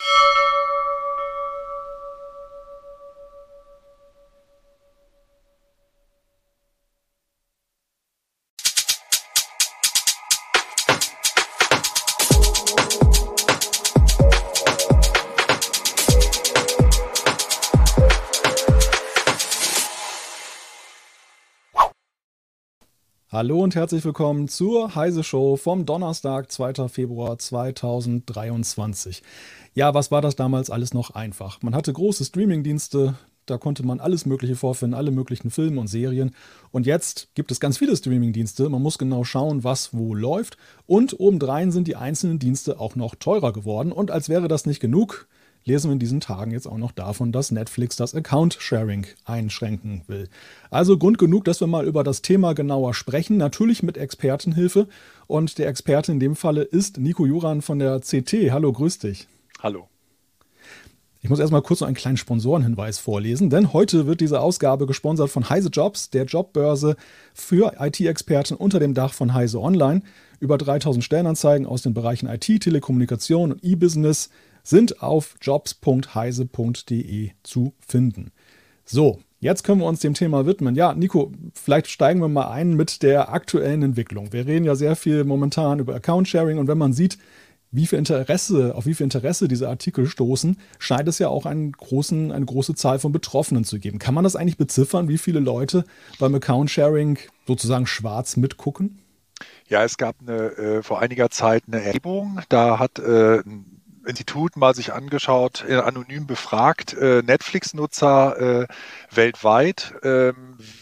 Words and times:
you 0.00 0.56
Hallo 23.32 23.62
und 23.62 23.76
herzlich 23.76 24.04
willkommen 24.04 24.48
zur 24.48 24.96
Heise 24.96 25.22
Show 25.22 25.54
vom 25.54 25.86
Donnerstag, 25.86 26.50
2. 26.50 26.88
Februar 26.88 27.38
2023. 27.38 29.22
Ja, 29.72 29.94
was 29.94 30.10
war 30.10 30.20
das 30.20 30.34
damals 30.34 30.68
alles 30.68 30.94
noch 30.94 31.10
einfach? 31.10 31.62
Man 31.62 31.76
hatte 31.76 31.92
große 31.92 32.24
Streamingdienste, 32.24 33.14
da 33.46 33.56
konnte 33.56 33.86
man 33.86 34.00
alles 34.00 34.26
Mögliche 34.26 34.56
vorfinden, 34.56 34.96
alle 34.96 35.12
möglichen 35.12 35.50
Filme 35.50 35.80
und 35.80 35.86
Serien. 35.86 36.32
Und 36.72 36.86
jetzt 36.86 37.28
gibt 37.36 37.52
es 37.52 37.60
ganz 37.60 37.78
viele 37.78 37.96
Streamingdienste. 37.96 38.68
Man 38.68 38.82
muss 38.82 38.98
genau 38.98 39.22
schauen, 39.22 39.62
was 39.62 39.94
wo 39.94 40.12
läuft. 40.12 40.56
Und 40.86 41.20
obendrein 41.20 41.70
sind 41.70 41.86
die 41.86 41.94
einzelnen 41.94 42.40
Dienste 42.40 42.80
auch 42.80 42.96
noch 42.96 43.14
teurer 43.14 43.52
geworden. 43.52 43.92
Und 43.92 44.10
als 44.10 44.28
wäre 44.28 44.48
das 44.48 44.66
nicht 44.66 44.80
genug, 44.80 45.28
lesen 45.64 45.88
wir 45.88 45.92
in 45.92 45.98
diesen 45.98 46.20
Tagen 46.20 46.50
jetzt 46.50 46.66
auch 46.66 46.78
noch 46.78 46.92
davon, 46.92 47.32
dass 47.32 47.50
Netflix 47.50 47.96
das 47.96 48.14
Account-Sharing 48.14 49.06
einschränken 49.24 50.02
will. 50.06 50.28
Also 50.70 50.98
Grund 50.98 51.18
genug, 51.18 51.44
dass 51.44 51.60
wir 51.60 51.66
mal 51.66 51.86
über 51.86 52.04
das 52.04 52.22
Thema 52.22 52.54
genauer 52.54 52.94
sprechen, 52.94 53.36
natürlich 53.36 53.82
mit 53.82 53.96
Expertenhilfe. 53.96 54.88
Und 55.26 55.58
der 55.58 55.68
Experte 55.68 56.12
in 56.12 56.20
dem 56.20 56.36
Falle 56.36 56.62
ist 56.62 56.98
Nico 56.98 57.26
Juran 57.26 57.62
von 57.62 57.78
der 57.78 58.00
CT. 58.00 58.50
Hallo, 58.50 58.72
grüß 58.72 58.98
dich. 58.98 59.26
Hallo. 59.62 59.88
Ich 61.22 61.28
muss 61.28 61.38
erstmal 61.38 61.60
kurz 61.60 61.80
noch 61.80 61.86
einen 61.86 61.96
kleinen 61.96 62.16
Sponsorenhinweis 62.16 62.98
vorlesen, 62.98 63.50
denn 63.50 63.74
heute 63.74 64.06
wird 64.06 64.22
diese 64.22 64.40
Ausgabe 64.40 64.86
gesponsert 64.86 65.28
von 65.28 65.50
Heise 65.50 65.68
Jobs, 65.68 66.08
der 66.08 66.24
Jobbörse 66.24 66.96
für 67.34 67.74
IT-Experten 67.78 68.54
unter 68.54 68.80
dem 68.80 68.94
Dach 68.94 69.12
von 69.12 69.34
Heise 69.34 69.60
Online. 69.60 70.00
Über 70.38 70.56
3000 70.56 71.04
Stellenanzeigen 71.04 71.66
aus 71.66 71.82
den 71.82 71.92
Bereichen 71.92 72.26
IT, 72.26 72.46
Telekommunikation 72.62 73.52
und 73.52 73.62
E-Business 73.62 74.30
sind 74.70 75.02
auf 75.02 75.34
jobs.heise.de 75.42 77.30
zu 77.42 77.74
finden. 77.86 78.30
So, 78.84 79.18
jetzt 79.40 79.64
können 79.64 79.80
wir 79.80 79.86
uns 79.86 80.00
dem 80.00 80.14
Thema 80.14 80.46
widmen. 80.46 80.76
Ja, 80.76 80.94
Nico, 80.94 81.32
vielleicht 81.52 81.88
steigen 81.88 82.20
wir 82.20 82.28
mal 82.28 82.48
ein 82.50 82.74
mit 82.74 83.02
der 83.02 83.32
aktuellen 83.32 83.82
Entwicklung. 83.82 84.32
Wir 84.32 84.46
reden 84.46 84.64
ja 84.64 84.76
sehr 84.76 84.96
viel 84.96 85.24
momentan 85.24 85.80
über 85.80 85.94
Account 85.94 86.28
Sharing 86.28 86.58
und 86.58 86.68
wenn 86.68 86.78
man 86.78 86.92
sieht, 86.92 87.18
wie 87.72 87.86
viel 87.86 87.98
Interesse, 87.98 88.74
auf 88.74 88.86
wie 88.86 88.94
viel 88.94 89.04
Interesse 89.04 89.46
diese 89.46 89.68
Artikel 89.68 90.06
stoßen, 90.06 90.56
scheint 90.78 91.08
es 91.08 91.18
ja 91.18 91.28
auch 91.28 91.46
einen 91.46 91.72
großen, 91.72 92.32
eine 92.32 92.44
große 92.44 92.74
Zahl 92.74 92.98
von 92.98 93.12
Betroffenen 93.12 93.64
zu 93.64 93.78
geben. 93.78 93.98
Kann 93.98 94.14
man 94.14 94.24
das 94.24 94.34
eigentlich 94.34 94.56
beziffern, 94.56 95.08
wie 95.08 95.18
viele 95.18 95.40
Leute 95.40 95.84
beim 96.18 96.34
Account 96.34 96.70
Sharing 96.70 97.18
sozusagen 97.46 97.86
schwarz 97.86 98.36
mitgucken? 98.36 98.98
Ja, 99.68 99.84
es 99.84 99.96
gab 99.96 100.16
eine, 100.20 100.56
äh, 100.56 100.82
vor 100.82 101.00
einiger 101.00 101.30
Zeit 101.30 101.64
eine 101.66 101.82
Erhebung. 101.82 102.40
Da 102.48 102.78
hat 102.78 102.98
äh, 102.98 103.42
Institut 104.06 104.56
mal 104.56 104.74
sich 104.74 104.92
angeschaut, 104.92 105.64
äh, 105.68 105.76
anonym 105.76 106.26
befragt, 106.26 106.94
äh, 106.94 107.22
Netflix-Nutzer 107.22 108.62
äh, 108.62 108.66
weltweit, 109.10 109.94
äh, 110.02 110.32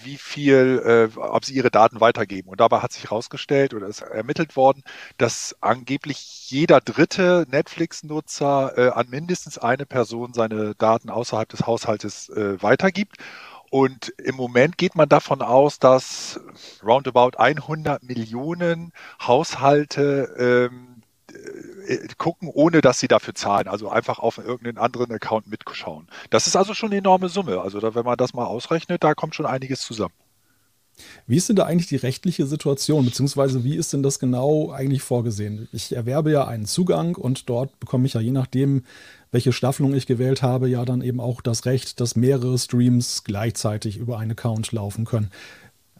wie 0.02 0.16
viel, 0.16 1.10
äh, 1.14 1.18
ob 1.18 1.44
sie 1.44 1.54
ihre 1.54 1.70
Daten 1.70 2.00
weitergeben. 2.00 2.48
Und 2.48 2.60
dabei 2.60 2.80
hat 2.80 2.92
sich 2.92 3.04
herausgestellt 3.04 3.74
oder 3.74 3.86
ist 3.86 4.02
ermittelt 4.02 4.56
worden, 4.56 4.82
dass 5.18 5.56
angeblich 5.60 6.50
jeder 6.50 6.80
dritte 6.80 7.46
Netflix-Nutzer 7.50 8.78
äh, 8.78 8.88
an 8.90 9.08
mindestens 9.10 9.58
eine 9.58 9.86
Person 9.86 10.32
seine 10.32 10.74
Daten 10.74 11.10
außerhalb 11.10 11.48
des 11.48 11.66
Haushaltes 11.66 12.28
äh, 12.30 12.62
weitergibt. 12.62 13.16
Und 13.70 14.14
im 14.18 14.36
Moment 14.36 14.78
geht 14.78 14.94
man 14.94 15.08
davon 15.08 15.42
aus, 15.42 15.78
dass 15.78 16.40
roundabout 16.82 17.36
100 17.36 18.02
Millionen 18.02 18.92
Haushalte 19.20 20.70
ähm, 20.70 20.86
äh, 20.86 20.87
gucken, 22.18 22.50
ohne 22.52 22.80
dass 22.80 23.00
sie 23.00 23.08
dafür 23.08 23.34
zahlen. 23.34 23.68
Also 23.68 23.88
einfach 23.88 24.18
auf 24.18 24.38
irgendeinen 24.38 24.78
anderen 24.78 25.12
Account 25.12 25.46
mitschauen. 25.48 26.08
Das 26.30 26.46
ist 26.46 26.56
also 26.56 26.74
schon 26.74 26.90
eine 26.90 26.98
enorme 26.98 27.28
Summe. 27.28 27.60
Also 27.60 27.80
da, 27.80 27.94
wenn 27.94 28.04
man 28.04 28.16
das 28.16 28.34
mal 28.34 28.44
ausrechnet, 28.44 29.02
da 29.04 29.14
kommt 29.14 29.34
schon 29.34 29.46
einiges 29.46 29.80
zusammen. 29.80 30.14
Wie 31.26 31.36
ist 31.36 31.48
denn 31.48 31.56
da 31.56 31.64
eigentlich 31.64 31.86
die 31.86 31.96
rechtliche 31.96 32.46
Situation, 32.46 33.04
beziehungsweise 33.04 33.62
wie 33.62 33.76
ist 33.76 33.92
denn 33.92 34.02
das 34.02 34.18
genau 34.18 34.72
eigentlich 34.72 35.02
vorgesehen? 35.02 35.68
Ich 35.72 35.94
erwerbe 35.94 36.32
ja 36.32 36.46
einen 36.46 36.66
Zugang 36.66 37.14
und 37.14 37.48
dort 37.48 37.78
bekomme 37.78 38.06
ich 38.06 38.14
ja 38.14 38.20
je 38.20 38.32
nachdem, 38.32 38.82
welche 39.30 39.52
Staffelung 39.52 39.94
ich 39.94 40.06
gewählt 40.06 40.42
habe, 40.42 40.68
ja 40.68 40.84
dann 40.84 41.02
eben 41.02 41.20
auch 41.20 41.40
das 41.40 41.66
Recht, 41.66 42.00
dass 42.00 42.16
mehrere 42.16 42.58
Streams 42.58 43.24
gleichzeitig 43.24 43.98
über 43.98 44.18
einen 44.18 44.32
Account 44.32 44.72
laufen 44.72 45.04
können. 45.04 45.30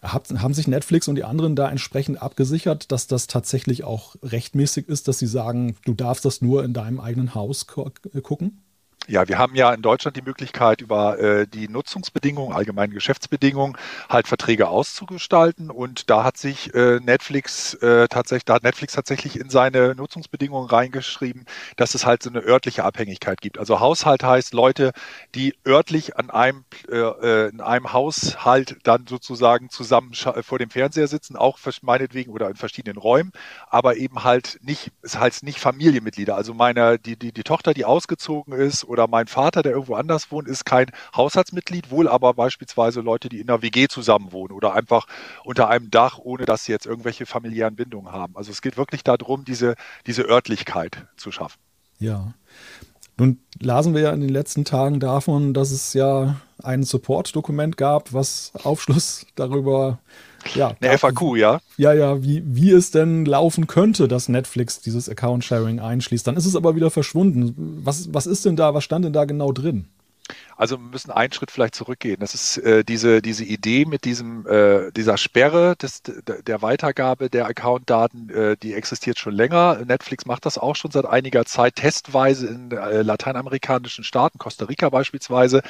Hab, 0.03 0.29
haben 0.31 0.55
sich 0.55 0.69
Netflix 0.69 1.09
und 1.09 1.17
die 1.17 1.25
anderen 1.25 1.57
da 1.57 1.69
entsprechend 1.71 2.21
abgesichert, 2.23 2.93
dass 2.93 3.07
das 3.07 3.27
tatsächlich 3.27 3.85
auch 3.85 4.17
rechtmäßig 4.23 4.89
ist, 4.89 5.09
dass 5.09 5.19
sie 5.19 5.27
sagen, 5.27 5.77
du 5.85 5.95
darfst 5.95 6.25
das 6.25 6.41
nur 6.41 6.65
in 6.65 6.73
deinem 6.73 7.01
eigenen 7.01 7.35
Haus 7.35 7.67
gucken? 7.67 8.63
Ja, 9.11 9.27
wir 9.27 9.39
haben 9.39 9.55
ja 9.55 9.73
in 9.73 9.81
Deutschland 9.81 10.19
die 10.19 10.23
Möglichkeit, 10.23 10.83
über 10.83 11.19
äh, 11.19 11.47
die 11.47 11.67
Nutzungsbedingungen, 11.67 12.55
allgemeine 12.55 12.93
Geschäftsbedingungen, 12.93 13.79
halt 14.11 14.29
Verträge 14.29 14.69
auszugestalten. 14.69 15.71
Und 15.71 16.11
da 16.11 16.25
hat 16.25 16.37
sich 16.37 16.75
äh, 16.75 17.01
Netflix 17.01 17.73
äh, 17.75 18.07
tatsächlich, 18.09 18.45
da 18.45 18.57
hat 18.57 18.65
Netflix 18.65 18.93
tatsächlich 18.93 19.41
in 19.41 19.49
seine 19.49 19.95
Nutzungsbedingungen 19.95 20.69
reingeschrieben, 20.69 21.47
dass 21.77 21.95
es 21.95 22.05
halt 22.05 22.23
so 22.23 22.29
eine 22.29 22.41
örtliche 22.41 22.85
Abhängigkeit 22.85 23.41
gibt. 23.41 23.59
Also 23.59 23.81
Haushalt 23.81 24.23
heißt 24.25 24.53
Leute, 24.53 24.93
die 25.35 25.55
örtlich 25.67 26.19
an 26.19 26.29
einem 26.29 26.67
äh, 26.91 26.99
äh 26.99 27.49
in 27.49 27.63
einem 27.63 27.95
Haushalt 27.95 28.77
dann 28.83 29.07
sozusagen 29.07 29.71
zusammen 29.71 30.13
vor 30.43 30.59
dem 30.59 30.69
Fernseher 30.69 31.09
sitzen, 31.09 31.35
auch 31.35 31.59
meinetwegen 31.81 32.31
oder 32.31 32.51
in 32.51 32.57
verschiedenen 32.57 32.99
Räumen, 32.99 33.33
aber 33.71 33.97
eben 33.97 34.23
halt 34.23 34.59
nicht, 34.61 34.91
es 35.01 35.19
heißt 35.19 35.45
nicht 35.45 35.61
Familienmitglieder. 35.61 36.37
Also 36.37 36.53
meine, 36.53 36.99
die, 36.99 37.17
die, 37.17 37.33
die 37.33 37.43
Tochter, 37.43 37.73
die 37.73 37.87
ausgezogen 37.87 38.53
ist 38.53 38.85
oder 38.85 38.98
mein 39.07 39.27
Vater, 39.27 39.63
der 39.63 39.73
irgendwo 39.73 39.95
anders 39.95 40.33
wohnt, 40.33 40.49
ist 40.49 40.65
kein 40.65 40.87
Haushaltsmitglied, 41.15 41.91
wohl 41.91 42.09
aber 42.09 42.35
beispielsweise 42.35 43.01
Leute, 43.01 43.29
die 43.29 43.41
in 43.41 43.49
einer 43.49 43.63
WG 43.63 43.89
zusammenwohnen 43.89 44.57
oder 44.57 44.75
einfach 44.75 45.07
unter 45.45 45.69
einem 45.69 45.91
Dach, 45.91 46.19
ohne 46.19 46.47
dass 46.47 46.65
sie 46.65 46.73
jetzt 46.73 46.87
irgendwelche 46.87 47.27
familiären 47.27 47.77
Bindungen 47.77 48.13
haben. 48.13 48.37
Also 48.37 48.51
es 48.51 48.63
geht 48.63 48.77
wirklich 48.77 49.05
darum, 49.05 49.45
diese, 49.45 49.75
diese 50.07 50.23
Örtlichkeit 50.23 51.07
zu 51.17 51.31
schaffen. 51.31 51.59
Ja. 51.99 52.33
Nun 53.19 53.41
lasen 53.59 53.95
wir 53.95 54.03
ja 54.03 54.13
in 54.13 54.21
den 54.21 54.29
letzten 54.29 54.65
Tagen 54.65 55.01
davon, 55.01 55.53
dass 55.53 55.73
es 55.73 55.93
ja 55.93 56.37
ein 56.63 56.85
Support-Dokument 56.85 57.77
gab, 57.77 58.13
was 58.13 58.53
Aufschluss 58.63 59.27
darüber 59.35 59.99
ja, 60.55 60.75
eine 60.81 60.99
FAQ, 60.99 61.37
ja? 61.37 61.61
Ja, 61.77 61.93
ja, 61.93 62.23
wie, 62.23 62.43
wie 62.45 62.71
es 62.71 62.91
denn 62.91 63.25
laufen 63.25 63.67
könnte, 63.67 64.09
dass 64.09 64.29
Netflix 64.29 64.81
dieses 64.81 65.09
Account-Sharing 65.09 65.81
einschließt. 65.81 66.27
Dann 66.27 66.37
ist 66.37 66.47
es 66.47 66.57
aber 66.57 66.77
wieder 66.77 66.91
verschwunden. 66.91 67.81
Was, 67.85 68.13
was 68.13 68.27
ist 68.27 68.45
denn 68.45 68.57
da, 68.57 68.75
was 68.75 68.85
stand 68.85 69.05
denn 69.05 69.13
da 69.13 69.25
genau 69.25 69.53
drin? 69.53 69.87
Also 70.57 70.77
wir 70.79 70.91
müssen 70.91 71.11
einen 71.11 71.33
Schritt 71.33 71.51
vielleicht 71.51 71.75
zurückgehen. 71.75 72.19
Das 72.21 72.35
ist 72.35 72.59
äh, 72.59 72.85
diese, 72.85 73.23
diese 73.23 73.45
Idee 73.45 73.85
mit 73.85 74.05
diesem, 74.05 74.47
äh, 74.47 74.91
dieser 74.93 75.17
Sperre 75.17 75.77
des, 75.77 76.03
der 76.03 76.63
Weitergabe 76.63 77.31
der 77.31 77.47
Accountdaten, 77.47 78.29
äh, 78.31 78.57
die 78.57 78.75
existiert 78.75 79.19
schon 79.19 79.35
länger. 79.35 79.85
Netflix 79.87 80.27
macht 80.27 80.47
das 80.47 80.59
auch 80.59 80.77
schon 80.77 80.91
seit 80.91 81.07
einiger 81.07 81.45
Zeit 81.45 81.77
testweise 81.77 82.49
in 82.49 82.71
äh, 82.73 83.03
lateinamerikanischen 83.03 84.05
Staaten, 84.05 84.39
Costa 84.39 84.67
Rica 84.67 84.89
beispielsweise 84.91 85.63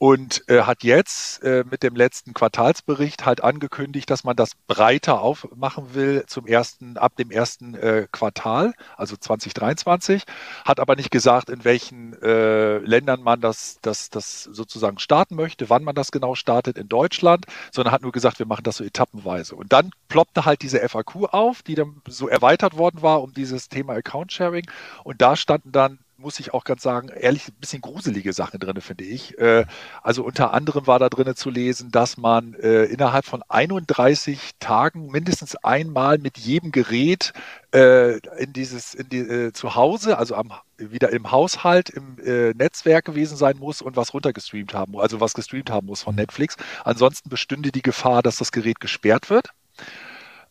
und 0.00 0.48
äh, 0.48 0.62
hat 0.62 0.82
jetzt 0.82 1.42
äh, 1.42 1.62
mit 1.70 1.82
dem 1.82 1.94
letzten 1.94 2.32
Quartalsbericht 2.32 3.26
halt 3.26 3.44
angekündigt, 3.44 4.08
dass 4.08 4.24
man 4.24 4.34
das 4.34 4.54
breiter 4.66 5.20
aufmachen 5.20 5.92
will 5.92 6.24
zum 6.26 6.46
ersten, 6.46 6.96
ab 6.96 7.16
dem 7.16 7.30
ersten 7.30 7.74
äh, 7.74 8.06
Quartal, 8.10 8.72
also 8.96 9.14
2023, 9.14 10.24
hat 10.64 10.80
aber 10.80 10.96
nicht 10.96 11.10
gesagt, 11.10 11.50
in 11.50 11.66
welchen 11.66 12.14
äh, 12.22 12.78
Ländern 12.78 13.22
man 13.22 13.42
das, 13.42 13.78
das, 13.82 14.08
das 14.08 14.44
sozusagen 14.44 14.98
starten 14.98 15.34
möchte, 15.36 15.68
wann 15.68 15.84
man 15.84 15.94
das 15.94 16.12
genau 16.12 16.34
startet 16.34 16.78
in 16.78 16.88
Deutschland, 16.88 17.44
sondern 17.70 17.92
hat 17.92 18.00
nur 18.00 18.12
gesagt, 18.12 18.38
wir 18.38 18.46
machen 18.46 18.64
das 18.64 18.78
so 18.78 18.84
etappenweise. 18.84 19.54
Und 19.54 19.70
dann 19.74 19.90
ploppte 20.08 20.46
halt 20.46 20.62
diese 20.62 20.78
FAQ 20.80 21.26
auf, 21.30 21.60
die 21.60 21.74
dann 21.74 22.00
so 22.08 22.26
erweitert 22.26 22.78
worden 22.78 23.02
war 23.02 23.20
um 23.20 23.34
dieses 23.34 23.68
Thema 23.68 23.92
Account 23.96 24.32
Sharing 24.32 24.64
und 25.04 25.20
da 25.20 25.36
standen 25.36 25.72
dann 25.72 25.98
muss 26.20 26.38
ich 26.38 26.54
auch 26.54 26.64
ganz 26.64 26.82
sagen, 26.82 27.08
ehrlich, 27.08 27.48
ein 27.48 27.54
bisschen 27.60 27.80
gruselige 27.80 28.32
Sachen 28.32 28.60
drin, 28.60 28.80
finde 28.80 29.04
ich. 29.04 29.38
Äh, 29.38 29.64
also 30.02 30.24
unter 30.24 30.52
anderem 30.52 30.86
war 30.86 30.98
da 30.98 31.08
drin 31.08 31.34
zu 31.34 31.50
lesen, 31.50 31.90
dass 31.90 32.16
man 32.16 32.54
äh, 32.54 32.84
innerhalb 32.84 33.24
von 33.24 33.42
31 33.48 34.52
Tagen 34.60 35.10
mindestens 35.10 35.56
einmal 35.56 36.18
mit 36.18 36.38
jedem 36.38 36.72
Gerät 36.72 37.32
äh, 37.74 38.18
in 38.38 38.52
dieses, 38.52 38.94
in 38.94 39.08
die, 39.08 39.52
zu 39.52 39.74
Hause, 39.74 40.18
also 40.18 40.34
am, 40.34 40.52
wieder 40.76 41.10
im 41.10 41.30
Haushalt, 41.30 41.90
im 41.90 42.16
Netzwerk 42.56 43.04
gewesen 43.04 43.36
sein 43.36 43.58
muss 43.58 43.82
und 43.82 43.96
was 43.96 44.14
runtergestreamt 44.14 44.72
haben, 44.72 44.98
also 44.98 45.20
was 45.20 45.34
gestreamt 45.34 45.70
haben 45.70 45.86
muss 45.86 46.02
von 46.02 46.14
Netflix. 46.14 46.56
Ansonsten 46.84 47.28
bestünde 47.28 47.70
die 47.70 47.82
Gefahr, 47.82 48.22
dass 48.22 48.36
das 48.36 48.52
Gerät 48.52 48.80
gesperrt 48.80 49.30
wird 49.30 49.50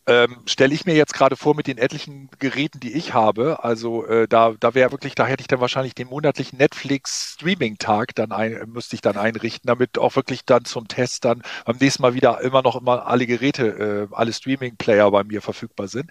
ähm, 0.10 0.38
stelle 0.48 0.74
ich 0.74 0.88
mir 0.88 0.96
jetzt 0.96 1.14
gerade 1.14 1.36
vor 1.36 1.56
mit 1.56 1.68
den 1.68 1.78
etlichen 1.78 2.32
Geräten, 2.40 2.80
die 2.80 2.94
ich 2.94 3.14
habe. 3.14 3.64
Also 3.64 4.08
äh, 4.08 4.28
da, 4.28 4.56
da 4.60 4.74
wäre 4.74 4.92
wirklich, 4.92 5.14
da 5.14 5.28
hätte 5.28 5.42
ich 5.42 5.48
dann 5.48 5.62
wahrscheinlich 5.62 5.94
den 5.94 6.08
monatlichen 6.08 6.58
Netflix-Streaming-Tag 6.58 8.16
dann 8.16 8.32
ein, 8.32 8.60
müsste 8.74 8.96
ich 8.96 9.02
dann 9.02 9.18
einrichten, 9.18 9.68
damit 9.68 10.00
auch 10.00 10.16
wirklich 10.16 10.46
dann 10.46 10.66
zum 10.66 10.88
Test 10.88 11.26
dann 11.26 11.44
beim 11.64 11.78
nächsten 11.78 12.02
Mal 12.02 12.16
wieder 12.16 12.42
immer 12.42 12.64
noch 12.64 12.76
immer 12.76 13.06
alle 13.06 13.28
Geräte, 13.28 14.08
äh, 14.12 14.16
alle 14.16 14.34
Streaming-Player 14.34 15.12
bei 15.12 15.24
mir 15.24 15.44
verfügbar 15.44 15.88
sind. 15.88 16.10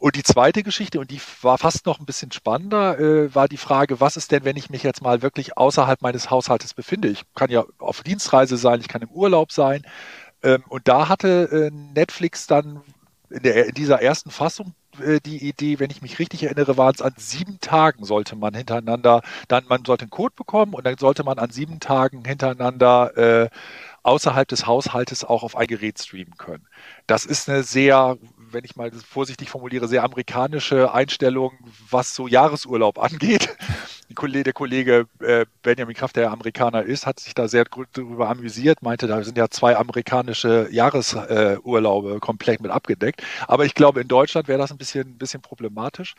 Und 0.00 0.16
die 0.16 0.24
zweite 0.24 0.64
Geschichte, 0.64 0.98
und 0.98 1.12
die 1.12 1.20
war 1.42 1.58
fast 1.58 1.86
noch 1.86 2.00
ein 2.00 2.06
bisschen 2.06 2.32
spannender, 2.32 2.98
äh, 2.98 3.32
war 3.36 3.46
die 3.46 3.56
Frage, 3.56 4.00
was 4.00 4.16
ist 4.16 4.32
denn, 4.32 4.44
wenn 4.44 4.56
ich 4.56 4.68
mich 4.68 4.82
jetzt 4.82 5.00
mal 5.00 5.22
wirklich 5.22 5.56
außerhalb 5.56 6.02
meines 6.02 6.28
Haushaltes 6.28 6.74
befinde? 6.74 7.06
Ich 7.06 7.22
kann 7.36 7.50
ja 7.50 7.64
auf 7.78 8.02
Dienstreise 8.02 8.56
sein, 8.56 8.80
ich 8.80 8.88
kann 8.88 9.02
im 9.02 9.10
Urlaub 9.10 9.52
sein. 9.52 9.82
Ähm, 10.42 10.64
und 10.68 10.88
da 10.88 11.08
hatte 11.08 11.70
äh, 11.70 11.70
Netflix 11.70 12.48
dann 12.48 12.82
in, 13.30 13.42
der, 13.42 13.66
in 13.66 13.74
dieser 13.74 14.00
ersten 14.02 14.30
Fassung 14.30 14.74
äh, 15.00 15.20
die 15.20 15.48
Idee, 15.48 15.78
wenn 15.78 15.90
ich 15.90 16.02
mich 16.02 16.18
richtig 16.18 16.44
erinnere, 16.44 16.76
waren 16.76 16.94
es 16.94 17.02
an 17.02 17.14
sieben 17.16 17.60
Tagen 17.60 18.04
sollte 18.04 18.36
man 18.36 18.54
hintereinander, 18.54 19.22
dann 19.48 19.64
man 19.68 19.84
sollte 19.84 20.02
einen 20.02 20.10
Code 20.10 20.34
bekommen 20.36 20.74
und 20.74 20.84
dann 20.86 20.98
sollte 20.98 21.24
man 21.24 21.38
an 21.38 21.50
sieben 21.50 21.80
Tagen 21.80 22.24
hintereinander 22.24 23.16
äh, 23.16 23.48
außerhalb 24.02 24.48
des 24.48 24.66
Haushaltes 24.66 25.24
auch 25.24 25.42
auf 25.42 25.56
ein 25.56 25.66
Gerät 25.66 25.98
streamen 25.98 26.36
können. 26.36 26.66
Das 27.06 27.26
ist 27.26 27.48
eine 27.48 27.62
sehr 27.62 28.16
wenn 28.52 28.64
ich 28.64 28.76
mal 28.76 28.90
vorsichtig 28.92 29.50
formuliere, 29.50 29.88
sehr 29.88 30.04
amerikanische 30.04 30.92
Einstellung, 30.92 31.52
was 31.90 32.14
so 32.14 32.26
Jahresurlaub 32.26 32.98
angeht. 33.02 33.56
Der 34.20 34.52
Kollege 34.52 35.06
äh, 35.20 35.46
Benjamin 35.62 35.94
Kraft, 35.94 36.16
der 36.16 36.30
Amerikaner 36.32 36.82
ist, 36.82 37.06
hat 37.06 37.20
sich 37.20 37.34
da 37.34 37.46
sehr 37.48 37.64
darüber 37.64 38.28
amüsiert, 38.28 38.82
meinte, 38.82 39.06
da 39.06 39.22
sind 39.22 39.38
ja 39.38 39.48
zwei 39.48 39.76
amerikanische 39.76 40.68
Jahresurlaube 40.70 42.18
komplett 42.20 42.60
mit 42.60 42.70
abgedeckt. 42.70 43.22
Aber 43.46 43.64
ich 43.64 43.74
glaube, 43.74 44.00
in 44.00 44.08
Deutschland 44.08 44.48
wäre 44.48 44.58
das 44.58 44.72
ein 44.72 44.78
bisschen, 44.78 45.08
ein 45.08 45.18
bisschen 45.18 45.40
problematisch. 45.40 46.14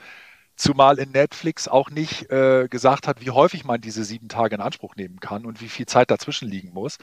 Zumal 0.60 1.00
in 1.00 1.12
Netflix 1.12 1.70
auch 1.70 1.90
nicht 1.90 2.30
äh, 2.32 2.68
gesagt 2.68 3.08
hat, 3.08 3.22
wie 3.22 3.32
häufig 3.32 3.64
man 3.64 3.80
diese 3.80 4.04
sieben 4.04 4.28
Tage 4.28 4.56
in 4.56 4.62
Anspruch 4.62 4.98
nehmen 4.98 5.22
kann 5.22 5.46
und 5.46 5.62
wie 5.62 5.70
viel 5.70 5.86
Zeit 5.86 6.12
dazwischen 6.12 6.50
liegen 6.50 6.74
muss. 6.74 6.98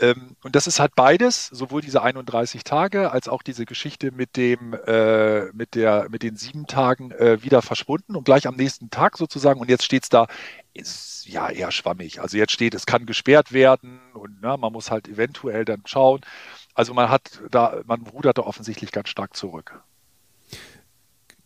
Ähm, 0.00 0.34
und 0.42 0.56
das 0.56 0.66
ist 0.66 0.80
halt 0.80 0.96
beides, 0.96 1.46
sowohl 1.46 1.82
diese 1.82 2.02
31 2.02 2.64
Tage 2.64 3.12
als 3.12 3.28
auch 3.28 3.44
diese 3.44 3.64
Geschichte 3.64 4.10
mit 4.10 4.36
dem, 4.36 4.74
äh, 4.74 5.52
mit 5.52 5.76
der, 5.76 6.08
mit 6.10 6.24
den 6.24 6.34
sieben 6.34 6.66
Tagen 6.66 7.12
äh, 7.12 7.44
wieder 7.44 7.62
verschwunden 7.62 8.16
und 8.16 8.24
gleich 8.24 8.48
am 8.48 8.56
nächsten 8.56 8.90
Tag 8.90 9.18
sozusagen. 9.18 9.60
Und 9.60 9.70
jetzt 9.70 9.84
steht 9.84 10.02
es 10.02 10.08
da, 10.08 10.26
ist 10.74 11.26
ja 11.26 11.48
eher 11.48 11.70
schwammig. 11.70 12.20
Also 12.20 12.36
jetzt 12.36 12.52
steht, 12.52 12.74
es 12.74 12.86
kann 12.86 13.06
gesperrt 13.06 13.52
werden 13.52 14.00
und 14.14 14.38
na, 14.40 14.56
man 14.56 14.72
muss 14.72 14.90
halt 14.90 15.06
eventuell 15.06 15.64
dann 15.64 15.82
schauen. 15.84 16.22
Also 16.74 16.92
man 16.92 17.08
hat 17.08 17.40
da, 17.52 17.82
man 17.86 18.02
rudert 18.02 18.38
da 18.38 18.42
offensichtlich 18.42 18.90
ganz 18.90 19.10
stark 19.10 19.36
zurück. 19.36 19.80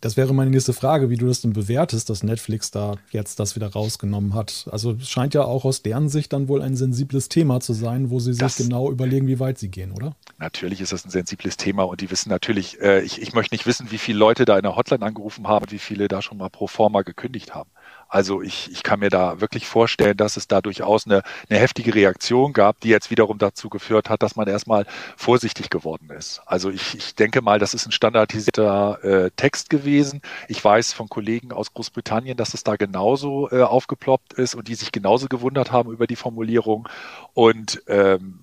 Das 0.01 0.17
wäre 0.17 0.33
meine 0.33 0.49
nächste 0.49 0.73
Frage, 0.73 1.11
wie 1.11 1.15
du 1.15 1.27
das 1.27 1.41
denn 1.41 1.53
bewertest, 1.53 2.09
dass 2.09 2.23
Netflix 2.23 2.71
da 2.71 2.95
jetzt 3.11 3.39
das 3.39 3.55
wieder 3.55 3.67
rausgenommen 3.67 4.33
hat. 4.33 4.67
Also 4.71 4.93
es 4.93 5.07
scheint 5.07 5.35
ja 5.35 5.43
auch 5.43 5.63
aus 5.63 5.83
deren 5.83 6.09
Sicht 6.09 6.33
dann 6.33 6.47
wohl 6.47 6.63
ein 6.63 6.75
sensibles 6.75 7.29
Thema 7.29 7.59
zu 7.59 7.73
sein, 7.73 8.09
wo 8.09 8.19
sie 8.19 8.33
sich 8.33 8.39
das, 8.39 8.57
genau 8.57 8.89
überlegen, 8.89 9.27
wie 9.27 9.39
weit 9.39 9.59
sie 9.59 9.69
gehen, 9.69 9.91
oder? 9.91 10.15
Natürlich 10.39 10.81
ist 10.81 10.91
das 10.91 11.05
ein 11.05 11.11
sensibles 11.11 11.55
Thema 11.55 11.83
und 11.83 12.01
die 12.01 12.09
wissen 12.09 12.29
natürlich, 12.29 12.81
äh, 12.81 13.01
ich, 13.01 13.21
ich 13.21 13.33
möchte 13.33 13.53
nicht 13.53 13.67
wissen, 13.67 13.91
wie 13.91 13.99
viele 13.99 14.17
Leute 14.17 14.45
da 14.45 14.57
in 14.57 14.63
der 14.63 14.75
Hotline 14.75 15.05
angerufen 15.05 15.47
haben 15.47 15.65
und 15.65 15.71
wie 15.71 15.79
viele 15.79 16.07
da 16.07 16.23
schon 16.23 16.39
mal 16.39 16.49
pro 16.49 16.65
forma 16.65 17.03
gekündigt 17.03 17.53
haben. 17.53 17.69
Also 18.11 18.41
ich, 18.41 18.69
ich 18.69 18.83
kann 18.83 18.99
mir 18.99 19.09
da 19.09 19.39
wirklich 19.39 19.65
vorstellen, 19.65 20.17
dass 20.17 20.35
es 20.35 20.45
da 20.45 20.59
durchaus 20.61 21.05
eine, 21.05 21.23
eine 21.49 21.57
heftige 21.57 21.95
Reaktion 21.95 22.51
gab, 22.51 22.81
die 22.81 22.89
jetzt 22.89 23.09
wiederum 23.09 23.37
dazu 23.37 23.69
geführt 23.69 24.09
hat, 24.09 24.21
dass 24.21 24.35
man 24.35 24.49
erstmal 24.49 24.85
vorsichtig 25.15 25.69
geworden 25.69 26.09
ist. 26.09 26.41
Also 26.45 26.69
ich, 26.69 26.93
ich 26.93 27.15
denke 27.15 27.41
mal, 27.41 27.57
das 27.57 27.73
ist 27.73 27.85
ein 27.85 27.93
standardisierter 27.93 28.99
äh, 29.01 29.31
Text 29.37 29.69
gewesen. 29.69 30.21
Ich 30.49 30.61
weiß 30.61 30.91
von 30.91 31.07
Kollegen 31.07 31.53
aus 31.53 31.73
Großbritannien, 31.73 32.35
dass 32.35 32.53
es 32.53 32.65
da 32.65 32.75
genauso 32.75 33.49
äh, 33.49 33.61
aufgeploppt 33.61 34.33
ist 34.33 34.55
und 34.55 34.67
die 34.67 34.75
sich 34.75 34.91
genauso 34.91 35.29
gewundert 35.29 35.71
haben 35.71 35.89
über 35.89 36.05
die 36.05 36.17
Formulierung. 36.17 36.89
Und 37.33 37.81
ähm, 37.87 38.39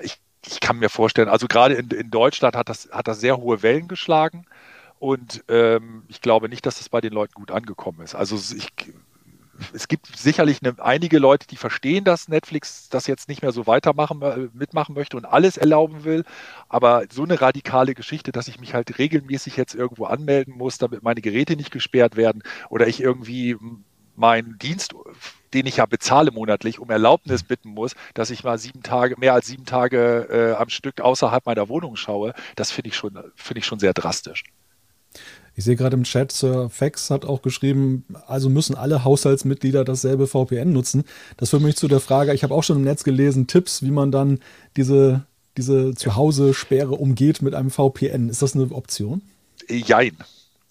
ich, 0.00 0.16
ich 0.46 0.60
kann 0.60 0.78
mir 0.78 0.88
vorstellen, 0.88 1.28
also 1.28 1.48
gerade 1.48 1.74
in, 1.74 1.90
in 1.90 2.10
Deutschland 2.10 2.56
hat 2.56 2.70
das, 2.70 2.88
hat 2.90 3.08
das 3.08 3.20
sehr 3.20 3.36
hohe 3.36 3.62
Wellen 3.62 3.88
geschlagen. 3.88 4.46
Und 5.02 5.42
ähm, 5.48 6.04
ich 6.06 6.20
glaube 6.20 6.48
nicht, 6.48 6.64
dass 6.64 6.78
das 6.78 6.88
bei 6.88 7.00
den 7.00 7.12
Leuten 7.12 7.34
gut 7.34 7.50
angekommen 7.50 8.02
ist. 8.02 8.14
Also 8.14 8.36
ich, 8.36 8.68
es 9.72 9.88
gibt 9.88 10.06
sicherlich 10.16 10.60
eine, 10.62 10.76
einige 10.78 11.18
Leute, 11.18 11.48
die 11.48 11.56
verstehen, 11.56 12.04
dass 12.04 12.28
Netflix 12.28 12.88
das 12.88 13.08
jetzt 13.08 13.28
nicht 13.28 13.42
mehr 13.42 13.50
so 13.50 13.66
weitermachen, 13.66 14.22
äh, 14.22 14.48
mitmachen 14.52 14.94
möchte 14.94 15.16
und 15.16 15.24
alles 15.24 15.56
erlauben 15.56 16.04
will. 16.04 16.22
Aber 16.68 17.02
so 17.10 17.24
eine 17.24 17.40
radikale 17.40 17.94
Geschichte, 17.94 18.30
dass 18.30 18.46
ich 18.46 18.60
mich 18.60 18.74
halt 18.74 18.96
regelmäßig 19.00 19.56
jetzt 19.56 19.74
irgendwo 19.74 20.04
anmelden 20.04 20.56
muss, 20.56 20.78
damit 20.78 21.02
meine 21.02 21.20
Geräte 21.20 21.56
nicht 21.56 21.72
gesperrt 21.72 22.14
werden 22.14 22.44
oder 22.70 22.86
ich 22.86 23.00
irgendwie 23.00 23.56
meinen 24.14 24.56
Dienst, 24.60 24.94
den 25.52 25.66
ich 25.66 25.78
ja 25.78 25.86
bezahle 25.86 26.30
monatlich, 26.30 26.78
um 26.78 26.90
Erlaubnis 26.90 27.42
bitten 27.42 27.70
muss, 27.70 27.96
dass 28.14 28.30
ich 28.30 28.44
mal 28.44 28.56
sieben 28.56 28.84
Tage, 28.84 29.16
mehr 29.18 29.34
als 29.34 29.48
sieben 29.48 29.64
Tage 29.64 30.28
äh, 30.30 30.52
am 30.54 30.68
Stück 30.68 31.00
außerhalb 31.00 31.44
meiner 31.44 31.68
Wohnung 31.68 31.96
schaue, 31.96 32.34
das 32.54 32.70
finde 32.70 32.90
ich 32.90 32.94
schon, 32.94 33.18
finde 33.34 33.58
ich 33.58 33.66
schon 33.66 33.80
sehr 33.80 33.94
drastisch. 33.94 34.44
Ich 35.54 35.64
sehe 35.64 35.76
gerade 35.76 35.96
im 35.96 36.04
Chat, 36.04 36.32
Sir 36.32 36.70
Fax 36.70 37.10
hat 37.10 37.24
auch 37.24 37.42
geschrieben, 37.42 38.04
also 38.26 38.48
müssen 38.48 38.74
alle 38.74 39.04
Haushaltsmitglieder 39.04 39.84
dasselbe 39.84 40.26
VPN 40.26 40.72
nutzen. 40.72 41.04
Das 41.36 41.50
führt 41.50 41.62
mich 41.62 41.76
zu 41.76 41.88
der 41.88 42.00
Frage, 42.00 42.32
ich 42.32 42.42
habe 42.42 42.54
auch 42.54 42.64
schon 42.64 42.78
im 42.78 42.84
Netz 42.84 43.04
gelesen, 43.04 43.46
Tipps, 43.46 43.82
wie 43.82 43.90
man 43.90 44.10
dann 44.10 44.40
diese, 44.76 45.24
diese 45.56 45.94
Zuhause-Sperre 45.94 46.92
umgeht 46.92 47.42
mit 47.42 47.54
einem 47.54 47.70
VPN. 47.70 48.30
Ist 48.30 48.42
das 48.42 48.54
eine 48.54 48.70
Option? 48.72 49.22
Jein. 49.68 50.16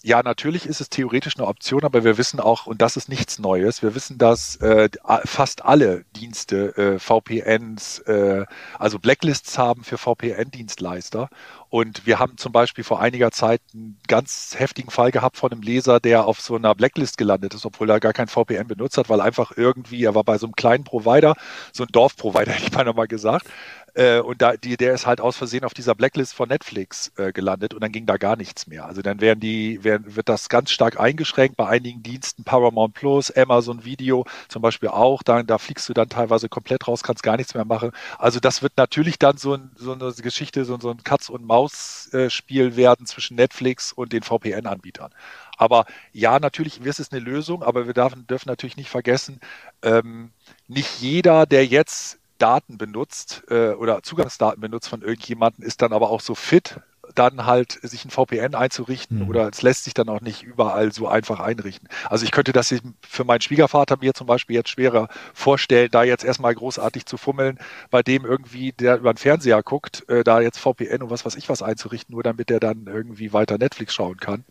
Ja, 0.04 0.20
natürlich 0.24 0.66
ist 0.66 0.80
es 0.80 0.90
theoretisch 0.90 1.36
eine 1.36 1.46
Option, 1.46 1.84
aber 1.84 2.02
wir 2.02 2.18
wissen 2.18 2.40
auch, 2.40 2.66
und 2.66 2.82
das 2.82 2.96
ist 2.96 3.08
nichts 3.08 3.38
Neues, 3.38 3.82
wir 3.82 3.94
wissen, 3.94 4.18
dass 4.18 4.56
äh, 4.56 4.88
fast 5.24 5.64
alle 5.64 6.04
Dienste 6.16 6.76
äh, 6.76 6.98
VPNs, 6.98 8.00
äh, 8.00 8.44
also 8.80 8.98
Blacklists 8.98 9.58
haben 9.58 9.84
für 9.84 9.98
VPN-Dienstleister. 9.98 11.28
Und 11.72 12.04
wir 12.04 12.18
haben 12.18 12.36
zum 12.36 12.52
Beispiel 12.52 12.84
vor 12.84 13.00
einiger 13.00 13.30
Zeit 13.30 13.62
einen 13.72 13.98
ganz 14.06 14.56
heftigen 14.58 14.90
Fall 14.90 15.10
gehabt 15.10 15.38
von 15.38 15.50
einem 15.50 15.62
Leser, 15.62 16.00
der 16.00 16.26
auf 16.26 16.38
so 16.38 16.54
einer 16.54 16.74
Blacklist 16.74 17.16
gelandet 17.16 17.54
ist, 17.54 17.64
obwohl 17.64 17.88
er 17.88 17.98
gar 17.98 18.12
kein 18.12 18.28
VPN 18.28 18.66
benutzt 18.68 18.98
hat, 18.98 19.08
weil 19.08 19.22
einfach 19.22 19.52
irgendwie, 19.56 20.04
er 20.04 20.14
war 20.14 20.22
bei 20.22 20.36
so 20.36 20.44
einem 20.44 20.54
kleinen 20.54 20.84
Provider, 20.84 21.34
so 21.72 21.84
ein 21.84 21.88
Dorfprovider, 21.90 22.52
hätte 22.52 22.66
ich 22.66 22.94
mal 22.94 23.08
gesagt, 23.08 23.46
äh, 23.94 24.20
und 24.20 24.40
da, 24.40 24.56
die, 24.56 24.76
der 24.76 24.94
ist 24.94 25.06
halt 25.06 25.20
aus 25.20 25.36
Versehen 25.36 25.64
auf 25.64 25.74
dieser 25.74 25.94
Blacklist 25.94 26.34
von 26.34 26.48
Netflix 26.48 27.12
äh, 27.16 27.32
gelandet 27.32 27.74
und 27.74 27.82
dann 27.82 27.92
ging 27.92 28.06
da 28.06 28.16
gar 28.16 28.36
nichts 28.36 28.66
mehr. 28.66 28.86
Also 28.86 29.02
dann 29.02 29.20
werden 29.20 29.40
die, 29.40 29.84
werden, 29.84 30.16
wird 30.16 30.28
das 30.28 30.48
ganz 30.48 30.70
stark 30.70 30.98
eingeschränkt 30.98 31.56
bei 31.56 31.66
einigen 31.68 32.02
Diensten, 32.02 32.44
Paramount 32.44 32.94
Plus, 32.94 33.30
Amazon 33.30 33.84
Video 33.84 34.24
zum 34.48 34.62
Beispiel 34.62 34.88
auch. 34.88 35.22
Da, 35.22 35.42
da 35.42 35.58
fliegst 35.58 35.88
du 35.88 35.92
dann 35.92 36.08
teilweise 36.08 36.48
komplett 36.48 36.88
raus, 36.88 37.02
kannst 37.02 37.22
gar 37.22 37.36
nichts 37.36 37.54
mehr 37.54 37.66
machen. 37.66 37.92
Also 38.18 38.40
das 38.40 38.62
wird 38.62 38.72
natürlich 38.76 39.18
dann 39.18 39.36
so, 39.36 39.54
ein, 39.54 39.70
so 39.76 39.92
eine 39.92 40.12
Geschichte, 40.12 40.64
so, 40.64 40.78
so 40.80 40.90
ein 40.90 41.04
Katz- 41.04 41.28
und 41.28 41.44
Maus-Spiel 41.62 42.76
werden 42.76 43.06
zwischen 43.06 43.36
Netflix 43.36 43.92
und 43.92 44.12
den 44.12 44.22
VPN-Anbietern. 44.22 45.12
Aber 45.56 45.86
ja, 46.12 46.40
natürlich 46.40 46.80
ist 46.84 47.00
es 47.00 47.12
eine 47.12 47.20
Lösung, 47.20 47.62
aber 47.62 47.86
wir 47.86 47.94
dürfen, 47.94 48.26
dürfen 48.26 48.48
natürlich 48.48 48.76
nicht 48.76 48.90
vergessen, 48.90 49.40
ähm, 49.82 50.32
nicht 50.66 51.00
jeder, 51.00 51.46
der 51.46 51.66
jetzt 51.66 52.18
Daten 52.38 52.78
benutzt 52.78 53.44
äh, 53.48 53.70
oder 53.70 54.02
Zugangsdaten 54.02 54.60
benutzt 54.60 54.88
von 54.88 55.02
irgendjemandem, 55.02 55.64
ist 55.64 55.82
dann 55.82 55.92
aber 55.92 56.10
auch 56.10 56.20
so 56.20 56.34
fit, 56.34 56.80
dann 57.14 57.46
halt 57.46 57.78
sich 57.82 58.04
ein 58.04 58.10
VPN 58.10 58.54
einzurichten 58.54 59.20
mhm. 59.20 59.28
oder 59.28 59.48
es 59.48 59.62
lässt 59.62 59.84
sich 59.84 59.94
dann 59.94 60.08
auch 60.08 60.20
nicht 60.20 60.42
überall 60.42 60.92
so 60.92 61.08
einfach 61.08 61.40
einrichten. 61.40 61.88
Also 62.08 62.24
ich 62.24 62.30
könnte 62.30 62.52
das 62.52 62.74
für 63.02 63.24
meinen 63.24 63.40
Schwiegervater 63.40 63.96
mir 64.00 64.14
zum 64.14 64.26
Beispiel 64.26 64.56
jetzt 64.56 64.70
schwerer 64.70 65.08
vorstellen, 65.34 65.90
da 65.90 66.02
jetzt 66.02 66.24
erstmal 66.24 66.54
großartig 66.54 67.06
zu 67.06 67.16
fummeln, 67.16 67.58
bei 67.90 68.02
dem 68.02 68.24
irgendwie, 68.24 68.72
der 68.72 68.98
über 68.98 69.12
den 69.12 69.18
Fernseher 69.18 69.62
guckt, 69.62 70.08
äh, 70.08 70.24
da 70.24 70.40
jetzt 70.40 70.58
VPN 70.58 71.02
und 71.02 71.10
was 71.10 71.24
weiß 71.24 71.36
ich 71.36 71.48
was 71.48 71.62
einzurichten, 71.62 72.12
nur 72.14 72.22
damit 72.22 72.48
der 72.48 72.60
dann 72.60 72.86
irgendwie 72.86 73.32
weiter 73.32 73.58
Netflix 73.58 73.94
schauen 73.94 74.16
kann. 74.18 74.44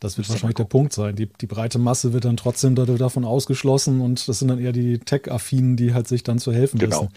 Das 0.00 0.18
wird 0.18 0.28
wahrscheinlich 0.28 0.56
der 0.56 0.64
Punkt 0.64 0.92
sein. 0.92 1.16
Die, 1.16 1.26
die 1.26 1.46
breite 1.46 1.78
Masse 1.78 2.12
wird 2.12 2.26
dann 2.26 2.36
trotzdem 2.36 2.74
davon 2.74 3.24
ausgeschlossen 3.24 4.00
und 4.02 4.28
das 4.28 4.38
sind 4.38 4.48
dann 4.48 4.58
eher 4.58 4.72
die 4.72 4.98
Tech-Affinen, 4.98 5.76
die 5.76 5.94
halt 5.94 6.06
sich 6.06 6.22
dann 6.22 6.38
zu 6.38 6.52
helfen 6.52 6.78
genau. 6.78 7.02
wissen. 7.02 7.14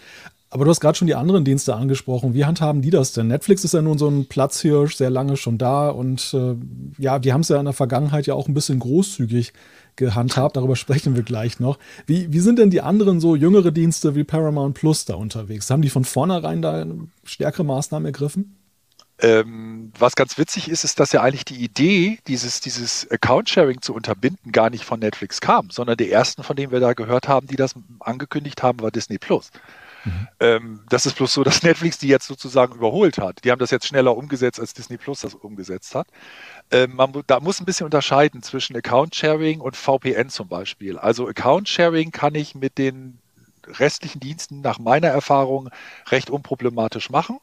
Aber 0.52 0.64
du 0.64 0.70
hast 0.70 0.80
gerade 0.80 0.98
schon 0.98 1.06
die 1.06 1.14
anderen 1.14 1.44
Dienste 1.44 1.76
angesprochen. 1.76 2.34
Wie 2.34 2.44
handhaben 2.44 2.82
die 2.82 2.90
das 2.90 3.12
denn? 3.12 3.28
Netflix 3.28 3.64
ist 3.64 3.72
ja 3.72 3.82
nun 3.82 3.98
so 3.98 4.08
ein 4.08 4.26
Platzhirsch, 4.26 4.96
sehr 4.96 5.10
lange 5.10 5.36
schon 5.36 5.58
da 5.58 5.88
und 5.90 6.34
äh, 6.34 6.56
ja, 6.98 7.20
die 7.20 7.32
haben 7.32 7.42
es 7.42 7.48
ja 7.48 7.58
in 7.58 7.66
der 7.66 7.72
Vergangenheit 7.72 8.26
ja 8.26 8.34
auch 8.34 8.48
ein 8.48 8.54
bisschen 8.54 8.80
großzügig 8.80 9.52
gehandhabt. 9.94 10.56
Darüber 10.56 10.74
sprechen 10.76 11.14
wir 11.14 11.22
gleich 11.22 11.60
noch. 11.60 11.78
Wie, 12.06 12.32
wie 12.32 12.40
sind 12.40 12.58
denn 12.58 12.70
die 12.70 12.80
anderen 12.80 13.20
so 13.20 13.36
jüngere 13.36 13.70
Dienste 13.70 14.16
wie 14.16 14.24
Paramount 14.24 14.74
Plus 14.74 15.04
da 15.04 15.14
unterwegs? 15.14 15.70
Haben 15.70 15.82
die 15.82 15.88
von 15.88 16.04
vornherein 16.04 16.62
da 16.62 16.84
stärkere 17.22 17.64
Maßnahmen 17.64 18.06
ergriffen? 18.06 18.56
Ähm, 19.22 19.92
was 19.98 20.16
ganz 20.16 20.38
witzig 20.38 20.68
ist, 20.68 20.82
ist, 20.82 20.98
dass 20.98 21.12
ja 21.12 21.22
eigentlich 21.22 21.44
die 21.44 21.62
Idee, 21.62 22.18
dieses, 22.26 22.60
dieses 22.60 23.08
Account-Sharing 23.10 23.82
zu 23.82 23.94
unterbinden, 23.94 24.50
gar 24.50 24.70
nicht 24.70 24.84
von 24.84 24.98
Netflix 24.98 25.40
kam, 25.40 25.70
sondern 25.70 25.98
die 25.98 26.10
ersten, 26.10 26.42
von 26.42 26.56
denen 26.56 26.72
wir 26.72 26.80
da 26.80 26.94
gehört 26.94 27.28
haben, 27.28 27.46
die 27.46 27.56
das 27.56 27.74
angekündigt 28.00 28.62
haben, 28.62 28.80
war 28.80 28.90
Disney 28.90 29.18
Plus. 29.18 29.50
Mhm. 30.04 30.28
Ähm, 30.40 30.80
das 30.88 31.06
ist 31.06 31.16
bloß 31.16 31.32
so, 31.32 31.44
dass 31.44 31.62
Netflix 31.62 31.98
die 31.98 32.08
jetzt 32.08 32.26
sozusagen 32.26 32.74
überholt 32.74 33.18
hat. 33.18 33.44
Die 33.44 33.50
haben 33.50 33.58
das 33.58 33.70
jetzt 33.70 33.86
schneller 33.86 34.16
umgesetzt, 34.16 34.60
als 34.60 34.74
Disney 34.74 34.96
Plus 34.96 35.20
das 35.20 35.34
umgesetzt 35.34 35.94
hat. 35.94 36.08
Ähm, 36.70 36.96
man, 36.96 37.12
da 37.26 37.40
muss 37.40 37.60
ein 37.60 37.66
bisschen 37.66 37.84
unterscheiden 37.84 38.42
zwischen 38.42 38.76
Account 38.76 39.14
Sharing 39.14 39.60
und 39.60 39.76
VPN 39.76 40.28
zum 40.28 40.48
Beispiel. 40.48 40.98
Also 40.98 41.28
Account 41.28 41.68
Sharing 41.68 42.10
kann 42.10 42.34
ich 42.34 42.54
mit 42.54 42.78
den 42.78 43.18
restlichen 43.66 44.20
Diensten 44.20 44.60
nach 44.60 44.78
meiner 44.78 45.08
Erfahrung 45.08 45.70
recht 46.08 46.30
unproblematisch 46.30 47.10
machen. 47.10 47.38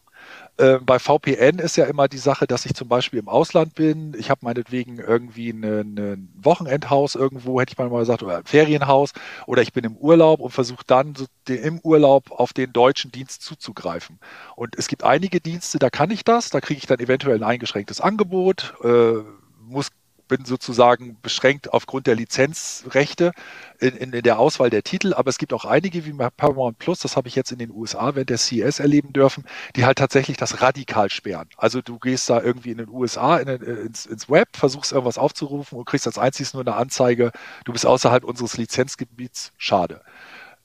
Äh, 0.57 0.79
bei 0.79 0.97
VPN 0.97 1.59
ist 1.59 1.77
ja 1.77 1.85
immer 1.85 2.07
die 2.07 2.17
Sache, 2.17 2.47
dass 2.47 2.65
ich 2.65 2.73
zum 2.73 2.87
Beispiel 2.87 3.19
im 3.19 3.29
Ausland 3.29 3.75
bin. 3.75 4.15
Ich 4.17 4.29
habe 4.29 4.41
meinetwegen 4.43 4.97
irgendwie 4.97 5.51
ein 5.51 6.29
Wochenendhaus 6.35 7.15
irgendwo, 7.15 7.61
hätte 7.61 7.73
ich 7.73 7.77
mal 7.77 7.89
gesagt, 7.89 8.23
oder 8.23 8.37
ein 8.37 8.45
Ferienhaus. 8.45 9.13
Oder 9.45 9.61
ich 9.61 9.73
bin 9.73 9.83
im 9.83 9.95
Urlaub 9.95 10.39
und 10.39 10.51
versuche 10.51 10.83
dann 10.87 11.15
so 11.15 11.25
den, 11.47 11.61
im 11.63 11.79
Urlaub 11.79 12.31
auf 12.31 12.53
den 12.53 12.73
deutschen 12.73 13.11
Dienst 13.11 13.43
zuzugreifen. 13.43 14.19
Und 14.55 14.75
es 14.77 14.87
gibt 14.87 15.03
einige 15.03 15.39
Dienste, 15.39 15.79
da 15.79 15.89
kann 15.89 16.09
ich 16.11 16.23
das. 16.23 16.49
Da 16.49 16.59
kriege 16.59 16.79
ich 16.79 16.87
dann 16.87 16.99
eventuell 16.99 17.35
ein 17.35 17.43
eingeschränktes 17.43 18.01
Angebot. 18.01 18.73
Äh, 18.83 19.17
muss 19.61 19.89
bin 20.27 20.45
sozusagen 20.45 21.17
beschränkt 21.21 21.73
aufgrund 21.73 22.07
der 22.07 22.15
Lizenzrechte 22.15 23.31
in, 23.79 23.95
in, 23.95 24.13
in, 24.13 24.21
der 24.23 24.39
Auswahl 24.39 24.69
der 24.69 24.83
Titel, 24.83 25.13
aber 25.13 25.29
es 25.29 25.37
gibt 25.37 25.53
auch 25.53 25.65
einige 25.65 26.05
wie 26.05 26.13
Paramount 26.13 26.79
Plus, 26.79 26.99
das 26.99 27.15
habe 27.15 27.27
ich 27.27 27.35
jetzt 27.35 27.51
in 27.51 27.59
den 27.59 27.71
USA 27.71 28.15
während 28.15 28.29
der 28.29 28.37
CS 28.37 28.79
erleben 28.79 29.13
dürfen, 29.13 29.45
die 29.75 29.85
halt 29.85 29.97
tatsächlich 29.97 30.37
das 30.37 30.61
radikal 30.61 31.09
sperren. 31.09 31.49
Also 31.57 31.81
du 31.81 31.99
gehst 31.99 32.29
da 32.29 32.41
irgendwie 32.41 32.71
in 32.71 32.77
den 32.77 32.89
USA 32.89 33.37
in, 33.37 33.47
ins, 33.47 34.05
ins, 34.05 34.29
Web, 34.29 34.49
versuchst 34.55 34.91
irgendwas 34.91 35.17
aufzurufen 35.17 35.77
und 35.77 35.85
kriegst 35.85 36.07
als 36.07 36.17
einziges 36.17 36.53
nur 36.53 36.63
eine 36.63 36.75
Anzeige, 36.75 37.31
du 37.65 37.73
bist 37.73 37.85
außerhalb 37.85 38.23
unseres 38.23 38.57
Lizenzgebiets, 38.57 39.53
schade. 39.57 40.01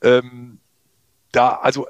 Ähm, 0.01 0.59
da, 1.31 1.55
also 1.55 1.87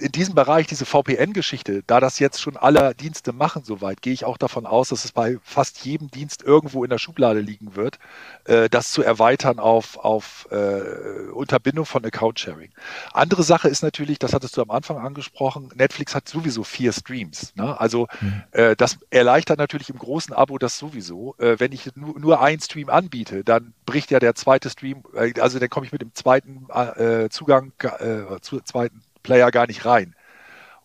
in 0.00 0.12
diesem 0.12 0.34
Bereich, 0.34 0.66
diese 0.66 0.86
VPN-Geschichte, 0.86 1.82
da 1.86 2.00
das 2.00 2.18
jetzt 2.18 2.40
schon 2.40 2.56
alle 2.56 2.94
Dienste 2.94 3.32
machen 3.32 3.62
soweit, 3.64 4.02
gehe 4.02 4.12
ich 4.12 4.24
auch 4.24 4.38
davon 4.38 4.66
aus, 4.66 4.88
dass 4.88 5.04
es 5.04 5.12
bei 5.12 5.38
fast 5.42 5.84
jedem 5.84 6.10
Dienst 6.10 6.42
irgendwo 6.42 6.84
in 6.84 6.90
der 6.90 6.98
Schublade 6.98 7.40
liegen 7.40 7.76
wird, 7.76 7.98
äh, 8.44 8.68
das 8.68 8.90
zu 8.90 9.02
erweitern 9.02 9.58
auf, 9.58 9.98
auf 9.98 10.48
äh, 10.50 11.30
Unterbindung 11.32 11.84
von 11.84 12.04
Account-Sharing. 12.04 12.70
Andere 13.12 13.42
Sache 13.42 13.68
ist 13.68 13.82
natürlich, 13.82 14.18
das 14.18 14.32
hattest 14.32 14.56
du 14.56 14.62
am 14.62 14.70
Anfang 14.70 14.98
angesprochen, 14.98 15.70
Netflix 15.74 16.14
hat 16.14 16.28
sowieso 16.28 16.64
vier 16.64 16.92
Streams. 16.92 17.54
Ne? 17.54 17.78
Also 17.78 18.08
mhm. 18.20 18.42
äh, 18.52 18.76
das 18.76 18.98
erleichtert 19.10 19.58
natürlich 19.58 19.90
im 19.90 19.98
großen 19.98 20.34
Abo 20.34 20.58
das 20.58 20.78
sowieso. 20.78 21.34
Äh, 21.38 21.60
wenn 21.60 21.72
ich 21.72 21.94
nur, 21.94 22.18
nur 22.18 22.40
einen 22.40 22.60
Stream 22.60 22.88
anbiete, 22.88 23.44
dann 23.44 23.74
bricht 23.86 24.10
ja 24.10 24.18
der 24.18 24.34
zweite 24.34 24.70
Stream, 24.70 25.02
äh, 25.14 25.38
also 25.40 25.58
dann 25.58 25.68
komme 25.68 25.86
ich 25.86 25.92
mit 25.92 26.02
dem 26.02 26.14
zweiten 26.14 26.66
äh, 26.70 27.28
Zugang, 27.28 27.72
zu 28.40 28.60
zweiten 28.60 29.02
Player 29.22 29.50
gar 29.50 29.66
nicht 29.66 29.84
rein. 29.84 30.14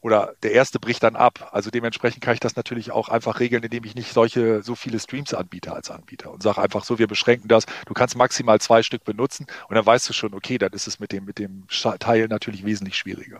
Oder 0.05 0.35
der 0.43 0.51
erste 0.51 0.79
bricht 0.79 1.01
dann 1.01 1.15
ab. 1.15 1.49
Also 1.51 1.71
dementsprechend 1.71 2.21
kann 2.21 2.35
ich 2.35 2.39
das 2.39 2.55
natürlich 2.55 2.91
auch 2.91 3.09
einfach 3.09 3.39
regeln, 3.39 3.63
indem 3.63 3.85
ich 3.85 3.95
nicht 3.95 4.13
solche 4.13 4.61
so 4.61 4.75
viele 4.75 4.99
Streams 4.99 5.33
anbiete 5.33 5.73
als 5.73 5.89
Anbieter 5.89 6.31
und 6.31 6.43
sage 6.43 6.61
einfach 6.61 6.83
so, 6.83 6.99
wir 6.99 7.07
beschränken 7.07 7.47
das. 7.47 7.65
Du 7.87 7.95
kannst 7.95 8.15
maximal 8.15 8.61
zwei 8.61 8.83
Stück 8.83 9.03
benutzen 9.03 9.47
und 9.67 9.73
dann 9.73 9.83
weißt 9.83 10.07
du 10.07 10.13
schon, 10.13 10.35
okay, 10.35 10.59
dann 10.59 10.73
ist 10.73 10.85
es 10.85 10.99
mit 10.99 11.11
dem, 11.11 11.25
mit 11.25 11.39
dem 11.39 11.65
Teil 11.99 12.27
natürlich 12.27 12.63
wesentlich 12.63 12.97
schwieriger. 12.97 13.39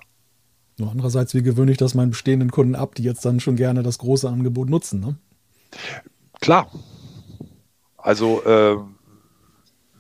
Nur 0.77 0.89
andererseits, 0.89 1.35
wie 1.35 1.43
gewöhne 1.43 1.71
ich 1.71 1.77
das 1.77 1.93
meinen 1.93 2.09
bestehenden 2.09 2.49
Kunden 2.49 2.73
ab, 2.73 2.95
die 2.95 3.03
jetzt 3.03 3.23
dann 3.23 3.39
schon 3.39 3.57
gerne 3.57 3.83
das 3.83 3.99
große 3.99 4.27
Angebot 4.27 4.67
nutzen? 4.67 4.99
Ne? 4.99 5.17
Klar. 6.41 6.71
Also 7.97 8.43
äh, 8.43 8.77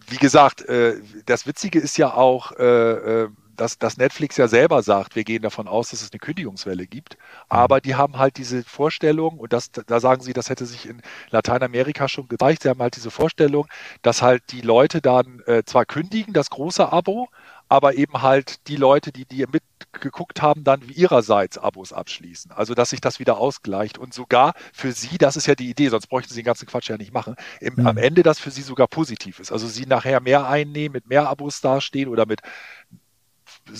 wie 0.07 0.17
gesagt, 0.17 0.67
äh, 0.67 0.95
das 1.27 1.45
Witzige 1.45 1.79
ist 1.79 1.97
ja 1.97 2.13
auch, 2.13 2.53
äh, 2.53 3.23
äh 3.23 3.29
dass, 3.55 3.77
dass 3.77 3.97
Netflix 3.97 4.37
ja 4.37 4.47
selber 4.47 4.83
sagt, 4.83 5.15
wir 5.15 5.23
gehen 5.23 5.41
davon 5.41 5.67
aus, 5.67 5.89
dass 5.89 6.01
es 6.01 6.11
eine 6.11 6.19
Kündigungswelle 6.19 6.87
gibt. 6.87 7.17
Aber 7.49 7.81
die 7.81 7.95
haben 7.95 8.17
halt 8.17 8.37
diese 8.37 8.63
Vorstellung, 8.63 9.37
und 9.39 9.53
das, 9.53 9.71
da 9.71 9.99
sagen 9.99 10.21
sie, 10.21 10.33
das 10.33 10.49
hätte 10.49 10.65
sich 10.65 10.87
in 10.87 11.01
Lateinamerika 11.29 12.07
schon 12.07 12.27
gezeigt, 12.27 12.63
sie 12.63 12.69
haben 12.69 12.81
halt 12.81 12.95
diese 12.95 13.11
Vorstellung, 13.11 13.67
dass 14.01 14.21
halt 14.21 14.43
die 14.51 14.61
Leute 14.61 15.01
dann 15.01 15.41
äh, 15.45 15.63
zwar 15.63 15.85
kündigen, 15.85 16.33
das 16.33 16.49
große 16.49 16.91
Abo, 16.91 17.29
aber 17.67 17.95
eben 17.95 18.21
halt 18.21 18.67
die 18.67 18.75
Leute, 18.75 19.11
die, 19.11 19.25
die 19.25 19.45
mitgeguckt 19.45 20.41
haben, 20.41 20.63
dann 20.63 20.81
ihrerseits 20.87 21.57
Abos 21.57 21.93
abschließen. 21.93 22.51
Also, 22.51 22.75
dass 22.75 22.91
sich 22.91 23.01
das 23.01 23.19
wieder 23.19 23.37
ausgleicht 23.37 23.97
und 23.97 24.13
sogar 24.13 24.53
für 24.71 24.91
sie, 24.91 25.17
das 25.17 25.35
ist 25.35 25.47
ja 25.47 25.55
die 25.55 25.69
Idee, 25.69 25.89
sonst 25.89 26.07
bräuchten 26.07 26.33
sie 26.33 26.41
den 26.41 26.45
ganzen 26.45 26.67
Quatsch 26.67 26.89
ja 26.89 26.97
nicht 26.97 27.13
machen, 27.13 27.35
im, 27.59 27.75
mhm. 27.75 27.87
am 27.87 27.97
Ende 27.97 28.23
das 28.23 28.39
für 28.39 28.51
sie 28.51 28.61
sogar 28.61 28.87
positiv 28.87 29.39
ist. 29.39 29.51
Also, 29.51 29.67
sie 29.67 29.85
nachher 29.85 30.19
mehr 30.21 30.47
einnehmen, 30.47 30.93
mit 30.93 31.07
mehr 31.07 31.27
Abos 31.27 31.61
dastehen 31.61 32.09
oder 32.09 32.25
mit 32.25 32.41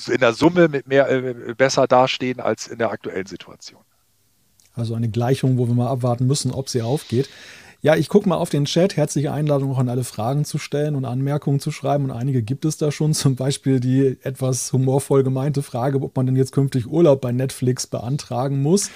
in 0.07 0.19
der 0.19 0.33
Summe 0.33 0.67
mit 0.67 0.87
mehr, 0.87 1.09
äh, 1.09 1.53
besser 1.55 1.87
dastehen 1.87 2.39
als 2.39 2.67
in 2.67 2.77
der 2.77 2.91
aktuellen 2.91 3.25
Situation. 3.25 3.81
Also 4.73 4.93
eine 4.95 5.09
Gleichung, 5.09 5.57
wo 5.57 5.67
wir 5.67 5.73
mal 5.73 5.87
abwarten 5.87 6.27
müssen, 6.27 6.51
ob 6.51 6.69
sie 6.69 6.81
aufgeht. 6.81 7.29
Ja, 7.85 7.95
ich 7.95 8.09
gucke 8.09 8.27
mal 8.27 8.37
auf 8.37 8.49
den 8.49 8.65
Chat. 8.65 8.97
Herzliche 8.97 9.31
Einladung 9.31 9.71
auch 9.71 9.77
an 9.77 9.89
alle 9.89 10.03
Fragen 10.03 10.43
zu 10.43 10.57
stellen 10.57 10.95
und 10.95 11.05
Anmerkungen 11.05 11.59
zu 11.59 11.71
schreiben. 11.71 12.05
Und 12.05 12.11
einige 12.11 12.41
gibt 12.41 12.65
es 12.65 12.77
da 12.77 12.91
schon. 12.91 13.13
Zum 13.25 13.35
Beispiel 13.35 13.79
die 13.79 14.17
etwas 14.23 14.73
humorvoll 14.73 15.23
gemeinte 15.23 15.61
Frage, 15.61 16.01
ob 16.01 16.15
man 16.15 16.25
denn 16.25 16.35
jetzt 16.35 16.51
künftig 16.51 16.87
Urlaub 16.87 17.21
bei 17.21 17.31
Netflix 17.31 17.85
beantragen 17.85 18.63
muss. 18.63 18.89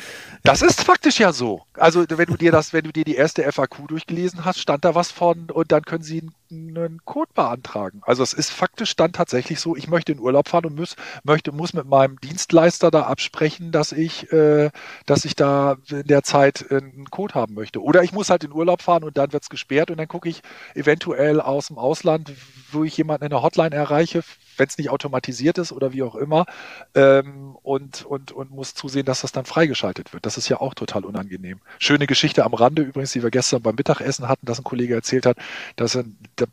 Das 0.43 0.63
ist 0.63 0.81
faktisch 0.81 1.19
ja 1.19 1.33
so. 1.33 1.61
Also 1.73 2.03
wenn 2.09 2.25
du 2.25 2.35
dir 2.35 2.51
das, 2.51 2.73
wenn 2.73 2.83
du 2.83 2.91
dir 2.91 3.03
die 3.03 3.13
erste 3.13 3.43
FAQ 3.51 3.87
durchgelesen 3.89 4.43
hast, 4.43 4.59
stand 4.59 4.83
da 4.83 4.95
was 4.95 5.11
von 5.11 5.51
und 5.51 5.71
dann 5.71 5.83
können 5.83 6.03
sie 6.03 6.21
einen 6.21 6.33
Code 7.05 7.31
beantragen. 7.35 8.01
Also 8.05 8.23
es 8.23 8.33
ist 8.33 8.49
faktisch 8.49 8.95
dann 8.95 9.13
tatsächlich 9.13 9.59
so, 9.59 9.75
ich 9.75 9.87
möchte 9.87 10.11
in 10.11 10.19
Urlaub 10.19 10.49
fahren 10.49 10.65
und 10.65 10.75
muss, 10.75 10.95
möchte, 11.23 11.51
muss 11.51 11.73
mit 11.73 11.85
meinem 11.85 12.19
Dienstleister 12.19 12.89
da 12.89 13.03
absprechen, 13.03 13.71
dass 13.71 13.91
ich, 13.91 14.31
äh, 14.31 14.71
dass 15.05 15.25
ich 15.25 15.35
da 15.35 15.77
in 15.89 16.07
der 16.07 16.23
Zeit 16.23 16.65
einen 16.71 17.09
Code 17.11 17.35
haben 17.35 17.53
möchte. 17.53 17.81
Oder 17.83 18.03
ich 18.03 18.13
muss 18.13 18.29
halt 18.29 18.43
in 18.43 18.51
Urlaub 18.51 18.81
fahren 18.81 19.03
und 19.03 19.17
dann 19.17 19.31
wird 19.31 19.43
es 19.43 19.49
gesperrt 19.49 19.91
und 19.91 19.97
dann 19.97 20.07
gucke 20.07 20.29
ich 20.29 20.41
eventuell 20.73 21.39
aus 21.39 21.67
dem 21.67 21.77
Ausland, 21.77 22.33
wo 22.71 22.83
ich 22.83 22.97
jemanden 22.97 23.25
in 23.25 23.29
der 23.29 23.43
Hotline 23.43 23.75
erreiche, 23.75 24.23
wenn 24.59 24.67
es 24.67 24.77
nicht 24.77 24.89
automatisiert 24.89 25.57
ist 25.57 25.71
oder 25.71 25.93
wie 25.93 26.03
auch 26.03 26.15
immer, 26.15 26.45
ähm, 26.95 27.55
und, 27.63 28.05
und, 28.05 28.31
und 28.31 28.51
muss 28.51 28.75
zusehen, 28.75 29.05
dass 29.05 29.21
das 29.21 29.31
dann 29.31 29.45
freigeschaltet 29.45 30.13
wird. 30.13 30.25
Das 30.25 30.37
ist 30.37 30.49
ja 30.49 30.59
auch 30.59 30.73
total 30.73 31.05
unangenehm. 31.05 31.59
Schöne 31.79 32.07
Geschichte 32.07 32.45
am 32.45 32.53
Rande 32.53 32.81
übrigens, 32.81 33.11
die 33.13 33.23
wir 33.23 33.31
gestern 33.31 33.61
beim 33.61 33.75
Mittagessen 33.75 34.27
hatten, 34.27 34.45
dass 34.45 34.59
ein 34.59 34.63
Kollege 34.63 34.95
erzählt 34.95 35.25
hat, 35.25 35.37
dass 35.75 35.95
er 35.95 36.03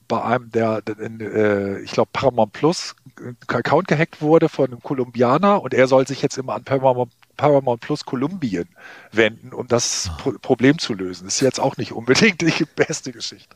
bei 0.08 0.22
einem, 0.22 0.50
der, 0.50 0.82
in, 0.98 1.20
äh, 1.20 1.80
ich 1.80 1.92
glaube, 1.92 2.10
Paramount 2.12 2.52
Plus 2.52 2.94
ein 3.18 3.36
Account 3.48 3.88
gehackt 3.88 4.20
wurde 4.20 4.48
von 4.48 4.66
einem 4.66 4.82
Kolumbianer 4.82 5.62
und 5.62 5.75
er 5.75 5.88
soll 5.88 6.06
sich 6.06 6.22
jetzt 6.22 6.38
immer 6.38 6.54
an 6.54 6.64
Paramount 6.64 7.12
Paramount 7.36 7.82
Plus 7.82 8.04
Kolumbien 8.04 8.68
wenden, 9.12 9.52
um 9.52 9.68
das 9.68 10.08
ah. 10.10 10.16
Pro 10.18 10.32
Problem 10.40 10.78
zu 10.78 10.94
lösen. 10.94 11.26
Das 11.26 11.34
ist 11.34 11.40
jetzt 11.42 11.60
auch 11.60 11.76
nicht 11.76 11.92
unbedingt 11.92 12.40
die 12.40 12.64
beste 12.76 13.12
Geschichte. 13.12 13.54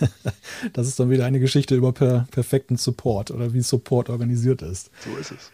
das 0.72 0.86
ist 0.86 0.98
dann 0.98 1.10
wieder 1.10 1.24
eine 1.24 1.40
Geschichte 1.40 1.74
über 1.74 1.92
per 1.92 2.26
perfekten 2.30 2.76
Support 2.76 3.30
oder 3.30 3.52
wie 3.52 3.60
Support 3.60 4.10
organisiert 4.10 4.62
ist. 4.62 4.90
So 5.04 5.16
ist 5.16 5.32
es. 5.32 5.50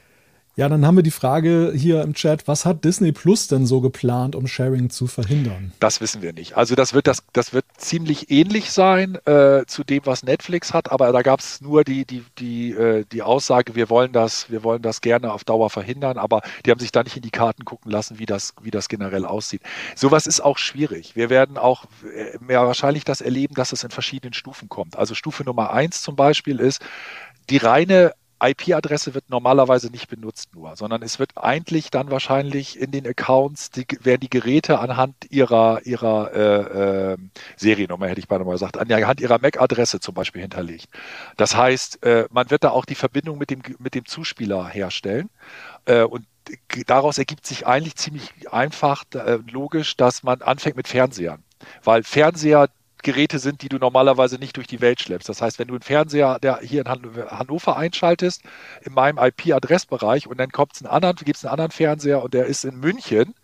Ja, 0.58 0.70
dann 0.70 0.86
haben 0.86 0.96
wir 0.96 1.02
die 1.02 1.10
Frage 1.10 1.74
hier 1.76 2.00
im 2.00 2.14
Chat, 2.14 2.48
was 2.48 2.64
hat 2.64 2.82
Disney 2.82 3.12
Plus 3.12 3.46
denn 3.46 3.66
so 3.66 3.82
geplant, 3.82 4.34
um 4.34 4.46
Sharing 4.46 4.88
zu 4.88 5.06
verhindern? 5.06 5.72
Das 5.80 6.00
wissen 6.00 6.22
wir 6.22 6.32
nicht. 6.32 6.56
Also 6.56 6.74
das 6.74 6.94
wird, 6.94 7.06
das, 7.06 7.22
das 7.34 7.52
wird 7.52 7.66
ziemlich 7.76 8.30
ähnlich 8.30 8.72
sein 8.72 9.16
äh, 9.26 9.66
zu 9.66 9.84
dem, 9.84 10.06
was 10.06 10.22
Netflix 10.22 10.72
hat, 10.72 10.90
aber 10.90 11.12
da 11.12 11.20
gab 11.20 11.40
es 11.40 11.60
nur 11.60 11.84
die, 11.84 12.06
die, 12.06 12.24
die, 12.38 12.70
äh, 12.70 13.04
die 13.12 13.20
Aussage, 13.20 13.74
wir 13.74 13.90
wollen, 13.90 14.12
das, 14.12 14.50
wir 14.50 14.64
wollen 14.64 14.80
das 14.80 15.02
gerne 15.02 15.30
auf 15.30 15.44
Dauer 15.44 15.68
verhindern, 15.68 16.16
aber 16.16 16.40
die 16.64 16.70
haben 16.70 16.80
sich 16.80 16.90
da 16.90 17.02
nicht 17.02 17.16
in 17.16 17.22
die 17.22 17.30
Karten 17.30 17.66
gucken 17.66 17.92
lassen, 17.92 18.18
wie 18.18 18.24
das, 18.24 18.54
wie 18.62 18.70
das 18.70 18.88
generell 18.88 19.26
aussieht. 19.26 19.60
Sowas 19.94 20.26
ist 20.26 20.40
auch 20.40 20.56
schwierig. 20.56 21.16
Wir 21.16 21.28
werden 21.28 21.58
auch 21.58 21.84
äh, 22.16 22.38
mehr 22.40 22.66
wahrscheinlich 22.66 23.04
das 23.04 23.20
erleben, 23.20 23.54
dass 23.56 23.72
es 23.72 23.84
in 23.84 23.90
verschiedenen 23.90 24.32
Stufen 24.32 24.70
kommt. 24.70 24.96
Also 24.96 25.14
Stufe 25.14 25.44
Nummer 25.44 25.70
eins 25.74 26.00
zum 26.00 26.16
Beispiel 26.16 26.60
ist, 26.60 26.80
die 27.50 27.58
reine 27.58 28.14
IP-Adresse 28.42 29.14
wird 29.14 29.30
normalerweise 29.30 29.90
nicht 29.90 30.08
benutzt 30.08 30.54
nur, 30.54 30.76
sondern 30.76 31.02
es 31.02 31.18
wird 31.18 31.30
eigentlich 31.36 31.90
dann 31.90 32.10
wahrscheinlich 32.10 32.78
in 32.78 32.90
den 32.90 33.06
Accounts, 33.06 33.70
die, 33.70 33.86
werden 34.02 34.20
die 34.20 34.30
Geräte 34.30 34.78
anhand 34.78 35.14
ihrer, 35.30 35.84
ihrer 35.84 36.32
äh, 36.34 37.12
äh, 37.12 37.16
Seriennummer, 37.56 38.08
hätte 38.08 38.20
ich 38.20 38.28
beinahe 38.28 38.46
mal 38.46 38.52
gesagt, 38.52 38.78
anhand 38.78 39.20
ihrer 39.20 39.38
MAC-Adresse 39.38 40.00
zum 40.00 40.14
Beispiel 40.14 40.42
hinterlegt. 40.42 40.88
Das 41.36 41.56
heißt, 41.56 42.02
äh, 42.04 42.26
man 42.30 42.50
wird 42.50 42.64
da 42.64 42.70
auch 42.70 42.84
die 42.84 42.94
Verbindung 42.94 43.38
mit 43.38 43.50
dem, 43.50 43.62
mit 43.78 43.94
dem 43.94 44.04
Zuspieler 44.04 44.68
herstellen 44.68 45.30
äh, 45.86 46.02
und 46.02 46.26
daraus 46.86 47.18
ergibt 47.18 47.46
sich 47.46 47.66
eigentlich 47.66 47.96
ziemlich 47.96 48.52
einfach 48.52 49.04
äh, 49.14 49.38
logisch, 49.50 49.96
dass 49.96 50.22
man 50.22 50.42
anfängt 50.42 50.76
mit 50.76 50.88
Fernsehern. 50.88 51.42
Weil 51.82 52.02
Fernseher 52.02 52.68
Geräte 53.06 53.38
sind, 53.38 53.62
die 53.62 53.68
du 53.68 53.78
normalerweise 53.78 54.36
nicht 54.36 54.56
durch 54.56 54.66
die 54.66 54.80
Welt 54.80 55.00
schleppst. 55.00 55.28
Das 55.28 55.40
heißt, 55.40 55.60
wenn 55.60 55.68
du 55.68 55.74
einen 55.74 55.82
Fernseher 55.82 56.40
der 56.40 56.58
hier 56.58 56.84
in 56.84 56.88
Hannover 56.88 57.76
einschaltest, 57.76 58.42
in 58.82 58.94
meinem 58.94 59.18
IP-Adressbereich 59.18 60.26
und 60.26 60.38
dann 60.38 60.48
gibt 60.48 60.74
es 60.74 60.82
einen 60.82 61.48
anderen 61.48 61.70
Fernseher 61.70 62.22
und 62.24 62.34
der 62.34 62.46
ist 62.46 62.64
in 62.64 62.80
München, 62.80 63.34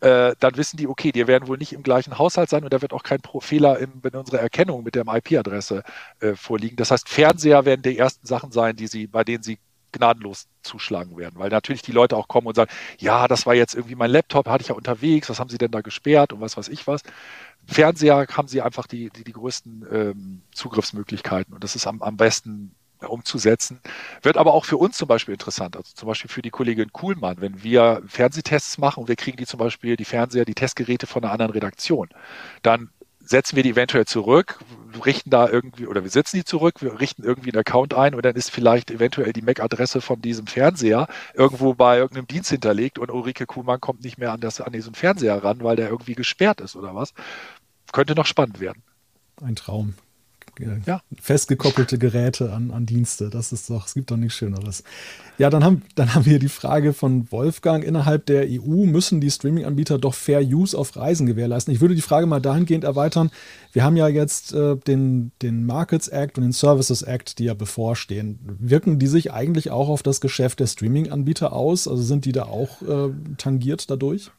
äh, 0.00 0.36
dann 0.38 0.56
wissen 0.56 0.76
die, 0.76 0.86
okay, 0.86 1.10
die 1.10 1.26
werden 1.26 1.48
wohl 1.48 1.58
nicht 1.58 1.72
im 1.72 1.82
gleichen 1.82 2.16
Haushalt 2.16 2.48
sein 2.48 2.62
und 2.62 2.72
da 2.72 2.80
wird 2.80 2.92
auch 2.92 3.02
kein 3.02 3.18
Fehler 3.40 3.80
in, 3.80 4.00
in 4.04 4.14
unserer 4.14 4.38
Erkennung 4.38 4.84
mit 4.84 4.94
der 4.94 5.04
IP-Adresse 5.06 5.82
äh, 6.20 6.34
vorliegen. 6.34 6.76
Das 6.76 6.92
heißt, 6.92 7.08
Fernseher 7.08 7.64
werden 7.64 7.82
die 7.82 7.98
ersten 7.98 8.24
Sachen 8.24 8.52
sein, 8.52 8.76
die 8.76 8.86
sie, 8.86 9.08
bei 9.08 9.24
denen 9.24 9.42
sie 9.42 9.58
gnadenlos 9.92 10.48
zuschlagen 10.62 11.16
werden, 11.16 11.38
weil 11.38 11.50
natürlich 11.50 11.82
die 11.82 11.92
Leute 11.92 12.16
auch 12.16 12.28
kommen 12.28 12.46
und 12.46 12.56
sagen, 12.56 12.70
ja, 12.98 13.28
das 13.28 13.46
war 13.46 13.54
jetzt 13.54 13.74
irgendwie 13.74 13.94
mein 13.94 14.10
Laptop, 14.10 14.48
hatte 14.48 14.62
ich 14.62 14.68
ja 14.68 14.74
unterwegs, 14.74 15.28
was 15.28 15.40
haben 15.40 15.50
sie 15.50 15.58
denn 15.58 15.70
da 15.70 15.80
gesperrt 15.80 16.32
und 16.32 16.40
was 16.40 16.56
weiß 16.56 16.68
ich 16.68 16.86
was. 16.86 17.02
Fernseher 17.66 18.26
haben 18.32 18.48
sie 18.48 18.62
einfach 18.62 18.86
die, 18.86 19.10
die, 19.10 19.24
die 19.24 19.32
größten 19.32 19.86
ähm, 19.90 20.42
Zugriffsmöglichkeiten 20.52 21.54
und 21.54 21.64
das 21.64 21.76
ist 21.76 21.86
am, 21.86 22.02
am 22.02 22.16
besten 22.16 22.74
umzusetzen. 23.06 23.80
Wird 24.22 24.36
aber 24.36 24.54
auch 24.54 24.64
für 24.64 24.76
uns 24.76 24.96
zum 24.96 25.06
Beispiel 25.08 25.34
interessant, 25.34 25.76
also 25.76 25.90
zum 25.94 26.08
Beispiel 26.08 26.30
für 26.30 26.42
die 26.42 26.50
Kollegin 26.50 26.92
Kuhlmann, 26.92 27.40
wenn 27.40 27.62
wir 27.62 28.02
Fernsehtests 28.06 28.78
machen 28.78 29.00
und 29.00 29.08
wir 29.08 29.16
kriegen 29.16 29.36
die 29.36 29.46
zum 29.46 29.58
Beispiel, 29.58 29.96
die 29.96 30.04
Fernseher, 30.04 30.44
die 30.44 30.54
Testgeräte 30.54 31.06
von 31.06 31.22
einer 31.22 31.32
anderen 31.32 31.52
Redaktion, 31.52 32.08
dann 32.62 32.90
setzen 33.28 33.56
wir 33.56 33.62
die 33.62 33.70
eventuell 33.70 34.06
zurück, 34.06 34.58
richten 35.04 35.30
da 35.30 35.48
irgendwie, 35.48 35.86
oder 35.86 36.02
wir 36.02 36.10
setzen 36.10 36.36
die 36.36 36.44
zurück, 36.44 36.80
wir 36.80 36.98
richten 36.98 37.22
irgendwie 37.22 37.50
einen 37.50 37.60
Account 37.60 37.92
ein 37.92 38.14
und 38.14 38.24
dann 38.24 38.34
ist 38.34 38.50
vielleicht 38.50 38.90
eventuell 38.90 39.32
die 39.32 39.42
MAC-Adresse 39.42 40.00
von 40.00 40.22
diesem 40.22 40.46
Fernseher 40.46 41.08
irgendwo 41.34 41.74
bei 41.74 41.98
irgendeinem 41.98 42.26
Dienst 42.26 42.50
hinterlegt 42.50 42.98
und 42.98 43.10
Ulrike 43.10 43.46
Kuhlmann 43.46 43.80
kommt 43.80 44.02
nicht 44.02 44.16
mehr 44.16 44.32
an, 44.32 44.40
das, 44.40 44.60
an 44.60 44.72
diesen 44.72 44.94
Fernseher 44.94 45.44
ran, 45.44 45.62
weil 45.62 45.76
der 45.76 45.90
irgendwie 45.90 46.14
gesperrt 46.14 46.60
ist 46.62 46.74
oder 46.74 46.94
was. 46.94 47.12
Könnte 47.92 48.14
noch 48.14 48.26
spannend 48.26 48.60
werden. 48.60 48.82
Ein 49.42 49.56
Traum 49.56 49.94
ja. 50.86 51.00
festgekoppelte 51.20 51.98
Geräte 51.98 52.52
an, 52.52 52.70
an 52.70 52.86
Dienste. 52.86 53.30
Das 53.30 53.52
ist 53.52 53.70
doch, 53.70 53.86
es 53.86 53.94
gibt 53.94 54.10
doch 54.10 54.16
nichts 54.16 54.36
Schöneres. 54.36 54.84
Ja, 55.38 55.50
dann 55.50 55.62
haben, 55.62 55.82
dann 55.94 56.14
haben 56.14 56.26
wir 56.26 56.38
die 56.38 56.48
Frage 56.48 56.92
von 56.92 57.30
Wolfgang. 57.30 57.84
Innerhalb 57.84 58.26
der 58.26 58.46
EU 58.48 58.86
müssen 58.86 59.20
die 59.20 59.30
Streaming-Anbieter 59.30 59.98
doch 59.98 60.14
Fair 60.14 60.40
Use 60.40 60.76
auf 60.76 60.96
Reisen 60.96 61.26
gewährleisten. 61.26 61.72
Ich 61.72 61.80
würde 61.80 61.94
die 61.94 62.02
Frage 62.02 62.26
mal 62.26 62.40
dahingehend 62.40 62.84
erweitern. 62.84 63.30
Wir 63.72 63.84
haben 63.84 63.96
ja 63.96 64.08
jetzt 64.08 64.52
äh, 64.52 64.76
den, 64.76 65.32
den 65.42 65.64
Markets 65.64 66.08
Act 66.08 66.38
und 66.38 66.42
den 66.42 66.52
Services 66.52 67.02
Act, 67.02 67.38
die 67.38 67.44
ja 67.44 67.54
bevorstehen. 67.54 68.38
Wirken 68.58 68.98
die 68.98 69.06
sich 69.06 69.32
eigentlich 69.32 69.70
auch 69.70 69.88
auf 69.88 70.02
das 70.02 70.20
Geschäft 70.20 70.60
der 70.60 70.66
Streaming-Anbieter 70.66 71.52
aus? 71.52 71.86
Also 71.86 72.02
sind 72.02 72.24
die 72.24 72.32
da 72.32 72.44
auch 72.44 72.82
äh, 72.82 73.10
tangiert 73.36 73.90
dadurch? 73.90 74.30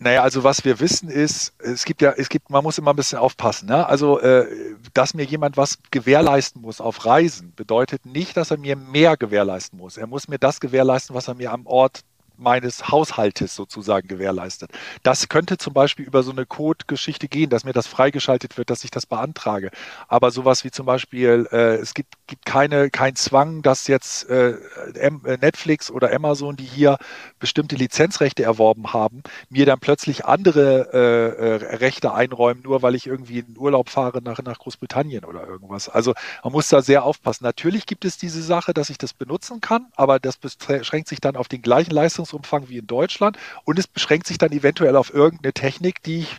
Naja, 0.00 0.22
also 0.22 0.44
was 0.44 0.64
wir 0.64 0.78
wissen 0.78 1.08
ist, 1.08 1.54
es 1.58 1.84
gibt 1.84 2.02
ja, 2.02 2.12
es 2.12 2.28
gibt, 2.28 2.50
man 2.50 2.62
muss 2.62 2.78
immer 2.78 2.92
ein 2.92 2.96
bisschen 2.96 3.18
aufpassen. 3.18 3.68
Ne? 3.68 3.86
Also, 3.86 4.20
äh, 4.20 4.46
dass 4.94 5.14
mir 5.14 5.24
jemand 5.24 5.56
was 5.56 5.78
gewährleisten 5.90 6.62
muss 6.62 6.80
auf 6.80 7.04
Reisen, 7.04 7.52
bedeutet 7.56 8.06
nicht, 8.06 8.36
dass 8.36 8.50
er 8.52 8.58
mir 8.58 8.76
mehr 8.76 9.16
gewährleisten 9.16 9.78
muss. 9.78 9.96
Er 9.96 10.06
muss 10.06 10.28
mir 10.28 10.38
das 10.38 10.60
gewährleisten, 10.60 11.16
was 11.16 11.26
er 11.26 11.34
mir 11.34 11.52
am 11.52 11.66
Ort 11.66 12.02
meines 12.38 12.88
Haushaltes 12.88 13.54
sozusagen 13.54 14.08
gewährleistet. 14.08 14.70
Das 15.02 15.28
könnte 15.28 15.58
zum 15.58 15.74
Beispiel 15.74 16.06
über 16.06 16.22
so 16.22 16.30
eine 16.30 16.46
Code-Geschichte 16.46 17.28
gehen, 17.28 17.50
dass 17.50 17.64
mir 17.64 17.72
das 17.72 17.86
freigeschaltet 17.86 18.56
wird, 18.56 18.70
dass 18.70 18.84
ich 18.84 18.90
das 18.90 19.06
beantrage. 19.06 19.70
Aber 20.06 20.30
sowas 20.30 20.64
wie 20.64 20.70
zum 20.70 20.86
Beispiel, 20.86 21.48
äh, 21.52 21.76
es 21.76 21.94
gibt, 21.94 22.14
gibt 22.26 22.46
keine, 22.46 22.90
kein 22.90 23.16
Zwang, 23.16 23.62
dass 23.62 23.86
jetzt 23.86 24.28
äh, 24.28 24.50
äh 24.94 25.10
Netflix 25.40 25.90
oder 25.90 26.14
Amazon, 26.14 26.56
die 26.56 26.64
hier 26.64 26.98
bestimmte 27.38 27.76
Lizenzrechte 27.76 28.42
erworben 28.42 28.92
haben, 28.92 29.22
mir 29.50 29.66
dann 29.66 29.80
plötzlich 29.80 30.24
andere 30.24 30.88
äh, 30.92 31.48
äh, 31.48 31.76
Rechte 31.76 32.14
einräumen, 32.14 32.62
nur 32.62 32.82
weil 32.82 32.94
ich 32.94 33.06
irgendwie 33.06 33.40
in 33.40 33.56
Urlaub 33.58 33.90
fahre 33.90 34.22
nach, 34.22 34.40
nach 34.42 34.58
Großbritannien 34.58 35.24
oder 35.24 35.46
irgendwas. 35.46 35.88
Also 35.88 36.14
man 36.44 36.52
muss 36.52 36.68
da 36.68 36.82
sehr 36.82 37.04
aufpassen. 37.04 37.44
Natürlich 37.44 37.86
gibt 37.86 38.04
es 38.04 38.18
diese 38.18 38.42
Sache, 38.42 38.74
dass 38.74 38.90
ich 38.90 38.98
das 38.98 39.12
benutzen 39.12 39.60
kann, 39.60 39.86
aber 39.96 40.18
das 40.18 40.36
beschränkt 40.36 41.08
sich 41.08 41.20
dann 41.20 41.36
auf 41.36 41.48
den 41.48 41.62
gleichen 41.62 41.90
Leistungs 41.90 42.27
Leistungsumfang 42.28 42.68
wie 42.68 42.78
in 42.78 42.86
Deutschland 42.86 43.38
und 43.64 43.78
es 43.78 43.86
beschränkt 43.86 44.26
sich 44.26 44.38
dann 44.38 44.52
eventuell 44.52 44.96
auf 44.96 45.12
irgendeine 45.12 45.52
Technik, 45.52 46.02
die 46.02 46.20
ich 46.20 46.36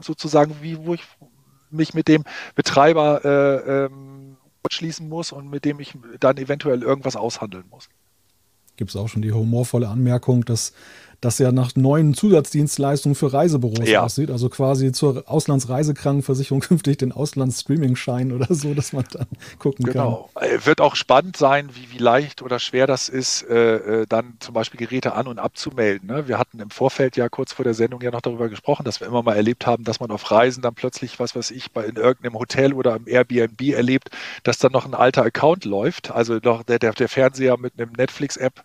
sozusagen, 0.00 0.56
wie, 0.62 0.78
wo 0.78 0.94
ich 0.94 1.02
mich 1.70 1.94
mit 1.94 2.08
dem 2.08 2.24
Betreiber 2.54 3.24
äh, 3.24 3.84
ähm, 3.86 4.36
schließen 4.70 5.08
muss 5.08 5.32
und 5.32 5.50
mit 5.50 5.64
dem 5.64 5.78
ich 5.80 5.94
dann 6.20 6.36
eventuell 6.38 6.82
irgendwas 6.82 7.16
aushandeln 7.16 7.64
muss. 7.70 7.88
Gibt 8.76 8.90
es 8.90 8.96
auch 8.96 9.08
schon 9.08 9.22
die 9.22 9.32
humorvolle 9.32 9.88
Anmerkung, 9.88 10.44
dass 10.44 10.72
das 11.24 11.38
ja 11.38 11.52
nach 11.52 11.74
neuen 11.76 12.14
Zusatzdienstleistungen 12.14 13.14
für 13.14 13.32
Reisebüros 13.32 13.88
ja. 13.88 14.02
aussieht. 14.02 14.30
Also 14.30 14.48
quasi 14.48 14.92
zur 14.92 15.24
Auslandsreisekrankenversicherung 15.26 16.60
künftig 16.60 16.98
den 16.98 17.12
Auslands-Streaming-Schein 17.12 18.32
oder 18.32 18.54
so, 18.54 18.74
dass 18.74 18.92
man 18.92 19.04
dann 19.12 19.26
gucken 19.58 19.86
genau. 19.86 20.30
kann. 20.34 20.48
Genau. 20.48 20.66
Wird 20.66 20.80
auch 20.80 20.96
spannend 20.96 21.36
sein, 21.36 21.70
wie, 21.74 21.92
wie 21.92 22.02
leicht 22.02 22.42
oder 22.42 22.58
schwer 22.58 22.86
das 22.86 23.08
ist, 23.08 23.42
äh, 23.48 24.02
äh, 24.02 24.06
dann 24.08 24.34
zum 24.40 24.54
Beispiel 24.54 24.78
Geräte 24.78 25.14
an- 25.14 25.26
und 25.26 25.38
abzumelden. 25.38 26.08
Ne? 26.08 26.28
Wir 26.28 26.38
hatten 26.38 26.60
im 26.60 26.70
Vorfeld 26.70 27.16
ja 27.16 27.28
kurz 27.28 27.52
vor 27.52 27.64
der 27.64 27.74
Sendung 27.74 28.00
ja 28.02 28.10
noch 28.10 28.20
darüber 28.20 28.48
gesprochen, 28.48 28.84
dass 28.84 29.00
wir 29.00 29.06
immer 29.06 29.22
mal 29.22 29.36
erlebt 29.36 29.66
haben, 29.66 29.84
dass 29.84 30.00
man 30.00 30.10
auf 30.10 30.30
Reisen 30.30 30.62
dann 30.62 30.74
plötzlich, 30.74 31.18
was 31.18 31.34
weiß 31.34 31.50
ich, 31.50 31.72
bei 31.72 31.84
in 31.84 31.96
irgendeinem 31.96 32.38
Hotel 32.38 32.72
oder 32.72 32.96
im 32.96 33.06
Airbnb 33.06 33.60
erlebt, 33.72 34.10
dass 34.42 34.58
dann 34.58 34.72
noch 34.72 34.84
ein 34.84 34.94
alter 34.94 35.22
Account 35.22 35.64
läuft. 35.64 36.10
Also 36.10 36.38
noch 36.42 36.62
der, 36.62 36.78
der, 36.78 36.92
der 36.92 37.08
Fernseher 37.08 37.56
mit 37.56 37.74
einem 37.78 37.92
Netflix-App 37.96 38.62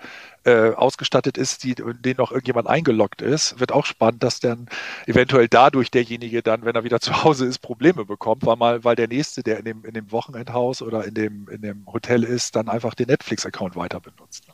äh, 0.50 0.74
ausgestattet 0.76 1.38
ist, 1.38 1.64
die, 1.64 1.76
den 1.76 2.18
noch 2.18 2.32
irgendjemand 2.32 2.68
eingeloggt 2.68 3.22
ist, 3.22 3.60
wird 3.60 3.72
auch 3.72 3.86
spannend, 3.86 4.24
dass 4.24 4.40
dann 4.40 4.68
eventuell 5.06 5.48
dadurch 5.48 5.92
derjenige 5.92 6.42
dann, 6.42 6.66
wenn 6.66 6.76
er 6.76 6.84
wieder 6.84 7.00
zu 7.00 7.24
Hause 7.24 7.46
ist, 7.46 7.60
Probleme 7.60 8.06
bekommt, 8.06 8.46
weil 8.46 8.56
mal, 8.56 8.84
weil 8.84 8.96
der 8.96 9.08
nächste, 9.08 9.44
der 9.44 9.60
in 9.60 9.66
dem, 9.66 9.86
in 9.86 9.94
dem 9.94 10.12
Wochenendhaus 10.12 10.82
oder 10.82 11.06
in 11.06 11.14
dem, 11.14 11.48
in 11.50 11.62
dem 11.62 11.86
Hotel 11.86 12.24
ist, 12.24 12.56
dann 12.56 12.68
einfach 12.68 12.96
den 12.96 13.08
Netflix-Account 13.08 13.76
weiter 13.76 14.00
benutzt. 14.00 14.46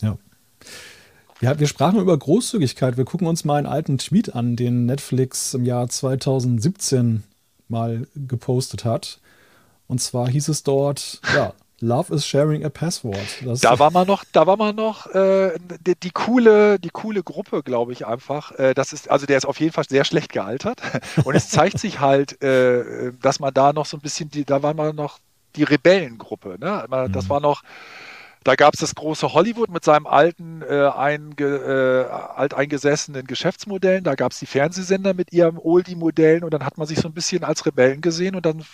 Ja. 0.00 0.16
Ja, 1.40 1.58
wir 1.58 1.66
sprachen 1.66 2.00
über 2.00 2.16
Großzügigkeit. 2.16 2.96
Wir 2.96 3.04
gucken 3.04 3.26
uns 3.26 3.44
mal 3.44 3.56
einen 3.56 3.66
alten 3.66 3.98
Tweet 3.98 4.34
an, 4.34 4.56
den 4.56 4.86
Netflix 4.86 5.52
im 5.52 5.64
Jahr 5.64 5.88
2017 5.88 7.22
mal 7.68 8.06
gepostet 8.14 8.84
hat. 8.84 9.20
Und 9.86 10.00
zwar 10.00 10.28
hieß 10.28 10.48
es 10.48 10.62
dort, 10.62 11.20
ja, 11.34 11.52
Love 11.84 12.14
is 12.14 12.26
sharing 12.26 12.64
a 12.64 12.70
password. 12.70 13.18
Das 13.44 13.60
da 13.60 13.78
war 13.78 13.90
man 13.90 14.06
noch, 14.06 14.24
da 14.32 14.46
war 14.46 14.56
man 14.56 14.74
noch 14.74 15.06
äh, 15.14 15.52
die, 15.86 15.94
die, 15.94 16.10
coole, 16.10 16.78
die 16.78 16.88
coole 16.88 17.22
Gruppe, 17.22 17.62
glaube 17.62 17.92
ich 17.92 18.06
einfach. 18.06 18.52
Äh, 18.52 18.72
das 18.72 18.94
ist, 18.94 19.10
also 19.10 19.26
der 19.26 19.36
ist 19.36 19.44
auf 19.44 19.60
jeden 19.60 19.72
Fall 19.72 19.84
sehr 19.86 20.06
schlecht 20.06 20.32
gealtert. 20.32 20.80
Und 21.24 21.34
es 21.34 21.50
zeigt 21.50 21.78
sich 21.78 22.00
halt, 22.00 22.42
äh, 22.42 23.12
dass 23.20 23.38
man 23.38 23.52
da 23.52 23.74
noch 23.74 23.84
so 23.84 23.98
ein 23.98 24.00
bisschen, 24.00 24.30
die, 24.30 24.46
da 24.46 24.62
war 24.62 24.72
man 24.72 24.96
noch 24.96 25.18
die 25.56 25.62
Rebellengruppe. 25.62 26.56
Ne? 26.58 26.86
Das 27.12 27.26
mhm. 27.26 27.28
war 27.28 27.40
noch, 27.40 27.62
da 28.44 28.54
gab 28.54 28.72
es 28.72 28.80
das 28.80 28.94
große 28.94 29.34
Hollywood 29.34 29.70
mit 29.70 29.84
seinem 29.84 30.06
alten, 30.06 30.62
äh, 30.62 30.88
einge, 30.88 32.08
äh, 32.08 32.10
alteingesessenen 32.10 33.26
Geschäftsmodellen. 33.26 34.04
Da 34.04 34.14
gab 34.14 34.32
es 34.32 34.38
die 34.38 34.46
Fernsehsender 34.46 35.12
mit 35.12 35.34
ihrem 35.34 35.58
Oldie-Modellen 35.58 36.44
und 36.44 36.54
dann 36.54 36.64
hat 36.64 36.78
man 36.78 36.86
sich 36.86 36.98
so 36.98 37.08
ein 37.08 37.14
bisschen 37.14 37.44
als 37.44 37.66
Rebellen 37.66 38.00
gesehen 38.00 38.34
und 38.34 38.46
dann 38.46 38.64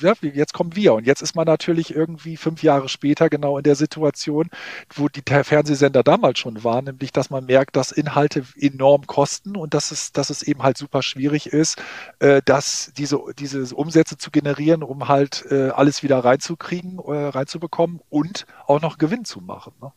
ja, 0.00 0.12
jetzt 0.20 0.52
kommen 0.52 0.76
wir. 0.76 0.94
Und 0.94 1.06
jetzt 1.06 1.22
ist 1.22 1.36
man 1.36 1.46
natürlich 1.46 1.94
irgendwie 1.94 2.36
fünf 2.36 2.62
Jahre 2.62 2.88
später 2.88 3.28
genau 3.28 3.58
in 3.58 3.64
der 3.64 3.74
Situation, 3.74 4.48
wo 4.94 5.08
die 5.08 5.22
Fernsehsender 5.22 6.02
damals 6.02 6.38
schon 6.38 6.64
waren, 6.64 6.84
nämlich 6.84 7.12
dass 7.12 7.30
man 7.30 7.46
merkt, 7.46 7.76
dass 7.76 7.92
Inhalte 7.92 8.44
enorm 8.56 9.06
kosten 9.06 9.56
und 9.56 9.74
dass 9.74 9.90
es, 9.90 10.12
dass 10.12 10.30
es 10.30 10.42
eben 10.42 10.62
halt 10.62 10.78
super 10.78 11.02
schwierig 11.02 11.46
ist, 11.46 11.82
äh, 12.18 12.42
dass 12.44 12.92
diese, 12.96 13.20
diese 13.38 13.74
Umsätze 13.74 14.16
zu 14.16 14.30
generieren, 14.30 14.82
um 14.82 15.08
halt 15.08 15.44
äh, 15.50 15.70
alles 15.70 16.02
wieder 16.02 16.18
reinzukriegen, 16.18 16.98
äh, 16.98 17.28
reinzubekommen 17.28 18.00
und 18.10 18.46
auch 18.66 18.80
noch 18.80 18.98
Gewinn 18.98 19.24
zu 19.24 19.40
machen. 19.40 19.72
Ne? 19.80 19.92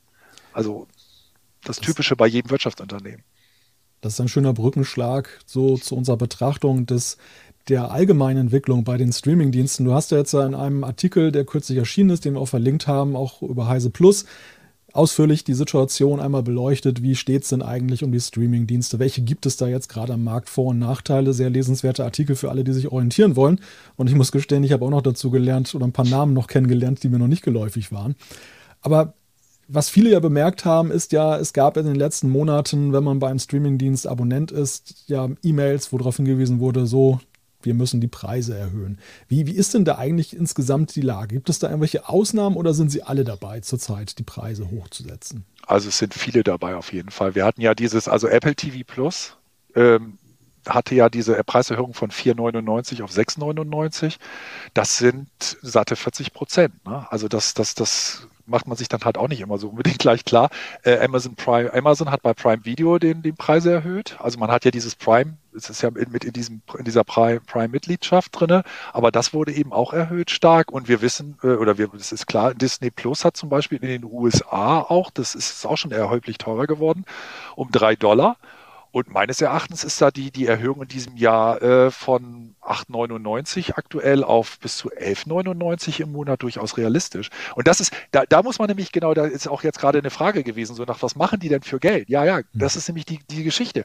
Also 0.53 0.87
das, 1.63 1.77
das 1.77 1.85
Typische 1.85 2.15
bei 2.15 2.27
jedem 2.27 2.49
Wirtschaftsunternehmen. 2.49 3.23
Das 4.01 4.13
ist 4.13 4.21
ein 4.21 4.27
schöner 4.27 4.53
Brückenschlag 4.53 5.39
so 5.45 5.75
zu 5.75 5.95
unserer 5.95 6.17
Betrachtung 6.17 6.85
des 6.85 7.17
der 7.69 7.91
allgemeinen 7.91 8.41
Entwicklung 8.41 8.83
bei 8.83 8.97
den 8.97 9.11
Streamingdiensten. 9.11 9.85
Du 9.85 9.93
hast 9.93 10.11
ja 10.11 10.17
jetzt 10.17 10.33
in 10.33 10.55
einem 10.55 10.83
Artikel, 10.83 11.31
der 11.31 11.45
kürzlich 11.45 11.77
erschienen 11.77 12.11
ist, 12.11 12.25
den 12.25 12.33
wir 12.33 12.41
auch 12.41 12.47
verlinkt 12.47 12.87
haben, 12.87 13.15
auch 13.15 13.41
über 13.41 13.67
Heise 13.67 13.89
Plus, 13.89 14.25
ausführlich 14.93 15.43
die 15.43 15.53
Situation 15.53 16.19
einmal 16.19 16.43
beleuchtet. 16.43 17.03
Wie 17.03 17.15
steht 17.15 17.43
es 17.43 17.49
denn 17.49 17.61
eigentlich 17.61 18.03
um 18.03 18.11
die 18.11 18.19
Streamingdienste? 18.19 18.99
Welche 18.99 19.21
gibt 19.21 19.45
es 19.45 19.57
da 19.57 19.67
jetzt 19.67 19.89
gerade 19.89 20.13
am 20.13 20.23
Markt? 20.23 20.49
Vor- 20.49 20.67
und 20.67 20.79
Nachteile? 20.79 21.33
Sehr 21.33 21.49
lesenswerte 21.49 22.03
Artikel 22.03 22.35
für 22.35 22.49
alle, 22.49 22.63
die 22.63 22.73
sich 22.73 22.91
orientieren 22.91 23.35
wollen. 23.35 23.59
Und 23.95 24.09
ich 24.09 24.15
muss 24.15 24.31
gestehen, 24.31 24.63
ich 24.63 24.71
habe 24.71 24.85
auch 24.85 24.89
noch 24.89 25.01
dazu 25.01 25.29
gelernt 25.29 25.75
oder 25.75 25.85
ein 25.85 25.93
paar 25.93 26.07
Namen 26.07 26.33
noch 26.33 26.47
kennengelernt, 26.47 27.03
die 27.03 27.09
mir 27.09 27.19
noch 27.19 27.27
nicht 27.27 27.43
geläufig 27.43 27.91
waren. 27.91 28.15
Aber 28.81 29.13
was 29.67 29.89
viele 29.89 30.11
ja 30.11 30.19
bemerkt 30.19 30.63
haben, 30.65 30.91
ist 30.91 31.11
ja, 31.11 31.37
es 31.37 31.51
gab 31.51 31.75
in 31.77 31.85
den 31.85 31.95
letzten 31.95 32.29
Monaten, 32.29 32.93
wenn 32.93 33.03
man 33.03 33.19
beim 33.19 33.37
Streamingdienst 33.37 34.07
Abonnent 34.07 34.51
ist, 34.51 35.03
ja 35.07 35.29
E-Mails, 35.43 35.91
wo 35.91 35.97
darauf 35.97 36.15
hingewiesen 36.15 36.59
wurde, 36.59 36.85
so, 36.85 37.19
wir 37.67 37.73
müssen 37.73 37.99
die 37.99 38.07
Preise 38.07 38.57
erhöhen. 38.57 38.97
Wie, 39.27 39.45
wie 39.45 39.51
ist 39.51 39.73
denn 39.73 39.83
da 39.83 39.97
eigentlich 39.97 40.33
insgesamt 40.33 40.95
die 40.95 41.01
Lage? 41.01 41.35
Gibt 41.35 41.49
es 41.49 41.59
da 41.59 41.67
irgendwelche 41.67 42.07
Ausnahmen 42.07 42.55
oder 42.55 42.73
sind 42.73 42.89
Sie 42.89 43.03
alle 43.03 43.25
dabei, 43.25 43.59
zurzeit 43.59 44.17
die 44.17 44.23
Preise 44.23 44.71
hochzusetzen? 44.71 45.43
Also 45.65 45.89
es 45.89 45.97
sind 45.97 46.13
viele 46.13 46.43
dabei 46.43 46.77
auf 46.77 46.93
jeden 46.93 47.11
Fall. 47.11 47.35
Wir 47.35 47.45
hatten 47.45 47.59
ja 47.59 47.75
dieses, 47.75 48.07
also 48.07 48.29
Apple 48.29 48.55
TV 48.55 48.85
Plus 48.87 49.35
ähm, 49.75 50.17
hatte 50.65 50.95
ja 50.95 51.09
diese 51.09 51.41
Preiserhöhung 51.43 51.93
von 51.93 52.09
4,99 52.09 53.03
auf 53.03 53.11
6,99. 53.11 54.15
Das 54.73 54.97
sind 54.97 55.27
satte 55.61 55.97
40 55.97 56.31
Prozent. 56.31 56.85
Ne? 56.85 57.05
Also 57.09 57.27
das, 57.27 57.53
das, 57.53 57.75
das 57.75 58.27
macht 58.45 58.67
man 58.67 58.77
sich 58.77 58.87
dann 58.87 59.01
halt 59.01 59.17
auch 59.17 59.27
nicht 59.27 59.41
immer 59.41 59.57
so 59.57 59.69
unbedingt 59.69 59.99
gleich 59.99 60.25
klar. 60.25 60.49
Äh, 60.83 60.99
Amazon 60.99 61.35
Prime, 61.35 61.73
Amazon 61.73 62.11
hat 62.11 62.21
bei 62.21 62.33
Prime 62.33 62.65
Video 62.65 62.97
den, 62.97 63.21
den 63.21 63.35
Preise 63.35 63.71
erhöht. 63.71 64.15
Also 64.19 64.39
man 64.39 64.49
hat 64.49 64.65
ja 64.65 64.71
dieses 64.71 64.95
Prime, 64.95 65.37
es 65.57 65.69
ist 65.69 65.81
ja 65.81 65.89
mit 65.91 66.23
in 66.23 66.33
diesem 66.33 66.61
in 66.77 66.85
dieser 66.85 67.03
Prime-Mitgliedschaft 67.03 68.39
drinne, 68.39 68.63
aber 68.93 69.11
das 69.11 69.33
wurde 69.33 69.51
eben 69.51 69.73
auch 69.73 69.93
erhöht 69.93 70.31
stark. 70.31 70.71
Und 70.71 70.87
wir 70.87 71.01
wissen 71.01 71.37
äh, 71.43 71.47
oder 71.47 71.77
wir, 71.77 71.93
es 71.95 72.11
ist 72.11 72.27
klar, 72.27 72.53
Disney 72.53 72.91
Plus 72.91 73.25
hat 73.25 73.35
zum 73.35 73.49
Beispiel 73.49 73.79
in 73.79 73.89
den 73.89 74.03
USA 74.05 74.79
auch, 74.79 75.11
das 75.11 75.35
ist 75.35 75.65
auch 75.65 75.77
schon 75.77 75.91
erheblich 75.91 76.37
teurer 76.37 76.67
geworden, 76.67 77.05
um 77.55 77.71
drei 77.71 77.95
Dollar. 77.95 78.37
Und 78.91 79.11
meines 79.11 79.41
Erachtens 79.41 79.83
ist 79.83 80.01
da 80.01 80.11
die, 80.11 80.31
die 80.31 80.47
Erhöhung 80.47 80.81
in 80.81 80.87
diesem 80.87 81.17
Jahr 81.17 81.61
äh, 81.61 81.91
von 81.91 82.55
8,99 82.61 83.73
aktuell 83.75 84.23
auf 84.23 84.59
bis 84.59 84.77
zu 84.77 84.89
11,99 84.89 86.01
im 86.01 86.13
Monat 86.13 86.41
durchaus 86.41 86.77
realistisch. 86.77 87.29
Und 87.55 87.67
das 87.67 87.79
ist, 87.79 87.91
da, 88.11 88.23
da 88.27 88.41
muss 88.41 88.59
man 88.59 88.69
nämlich 88.69 88.91
genau, 88.91 89.13
da 89.13 89.25
ist 89.25 89.47
auch 89.47 89.63
jetzt 89.63 89.79
gerade 89.79 89.99
eine 89.99 90.09
Frage 90.09 90.43
gewesen, 90.43 90.73
so 90.75 90.83
nach 90.83 91.01
was 91.01 91.15
machen 91.15 91.39
die 91.39 91.49
denn 91.49 91.63
für 91.63 91.79
Geld? 91.79 92.09
Ja, 92.09 92.23
ja, 92.23 92.41
das 92.53 92.75
ist 92.75 92.87
nämlich 92.87 93.05
die, 93.05 93.19
die 93.29 93.43
Geschichte. 93.43 93.83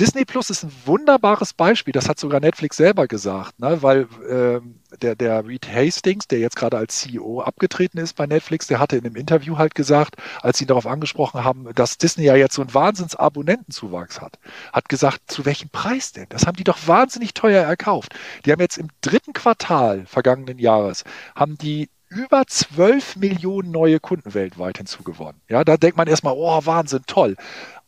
Disney 0.00 0.24
Plus 0.24 0.48
ist 0.48 0.62
ein 0.62 0.72
wunderbares 0.86 1.52
Beispiel, 1.52 1.92
das 1.92 2.08
hat 2.08 2.18
sogar 2.18 2.40
Netflix 2.40 2.78
selber 2.78 3.06
gesagt, 3.06 3.60
ne? 3.60 3.82
weil 3.82 4.08
ähm, 4.30 4.80
der, 5.02 5.14
der 5.14 5.46
Reed 5.46 5.68
Hastings, 5.70 6.26
der 6.26 6.38
jetzt 6.38 6.56
gerade 6.56 6.78
als 6.78 7.00
CEO 7.00 7.42
abgetreten 7.42 7.98
ist 7.98 8.14
bei 8.14 8.26
Netflix, 8.26 8.66
der 8.66 8.78
hatte 8.78 8.96
in 8.96 9.04
einem 9.04 9.16
Interview 9.16 9.58
halt 9.58 9.74
gesagt, 9.74 10.16
als 10.40 10.56
sie 10.56 10.64
ihn 10.64 10.68
darauf 10.68 10.86
angesprochen 10.86 11.44
haben, 11.44 11.68
dass 11.74 11.98
Disney 11.98 12.24
ja 12.24 12.34
jetzt 12.34 12.54
so 12.54 12.62
einen 12.62 12.72
Wahnsinns-Abonnentenzuwachs 12.72 14.22
hat, 14.22 14.38
hat 14.72 14.88
gesagt, 14.88 15.20
zu 15.26 15.44
welchem 15.44 15.68
Preis 15.68 16.12
denn? 16.12 16.26
Das 16.30 16.46
haben 16.46 16.56
die 16.56 16.64
doch 16.64 16.78
wahnsinnig 16.86 17.34
teuer 17.34 17.62
erkauft. 17.62 18.14
Die 18.46 18.52
haben 18.52 18.60
jetzt 18.60 18.78
im 18.78 18.88
dritten 19.02 19.34
Quartal 19.34 20.06
vergangenen 20.06 20.58
Jahres, 20.58 21.04
haben 21.36 21.58
die 21.58 21.90
über 22.10 22.44
12 22.44 23.16
Millionen 23.16 23.70
neue 23.70 24.00
Kunden 24.00 24.34
weltweit 24.34 24.78
hinzugewonnen. 24.78 25.40
Ja, 25.48 25.62
da 25.62 25.76
denkt 25.76 25.96
man 25.96 26.08
erstmal, 26.08 26.34
oh, 26.36 26.60
Wahnsinn, 26.64 27.04
toll. 27.06 27.36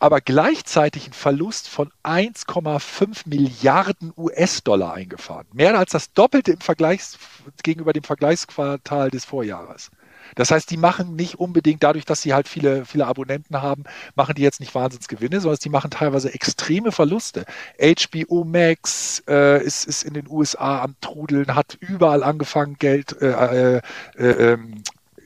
Aber 0.03 0.21
gleichzeitig 0.21 1.07
ein 1.07 1.13
Verlust 1.13 1.69
von 1.69 1.93
1,5 2.03 3.29
Milliarden 3.29 4.13
US-Dollar 4.17 4.95
eingefahren. 4.95 5.47
Mehr 5.53 5.79
als 5.79 5.93
das 5.93 6.13
Doppelte 6.13 6.51
im 6.51 6.61
Vergleich 6.61 7.03
gegenüber 7.63 7.93
dem 7.93 8.03
Vergleichsquartal 8.03 9.13
des 9.13 9.25
Vorjahres. 9.25 9.93
Das 10.35 10.51
heißt, 10.51 10.69
die 10.73 10.77
machen 10.77 11.15
nicht 11.15 11.39
unbedingt 11.39 11.85
dadurch, 11.85 12.05
dass 12.05 12.21
sie 12.21 12.35
halt 12.35 12.49
viele, 12.49 12.85
viele 12.85 13.07
Abonnenten 13.07 13.63
haben, 13.63 13.85
machen 14.17 14.35
die 14.35 14.43
jetzt 14.43 14.59
nicht 14.59 14.75
Wahnsinnsgewinne, 14.75 15.41
sondern 15.41 15.61
die 15.63 15.69
machen 15.69 15.93
teilweise 15.93 16.35
extreme 16.35 16.91
Verluste. 16.91 17.45
HBO 17.79 18.43
Max 18.43 19.23
äh, 19.29 19.63
ist, 19.63 19.85
ist 19.85 20.03
in 20.03 20.15
den 20.15 20.27
USA 20.29 20.83
am 20.83 20.97
Trudeln, 21.01 21.55
hat 21.55 21.77
überall 21.79 22.25
angefangen, 22.25 22.75
Geld, 22.81 23.23
äh, 23.23 23.77
äh, 23.77 23.81
äh 24.17 24.53
ähm, 24.53 24.83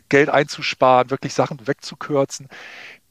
Geld 0.08 0.28
einzusparen, 0.28 1.10
wirklich 1.10 1.34
Sachen 1.34 1.66
wegzukürzen. 1.66 2.48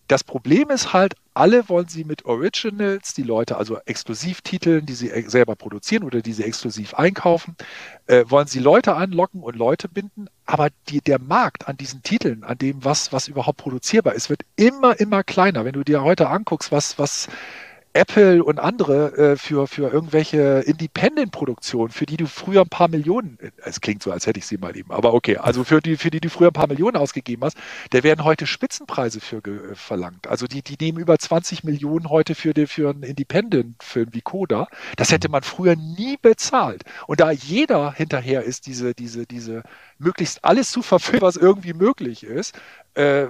Das 0.08 0.24
Problem 0.24 0.70
ist 0.70 0.94
halt, 0.94 1.16
alle 1.34 1.68
wollen 1.68 1.88
sie 1.88 2.04
mit 2.04 2.26
Originals, 2.26 3.14
die 3.14 3.24
Leute 3.24 3.58
also 3.58 3.80
Exklusivtiteln, 3.86 4.86
die 4.86 4.94
sie 4.94 5.10
selber 5.28 5.56
produzieren 5.56 6.04
oder 6.04 6.22
die 6.22 6.32
sie 6.32 6.44
exklusiv 6.44 6.94
einkaufen, 6.94 7.56
äh, 8.06 8.24
wollen 8.28 8.48
sie 8.48 8.60
Leute 8.60 8.96
anlocken 8.96 9.42
und 9.42 9.56
Leute 9.56 9.90
binden. 9.90 10.28
Aber 10.46 10.70
die, 10.90 11.02
der 11.02 11.20
Markt 11.20 11.68
an 11.68 11.76
diesen 11.76 12.04
Titeln, 12.04 12.44
an 12.44 12.58
dem, 12.58 12.86
was, 12.86 13.12
was 13.12 13.28
überhaupt 13.28 13.58
produzierbar 13.58 14.14
ist, 14.14 14.30
wird 14.30 14.44
immer, 14.56 15.00
immer 15.00 15.24
kleiner. 15.24 15.66
Wenn 15.66 15.74
du 15.74 15.84
dir 15.84 16.04
heute 16.04 16.30
anguckst, 16.30 16.72
was, 16.72 17.00
was 17.00 17.28
Apple 17.96 18.44
und 18.44 18.60
andere 18.60 19.18
äh, 19.18 19.38
für, 19.38 19.68
für 19.68 19.90
irgendwelche 19.90 20.64
Independent-Produktionen, 20.66 21.92
für 21.92 22.06
die 22.06 22.18
du 22.18 22.28
früher 22.28 22.62
ein 22.62 22.70
paar 22.70 22.90
Millionen, 22.90 23.38
es 23.64 23.80
klingt 23.80 24.04
so, 24.04 24.12
als 24.12 24.28
hätte 24.28 24.38
ich 24.38 24.46
sie 24.46 24.58
mal 24.58 24.76
eben, 24.76 24.92
aber 24.92 25.14
okay, 25.14 25.38
also 25.38 25.64
für 25.64 25.80
die, 25.80 25.96
für 25.96 26.10
die 26.10 26.20
du 26.20 26.30
früher 26.30 26.50
ein 26.50 26.54
paar 26.54 26.68
Millionen 26.68 26.98
ausgegeben 26.98 27.46
hast, 27.46 27.56
da 27.92 28.04
werden 28.04 28.26
heute 28.26 28.48
Spitzenpreise 28.48 29.22
für 29.22 29.38
äh, 29.38 29.76
verlangt. 29.76 30.28
Also 30.28 30.46
die, 30.46 30.62
die 30.62 30.76
nehmen 30.78 31.00
über 31.00 31.18
20 31.18 31.64
Millionen 31.64 32.10
heute 32.10 32.36
für, 32.36 32.54
die, 32.54 32.68
für 32.68 32.90
einen 32.90 33.04
Independent-Film 33.04 34.10
wie 34.12 34.22
Coda. 34.22 34.68
Das 34.98 35.14
hätte 35.14 35.30
man 35.30 35.44
früher 35.44 35.78
nie 35.78 36.18
bezahlt. 36.22 36.84
Und 37.08 37.22
da 37.22 37.32
jeder 37.32 37.94
hinterher 37.94 38.44
ist, 38.44 38.68
diese, 38.68 38.94
diese, 38.94 39.26
diese 39.26 39.64
möglichst 40.00 40.44
alles 40.44 40.70
zu 40.70 40.82
verfüllen, 40.82 41.22
was 41.22 41.38
irgendwie 41.38 41.74
möglich 41.74 42.26
ist, 42.26 42.60
äh, 42.96 43.28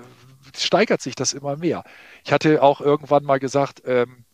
steigert 0.58 1.04
sich 1.04 1.14
das 1.14 1.34
immer 1.34 1.56
mehr. 1.56 1.84
Ich 2.24 2.32
hatte 2.32 2.64
auch 2.64 2.82
irgendwann 2.82 3.24
mal 3.24 3.40
gesagt, 3.40 3.84
ähm, 3.86 4.25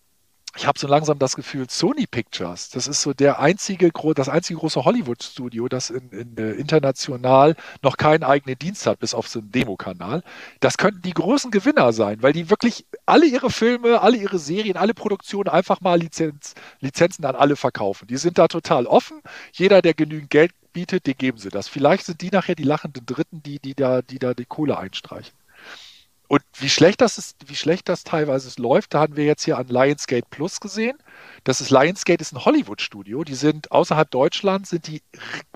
ich 0.57 0.67
habe 0.67 0.77
so 0.77 0.87
langsam 0.87 1.17
das 1.17 1.35
Gefühl, 1.35 1.69
Sony 1.69 2.07
Pictures, 2.07 2.69
das 2.69 2.87
ist 2.87 3.01
so 3.01 3.13
der 3.13 3.39
einzige, 3.39 3.91
das 4.15 4.29
einzige 4.29 4.59
große 4.59 4.83
Hollywood-Studio, 4.83 5.69
das 5.69 5.89
in, 5.89 6.09
in, 6.09 6.37
äh, 6.37 6.51
international 6.51 7.55
noch 7.81 7.97
keinen 7.97 8.23
eigenen 8.23 8.59
Dienst 8.59 8.85
hat, 8.85 8.99
bis 8.99 9.13
auf 9.13 9.27
so 9.27 9.39
einen 9.39 9.51
Demo-Kanal. 9.51 10.23
Das 10.59 10.77
könnten 10.77 11.01
die 11.03 11.13
großen 11.13 11.51
Gewinner 11.51 11.93
sein, 11.93 12.21
weil 12.21 12.33
die 12.33 12.49
wirklich 12.49 12.85
alle 13.05 13.25
ihre 13.25 13.49
Filme, 13.49 14.01
alle 14.01 14.17
ihre 14.17 14.39
Serien, 14.39 14.77
alle 14.77 14.93
Produktionen 14.93 15.49
einfach 15.49 15.79
mal 15.81 15.99
Lizenz, 15.99 16.53
Lizenzen 16.79 17.25
an 17.25 17.35
alle 17.35 17.55
verkaufen. 17.55 18.07
Die 18.07 18.17
sind 18.17 18.37
da 18.37 18.47
total 18.47 18.87
offen. 18.87 19.21
Jeder, 19.53 19.81
der 19.81 19.93
genügend 19.93 20.29
Geld 20.29 20.51
bietet, 20.73 21.07
den 21.07 21.17
geben 21.17 21.37
sie 21.37 21.49
das. 21.49 21.67
Vielleicht 21.67 22.05
sind 22.05 22.21
die 22.21 22.29
nachher 22.29 22.55
die 22.55 22.63
lachenden 22.63 23.05
Dritten, 23.05 23.41
die, 23.43 23.59
die, 23.59 23.75
da, 23.75 24.01
die 24.01 24.19
da 24.19 24.33
die 24.33 24.45
Kohle 24.45 24.77
einstreichen. 24.77 25.33
Und 26.31 26.43
wie 26.59 26.69
schlecht 26.69 27.01
das 27.01 27.17
ist, 27.17 27.35
wie 27.45 27.57
schlecht 27.57 27.89
das 27.89 28.05
teilweise 28.05 28.49
läuft, 28.61 28.93
da 28.93 29.01
haben 29.01 29.17
wir 29.17 29.25
jetzt 29.25 29.43
hier 29.43 29.57
an 29.57 29.67
Lionsgate 29.67 30.27
Plus 30.29 30.61
gesehen. 30.61 30.97
Das 31.43 31.59
ist 31.59 31.71
Lionsgate 31.71 32.21
ist 32.21 32.31
ein 32.31 32.45
Hollywood-Studio. 32.45 33.25
Die 33.25 33.35
sind 33.35 33.69
außerhalb 33.69 34.09
Deutschlands 34.09 34.69
sind 34.69 34.87
die 34.87 35.01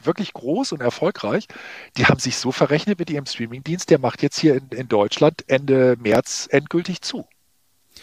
wirklich 0.04 0.34
groß 0.34 0.74
und 0.74 0.82
erfolgreich. 0.82 1.48
Die 1.96 2.08
haben 2.08 2.20
sich 2.20 2.36
so 2.36 2.52
verrechnet 2.52 3.00
mit 3.00 3.10
ihrem 3.10 3.26
Streamingdienst, 3.26 3.90
der 3.90 4.00
macht 4.00 4.22
jetzt 4.22 4.38
hier 4.38 4.56
in, 4.56 4.68
in 4.78 4.90
Deutschland 4.90 5.46
Ende 5.48 5.96
März 5.98 6.50
endgültig 6.52 7.02
zu. 7.02 7.26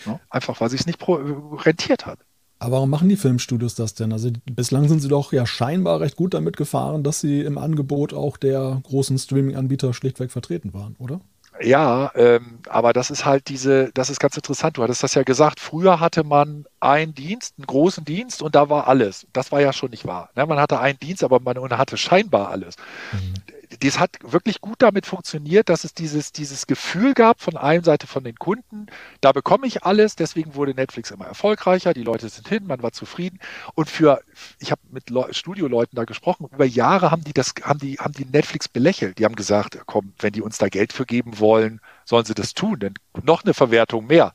Ja, 0.06 0.18
einfach 0.30 0.58
weil 0.62 0.70
sich 0.70 0.80
es 0.80 0.87
nicht 0.87 0.98
rentiert 1.06 2.06
hat. 2.06 2.20
Aber 2.58 2.76
warum 2.76 2.88
machen 2.88 3.11
die 3.11 3.16
Filmstudios 3.16 3.74
das 3.74 3.92
denn? 3.92 4.14
Also 4.14 4.30
bislang 4.50 4.88
sind 4.88 5.00
sie 5.00 5.08
doch 5.08 5.35
ja 5.35 5.44
scheinbar 5.44 6.00
recht 6.00 6.16
gut 6.16 6.32
damit 6.32 6.56
gefahren, 6.56 7.04
dass 7.04 7.20
sie 7.20 7.42
im 7.42 7.58
Angebot 7.58 8.14
auch 8.14 8.38
der 8.38 8.80
großen 8.85 9.18
Streaming-Anbieter 9.18 9.92
schlichtweg 9.92 10.30
vertreten 10.30 10.72
waren, 10.72 10.96
oder? 10.98 11.20
Ja, 11.61 12.11
ähm, 12.15 12.61
aber 12.69 12.93
das 12.93 13.11
ist 13.11 13.25
halt 13.25 13.49
diese, 13.49 13.91
das 13.93 14.11
ist 14.11 14.21
ganz 14.21 14.37
interessant. 14.37 14.79
Du 14.79 14.83
hattest 14.83 15.03
das 15.03 15.15
ja 15.15 15.23
gesagt. 15.23 15.61
Früher 15.61 16.01
hatte 16.01 16.25
man 16.25 16.65
einen 16.81 17.15
Dienst, 17.15 17.55
einen 17.59 17.67
großen 17.67 18.05
Dienst 18.05 18.43
und 18.43 18.55
da 18.55 18.69
war 18.69 18.88
alles. 18.88 19.27
Das 19.33 19.53
war 19.53 19.61
ja 19.61 19.73
schon 19.73 19.91
nicht 19.91 20.07
wahr. 20.07 20.31
Ne? 20.35 20.47
Man 20.47 20.59
hatte 20.59 20.81
einen 20.81 20.99
Dienst, 20.99 21.23
aber 21.23 21.41
man 21.41 21.77
hatte 21.77 21.97
scheinbar 21.97 22.49
alles. 22.49 22.77
Mhm 23.12 23.35
das 23.80 23.98
hat 23.98 24.18
wirklich 24.22 24.61
gut 24.61 24.76
damit 24.80 25.06
funktioniert, 25.06 25.68
dass 25.68 25.85
es 25.85 25.94
dieses, 25.94 26.32
dieses 26.32 26.66
Gefühl 26.66 27.14
gab 27.14 27.40
von 27.40 27.56
einer 27.56 27.82
Seite 27.82 28.06
von 28.06 28.24
den 28.24 28.37
Kunden, 28.37 28.87
da 29.20 29.32
bekomme 29.32 29.66
ich 29.66 29.85
alles, 29.85 30.16
deswegen 30.16 30.54
wurde 30.54 30.74
Netflix 30.74 31.11
immer 31.11 31.26
erfolgreicher, 31.26 31.94
die 31.94 32.02
Leute 32.02 32.28
sind 32.28 32.48
hin, 32.48 32.66
man 32.66 32.82
war 32.82 32.92
zufrieden. 32.92 33.38
Und 33.74 33.88
für, 33.88 34.22
ich 34.58 34.70
habe 34.70 34.80
mit 34.90 35.12
Studioleuten 35.35 35.96
da 35.96 36.04
gesprochen, 36.04 36.48
über 36.52 36.64
Jahre 36.64 37.11
haben 37.11 37.24
die 37.24 37.32
das, 37.32 37.54
haben 37.62 37.78
die, 37.78 37.98
haben 37.98 38.12
die 38.12 38.26
Netflix 38.26 38.68
belächelt. 38.68 39.18
Die 39.18 39.24
haben 39.24 39.37
gesagt, 39.37 39.78
komm, 39.87 40.12
wenn 40.18 40.32
die 40.32 40.42
uns 40.42 40.58
da 40.58 40.68
Geld 40.68 40.92
für 40.92 41.06
geben 41.06 41.38
wollen, 41.38 41.80
sollen 42.04 42.24
sie 42.24 42.35
das 42.35 42.54
tun, 42.54 42.78
denn 42.78 42.94
noch 43.22 43.44
eine 43.44 43.54
Verwertung 43.54 44.06
mehr 44.06 44.35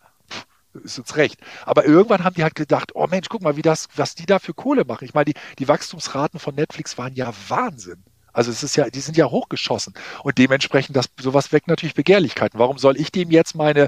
ist 0.84 1.00
uns 1.00 1.15
recht. 1.15 1.39
Aber 1.65 1.86
irgendwann 1.86 2.23
haben 2.23 2.36
die 2.36 2.43
halt 2.43 2.54
gedacht, 2.54 2.91
oh 2.93 3.08
Mensch, 3.08 3.30
guck 3.30 3.41
mal, 3.41 3.58
wie 3.58 3.63
das, 3.63 3.88
was 3.95 4.13
die 4.13 4.28
da 4.28 4.38
für 4.38 4.54
Kohle 4.54 4.86
machen. 4.86 5.06
Ich 5.06 5.13
meine, 5.15 5.26
die, 5.26 5.34
die 5.58 5.67
Wachstumsraten 5.67 6.39
von 6.39 6.54
Netflix 6.54 6.97
waren 6.97 7.15
ja 7.15 7.34
Wahnsinn. 7.47 8.04
Also 8.38 8.52
es 8.52 8.62
ist 8.62 8.76
ja, 8.76 8.88
die 8.88 9.00
sind 9.00 9.17
ja 9.17 9.26
hochgeschossen. 9.26 9.95
Und 10.21 10.38
dementsprechend, 10.38 10.95
das, 10.95 11.10
sowas 11.19 11.52
weckt 11.52 11.67
natürlich 11.67 11.95
Begehrlichkeiten. 11.95 12.60
Warum 12.60 12.78
soll 12.78 12.95
ich 12.95 13.12
dem 13.12 13.32
jetzt 13.32 13.56
meine, 13.56 13.88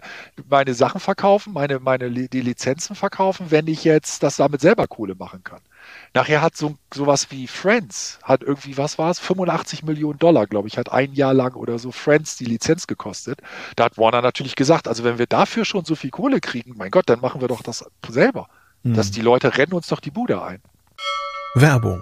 meine 0.50 0.74
Sachen 0.74 1.00
verkaufen, 1.00 1.54
meine, 1.54 1.80
meine, 1.80 2.10
die 2.10 2.42
Lizenzen 2.42 2.96
verkaufen, 2.96 3.52
wenn 3.52 3.68
ich 3.68 3.84
jetzt 3.84 4.24
das 4.24 4.38
damit 4.38 4.60
selber 4.62 4.88
Kohle 4.88 5.14
machen 5.14 5.44
kann? 5.44 5.60
Nachher 6.16 6.42
hat 6.42 6.58
so 6.58 6.76
sowas 6.92 7.30
wie 7.30 7.46
Friends, 7.46 8.18
hat 8.24 8.42
irgendwie, 8.42 8.76
was 8.76 8.98
war 8.98 9.12
es? 9.12 9.20
85 9.20 9.84
Millionen 9.84 10.18
Dollar, 10.18 10.48
glaube 10.48 10.68
ich, 10.68 10.80
hat 10.80 10.92
ein 10.92 11.14
Jahr 11.14 11.36
lang 11.36 11.54
oder 11.54 11.78
so 11.78 11.92
Friends 11.92 12.36
die 12.36 12.46
Lizenz 12.46 12.88
gekostet. 12.88 13.42
Da 13.76 13.86
hat 13.86 14.00
Warner 14.00 14.24
natürlich 14.24 14.56
gesagt, 14.56 14.88
also 14.88 15.04
wenn 15.04 15.20
wir 15.20 15.28
dafür 15.28 15.64
schon 15.64 15.86
so 15.86 15.94
viel 15.94 16.10
Kohle 16.10 16.40
kriegen, 16.40 16.74
mein 16.76 16.90
Gott, 16.90 17.08
dann 17.08 17.22
machen 17.22 17.40
wir 17.40 17.50
doch 17.50 17.62
das 17.62 17.86
selber. 18.08 18.48
Mhm. 18.82 18.96
Dass 18.96 19.12
die 19.12 19.22
Leute 19.22 19.60
rennen 19.60 19.74
uns 19.74 19.90
doch 19.90 20.00
die 20.00 20.10
Bude 20.10 20.42
ein. 20.42 20.60
Werbung 21.54 22.02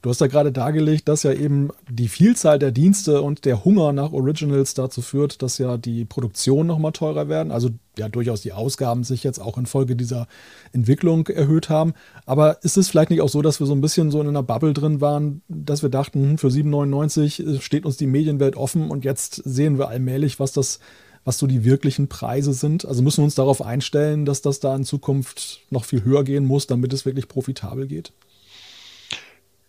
Du 0.00 0.10
hast 0.10 0.20
ja 0.20 0.28
gerade 0.28 0.52
dargelegt, 0.52 1.08
dass 1.08 1.24
ja 1.24 1.32
eben 1.32 1.70
die 1.90 2.06
Vielzahl 2.06 2.60
der 2.60 2.70
Dienste 2.70 3.20
und 3.20 3.44
der 3.44 3.64
Hunger 3.64 3.92
nach 3.92 4.12
Originals 4.12 4.74
dazu 4.74 5.02
führt, 5.02 5.42
dass 5.42 5.58
ja 5.58 5.76
die 5.76 6.04
Produktion 6.04 6.68
nochmal 6.68 6.92
teurer 6.92 7.28
werden. 7.28 7.50
Also 7.50 7.70
ja 7.98 8.08
durchaus 8.08 8.42
die 8.42 8.52
Ausgaben 8.52 9.02
sich 9.02 9.24
jetzt 9.24 9.40
auch 9.40 9.58
infolge 9.58 9.96
dieser 9.96 10.28
Entwicklung 10.72 11.26
erhöht 11.26 11.68
haben. 11.68 11.94
Aber 12.26 12.62
ist 12.62 12.76
es 12.76 12.88
vielleicht 12.88 13.10
nicht 13.10 13.22
auch 13.22 13.28
so, 13.28 13.42
dass 13.42 13.58
wir 13.58 13.66
so 13.66 13.74
ein 13.74 13.80
bisschen 13.80 14.12
so 14.12 14.20
in 14.20 14.28
einer 14.28 14.44
Bubble 14.44 14.72
drin 14.72 15.00
waren, 15.00 15.42
dass 15.48 15.82
wir 15.82 15.90
dachten, 15.90 16.22
hm, 16.22 16.38
für 16.38 16.48
7,99 16.48 17.60
steht 17.60 17.84
uns 17.84 17.96
die 17.96 18.06
Medienwelt 18.06 18.54
offen 18.54 18.90
und 18.90 19.04
jetzt 19.04 19.42
sehen 19.44 19.78
wir 19.78 19.88
allmählich, 19.88 20.38
was 20.38 20.52
das 20.52 20.78
was 21.24 21.36
so 21.36 21.46
die 21.46 21.64
wirklichen 21.64 22.08
Preise 22.08 22.54
sind. 22.54 22.86
Also 22.86 23.02
müssen 23.02 23.18
wir 23.18 23.24
uns 23.24 23.34
darauf 23.34 23.60
einstellen, 23.60 24.24
dass 24.24 24.40
das 24.40 24.60
da 24.60 24.74
in 24.74 24.84
Zukunft 24.84 25.60
noch 25.68 25.84
viel 25.84 26.02
höher 26.02 26.24
gehen 26.24 26.46
muss, 26.46 26.66
damit 26.66 26.92
es 26.94 27.04
wirklich 27.04 27.28
profitabel 27.28 27.86
geht? 27.86 28.12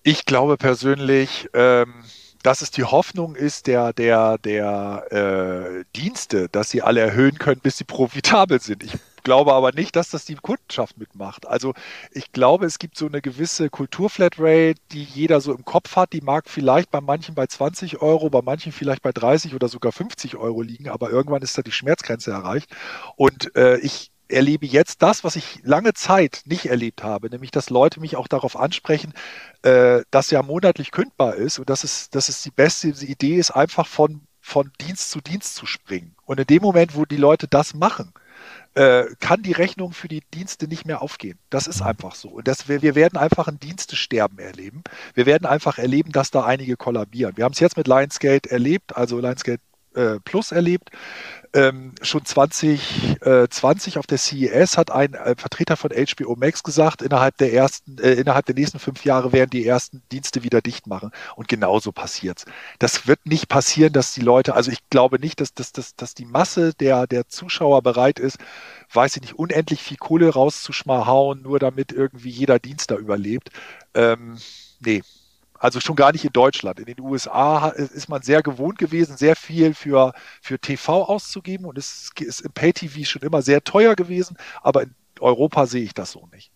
Ich 0.03 0.25
glaube 0.25 0.57
persönlich, 0.57 1.49
ähm, 1.53 2.03
dass 2.41 2.61
es 2.61 2.71
die 2.71 2.85
Hoffnung 2.85 3.35
ist 3.35 3.67
der, 3.67 3.91
der, 3.91 4.37
der 4.37 5.05
äh, 5.11 5.83
Dienste, 5.95 6.47
dass 6.49 6.69
sie 6.69 6.81
alle 6.81 7.01
erhöhen 7.01 7.37
können, 7.37 7.59
bis 7.61 7.77
sie 7.77 7.83
profitabel 7.83 8.61
sind. 8.61 8.83
Ich 8.83 8.93
glaube 9.23 9.53
aber 9.53 9.73
nicht, 9.73 9.97
dass 9.97 10.09
das 10.09 10.23
die 10.23 10.35
Kundenschaft 10.35 10.97
mitmacht. 10.97 11.45
Also 11.45 11.73
ich 12.11 12.31
glaube, 12.31 12.65
es 12.65 12.79
gibt 12.79 12.97
so 12.97 13.07
eine 13.07 13.21
gewisse 13.21 13.69
Kulturflatrate, 13.69 14.75
die 14.91 15.03
jeder 15.03 15.41
so 15.41 15.53
im 15.53 15.65
Kopf 15.65 15.97
hat. 15.97 16.13
Die 16.13 16.21
mag 16.21 16.49
vielleicht 16.49 16.91
bei 16.91 17.01
manchen 17.01 17.35
bei 17.35 17.45
20 17.45 18.01
Euro, 18.01 18.29
bei 18.29 18.41
manchen 18.41 18.71
vielleicht 18.71 19.01
bei 19.01 19.11
30 19.11 19.53
oder 19.53 19.67
sogar 19.67 19.91
50 19.91 20.37
Euro 20.37 20.61
liegen, 20.61 20.87
aber 20.87 21.09
irgendwann 21.09 21.41
ist 21.41 21.57
da 21.57 21.61
die 21.61 21.73
Schmerzgrenze 21.73 22.31
erreicht. 22.31 22.71
Und 23.17 23.53
äh, 23.57 23.77
ich 23.79 24.11
erlebe 24.29 24.65
jetzt 24.65 25.01
das, 25.01 25.23
was 25.23 25.35
ich 25.35 25.59
lange 25.63 25.93
Zeit 25.93 26.43
nicht 26.45 26.65
erlebt 26.65 27.03
habe, 27.03 27.29
nämlich 27.29 27.51
dass 27.51 27.69
Leute 27.69 27.99
mich 27.99 28.15
auch 28.15 28.27
darauf 28.27 28.57
ansprechen, 28.57 29.13
äh, 29.63 30.01
dass 30.11 30.31
ja 30.31 30.41
monatlich 30.43 30.91
kündbar 30.91 31.35
ist 31.35 31.59
und 31.59 31.69
dass 31.69 31.83
es, 31.83 32.09
dass 32.09 32.29
es 32.29 32.41
die 32.41 32.51
beste 32.51 32.89
Idee 32.89 33.35
ist, 33.35 33.51
einfach 33.51 33.87
von, 33.87 34.21
von 34.39 34.71
Dienst 34.81 35.11
zu 35.11 35.21
Dienst 35.21 35.55
zu 35.55 35.65
springen. 35.65 36.15
Und 36.25 36.39
in 36.39 36.47
dem 36.47 36.61
Moment, 36.61 36.95
wo 36.95 37.05
die 37.05 37.17
Leute 37.17 37.47
das 37.47 37.73
machen, 37.73 38.13
äh, 38.75 39.05
kann 39.19 39.41
die 39.41 39.51
Rechnung 39.51 39.93
für 39.93 40.07
die 40.07 40.21
Dienste 40.33 40.67
nicht 40.67 40.85
mehr 40.85 41.01
aufgehen. 41.01 41.39
Das 41.49 41.67
ist 41.67 41.81
einfach 41.81 42.15
so. 42.15 42.29
Und 42.29 42.47
das, 42.47 42.69
wir, 42.69 42.81
wir 42.81 42.95
werden 42.95 43.17
einfach 43.17 43.47
ein 43.47 43.59
Dienstesterben 43.59 44.39
erleben. 44.39 44.83
Wir 45.13 45.25
werden 45.25 45.45
einfach 45.45 45.77
erleben, 45.77 46.11
dass 46.11 46.31
da 46.31 46.45
einige 46.45 46.77
kollabieren. 46.77 47.35
Wir 47.35 47.45
haben 47.45 47.53
es 47.53 47.59
jetzt 47.59 47.77
mit 47.77 47.87
Lionsgate 47.87 48.49
erlebt, 48.49 48.95
also 48.95 49.19
Lionsgate 49.19 49.61
äh, 49.99 50.19
Plus 50.19 50.51
erlebt. 50.51 50.89
Ähm, 51.51 51.95
schon 52.03 52.25
2020 52.25 53.95
äh, 53.95 53.99
auf 53.99 54.05
der 54.05 54.19
CES 54.19 54.77
hat 54.77 54.91
ein 54.91 55.15
äh, 55.15 55.33
Vertreter 55.35 55.77
von 55.77 55.89
HBO 55.89 56.35
Max 56.35 56.61
gesagt, 56.61 57.01
innerhalb 57.01 57.37
der 57.37 57.53
ersten, 57.53 57.97
äh, 57.97 58.13
innerhalb 58.13 58.45
der 58.45 58.53
nächsten 58.53 58.77
fünf 58.77 59.03
Jahre 59.03 59.33
werden 59.33 59.49
die 59.49 59.65
ersten 59.65 60.03
Dienste 60.11 60.43
wieder 60.43 60.61
dicht 60.61 60.85
machen. 60.85 61.09
Und 61.35 61.47
genauso 61.47 61.91
passiert's. 61.91 62.45
Das 62.77 63.07
wird 63.07 63.25
nicht 63.25 63.49
passieren, 63.49 63.93
dass 63.93 64.13
die 64.13 64.21
Leute, 64.21 64.53
also 64.53 64.69
ich 64.69 64.87
glaube 64.91 65.19
nicht, 65.19 65.41
dass, 65.41 65.55
dass, 65.55 65.71
dass, 65.71 65.95
dass 65.95 66.13
die 66.13 66.25
Masse 66.25 66.73
der, 66.75 67.07
der 67.07 67.27
Zuschauer 67.27 67.81
bereit 67.81 68.19
ist, 68.19 68.37
weiß 68.93 69.15
ich 69.15 69.21
nicht, 69.23 69.39
unendlich 69.39 69.81
viel 69.81 69.97
Kohle 69.97 70.29
rauszuschmahauen, 70.29 71.41
nur 71.41 71.57
damit 71.57 71.91
irgendwie 71.91 72.29
jeder 72.29 72.59
Dienst 72.59 72.91
da 72.91 72.95
überlebt. 72.95 73.49
Ähm, 73.95 74.37
nee, 74.81 75.01
also 75.59 75.79
schon 75.79 75.95
gar 75.95 76.11
nicht 76.11 76.25
in 76.25 76.33
Deutschland. 76.33 76.79
In 76.79 76.85
den 76.85 76.99
USA 77.01 77.69
ist 77.69 78.09
man 78.09 78.21
sehr 78.21 78.41
gewohnt 78.41 78.77
gewesen, 78.77 79.17
sehr 79.17 79.35
viel 79.35 79.73
für, 79.73 80.13
für 80.41 80.59
TV 80.59 81.03
auszugeben 81.03 81.65
und 81.65 81.77
es 81.77 82.11
ist 82.19 82.41
im 82.41 82.51
Pay-TV 82.51 83.05
schon 83.05 83.21
immer 83.21 83.41
sehr 83.41 83.63
teuer 83.63 83.95
gewesen, 83.95 84.37
aber 84.61 84.83
in 84.83 84.95
Europa 85.19 85.65
sehe 85.65 85.83
ich 85.83 85.93
das 85.93 86.11
so 86.11 86.27
nicht. 86.31 86.51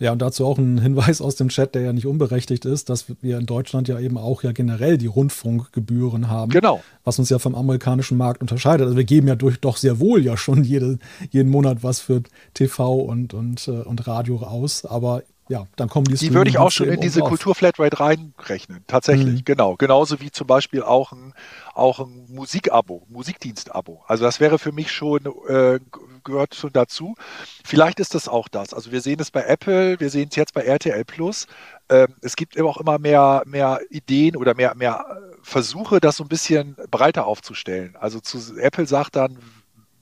Ja, 0.00 0.10
und 0.10 0.20
dazu 0.20 0.44
auch 0.44 0.58
ein 0.58 0.78
Hinweis 0.78 1.20
aus 1.20 1.36
dem 1.36 1.50
Chat, 1.50 1.74
der 1.74 1.82
ja 1.82 1.92
nicht 1.92 2.06
unberechtigt 2.06 2.64
ist, 2.64 2.90
dass 2.90 3.06
wir 3.22 3.38
in 3.38 3.46
Deutschland 3.46 3.86
ja 3.86 4.00
eben 4.00 4.18
auch 4.18 4.42
ja 4.42 4.50
generell 4.50 4.98
die 4.98 5.06
Rundfunkgebühren 5.06 6.28
haben. 6.28 6.50
Genau. 6.50 6.82
Was 7.04 7.18
uns 7.20 7.30
ja 7.30 7.38
vom 7.38 7.54
amerikanischen 7.54 8.18
Markt 8.18 8.40
unterscheidet. 8.40 8.86
Also 8.86 8.96
wir 8.96 9.04
geben 9.04 9.28
ja 9.28 9.36
durch 9.36 9.60
doch 9.60 9.76
sehr 9.76 10.00
wohl 10.00 10.24
ja 10.24 10.36
schon 10.36 10.64
jede, 10.64 10.98
jeden 11.30 11.48
Monat 11.48 11.84
was 11.84 12.00
für 12.00 12.22
TV 12.54 12.96
und, 12.96 13.34
und, 13.34 13.68
äh, 13.68 13.70
und 13.70 14.06
Radio 14.08 14.38
aus. 14.38 14.84
Aber 14.84 15.22
ja, 15.48 15.66
dann 15.76 15.88
kommen 15.88 16.06
die 16.06 16.14
Die 16.14 16.32
würde 16.32 16.48
ich 16.48 16.58
auch 16.58 16.70
schon 16.70 16.88
in 16.88 17.00
diese 17.00 17.20
Kultur-Flatrate 17.20 18.00
reinrechnen. 18.00 18.82
Tatsächlich, 18.86 19.40
mhm. 19.40 19.44
genau. 19.44 19.76
Genauso 19.76 20.20
wie 20.20 20.30
zum 20.30 20.46
Beispiel 20.46 20.82
auch 20.82 21.12
ein, 21.12 21.34
auch 21.74 22.00
ein 22.00 22.26
Musikabo, 22.28 23.06
Musikdienstabo. 23.08 24.02
Also 24.06 24.24
das 24.24 24.40
wäre 24.40 24.58
für 24.58 24.72
mich 24.72 24.90
schon, 24.90 25.26
äh, 25.48 25.80
gehört 26.24 26.54
schon 26.54 26.72
dazu. 26.72 27.14
Vielleicht 27.62 28.00
ist 28.00 28.14
das 28.14 28.26
auch 28.26 28.48
das. 28.48 28.72
Also 28.72 28.90
wir 28.90 29.02
sehen 29.02 29.20
es 29.20 29.30
bei 29.30 29.42
Apple, 29.42 30.00
wir 30.00 30.08
sehen 30.08 30.28
es 30.30 30.36
jetzt 30.36 30.54
bei 30.54 30.62
RTL 30.62 31.04
Plus. 31.04 31.46
Ähm, 31.90 32.14
es 32.22 32.36
gibt 32.36 32.58
auch 32.60 32.78
immer 32.78 32.98
mehr, 32.98 33.42
mehr 33.44 33.80
Ideen 33.90 34.36
oder 34.36 34.54
mehr, 34.54 34.74
mehr 34.74 35.04
Versuche, 35.42 36.00
das 36.00 36.16
so 36.16 36.24
ein 36.24 36.28
bisschen 36.28 36.74
breiter 36.90 37.26
aufzustellen. 37.26 37.96
Also 38.00 38.20
zu, 38.20 38.56
Apple 38.58 38.86
sagt 38.86 39.16
dann, 39.16 39.38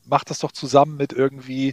macht 0.07 0.31
das 0.31 0.41
doch 0.41 0.53
zusammen 0.53 0.97
mit 0.97 1.13
irgendwie 1.13 1.73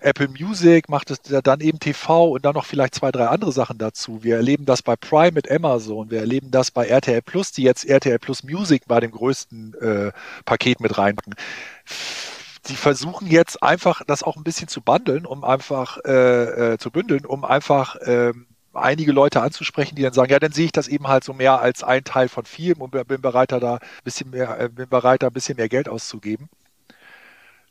Apple 0.00 0.28
Music, 0.28 0.88
macht 0.88 1.10
es 1.10 1.20
dann 1.22 1.60
eben 1.60 1.78
TV 1.78 2.30
und 2.30 2.44
dann 2.44 2.54
noch 2.54 2.66
vielleicht 2.66 2.94
zwei, 2.94 3.10
drei 3.10 3.26
andere 3.28 3.52
Sachen 3.52 3.78
dazu. 3.78 4.22
Wir 4.22 4.36
erleben 4.36 4.64
das 4.64 4.82
bei 4.82 4.96
Prime 4.96 5.32
mit 5.32 5.50
Amazon, 5.50 6.10
wir 6.10 6.20
erleben 6.20 6.50
das 6.50 6.70
bei 6.70 6.86
RTL 6.86 7.22
Plus, 7.22 7.52
die 7.52 7.62
jetzt 7.62 7.84
RTL 7.84 8.18
Plus 8.18 8.42
Music 8.42 8.82
bei 8.86 9.00
dem 9.00 9.10
größten 9.10 9.74
äh, 9.80 10.12
Paket 10.44 10.80
mit 10.80 10.98
reinbringen. 10.98 11.36
Die 12.66 12.76
versuchen 12.76 13.28
jetzt 13.28 13.62
einfach 13.62 14.02
das 14.06 14.22
auch 14.22 14.36
ein 14.36 14.44
bisschen 14.44 14.68
zu 14.68 14.82
bundeln, 14.82 15.24
um 15.24 15.44
einfach 15.44 15.98
äh, 16.04 16.72
äh, 16.74 16.78
zu 16.78 16.90
bündeln, 16.90 17.24
um 17.24 17.44
einfach 17.44 17.96
äh, 17.96 18.32
einige 18.74 19.12
Leute 19.12 19.40
anzusprechen, 19.40 19.96
die 19.96 20.02
dann 20.02 20.12
sagen, 20.12 20.30
ja, 20.30 20.38
dann 20.38 20.52
sehe 20.52 20.66
ich 20.66 20.72
das 20.72 20.88
eben 20.88 21.08
halt 21.08 21.24
so 21.24 21.32
mehr 21.32 21.60
als 21.60 21.82
ein 21.82 22.04
Teil 22.04 22.28
von 22.28 22.44
vielen 22.44 22.80
und 22.80 22.90
bin 22.90 23.20
bereit, 23.20 23.52
da 23.52 23.74
ein 23.74 23.80
bisschen 24.04 24.30
mehr, 24.30 24.60
äh, 24.60 24.68
bin 24.68 24.88
bereit, 24.88 25.22
da 25.22 25.28
ein 25.28 25.32
bisschen 25.32 25.56
mehr 25.56 25.68
Geld 25.68 25.88
auszugeben 25.88 26.48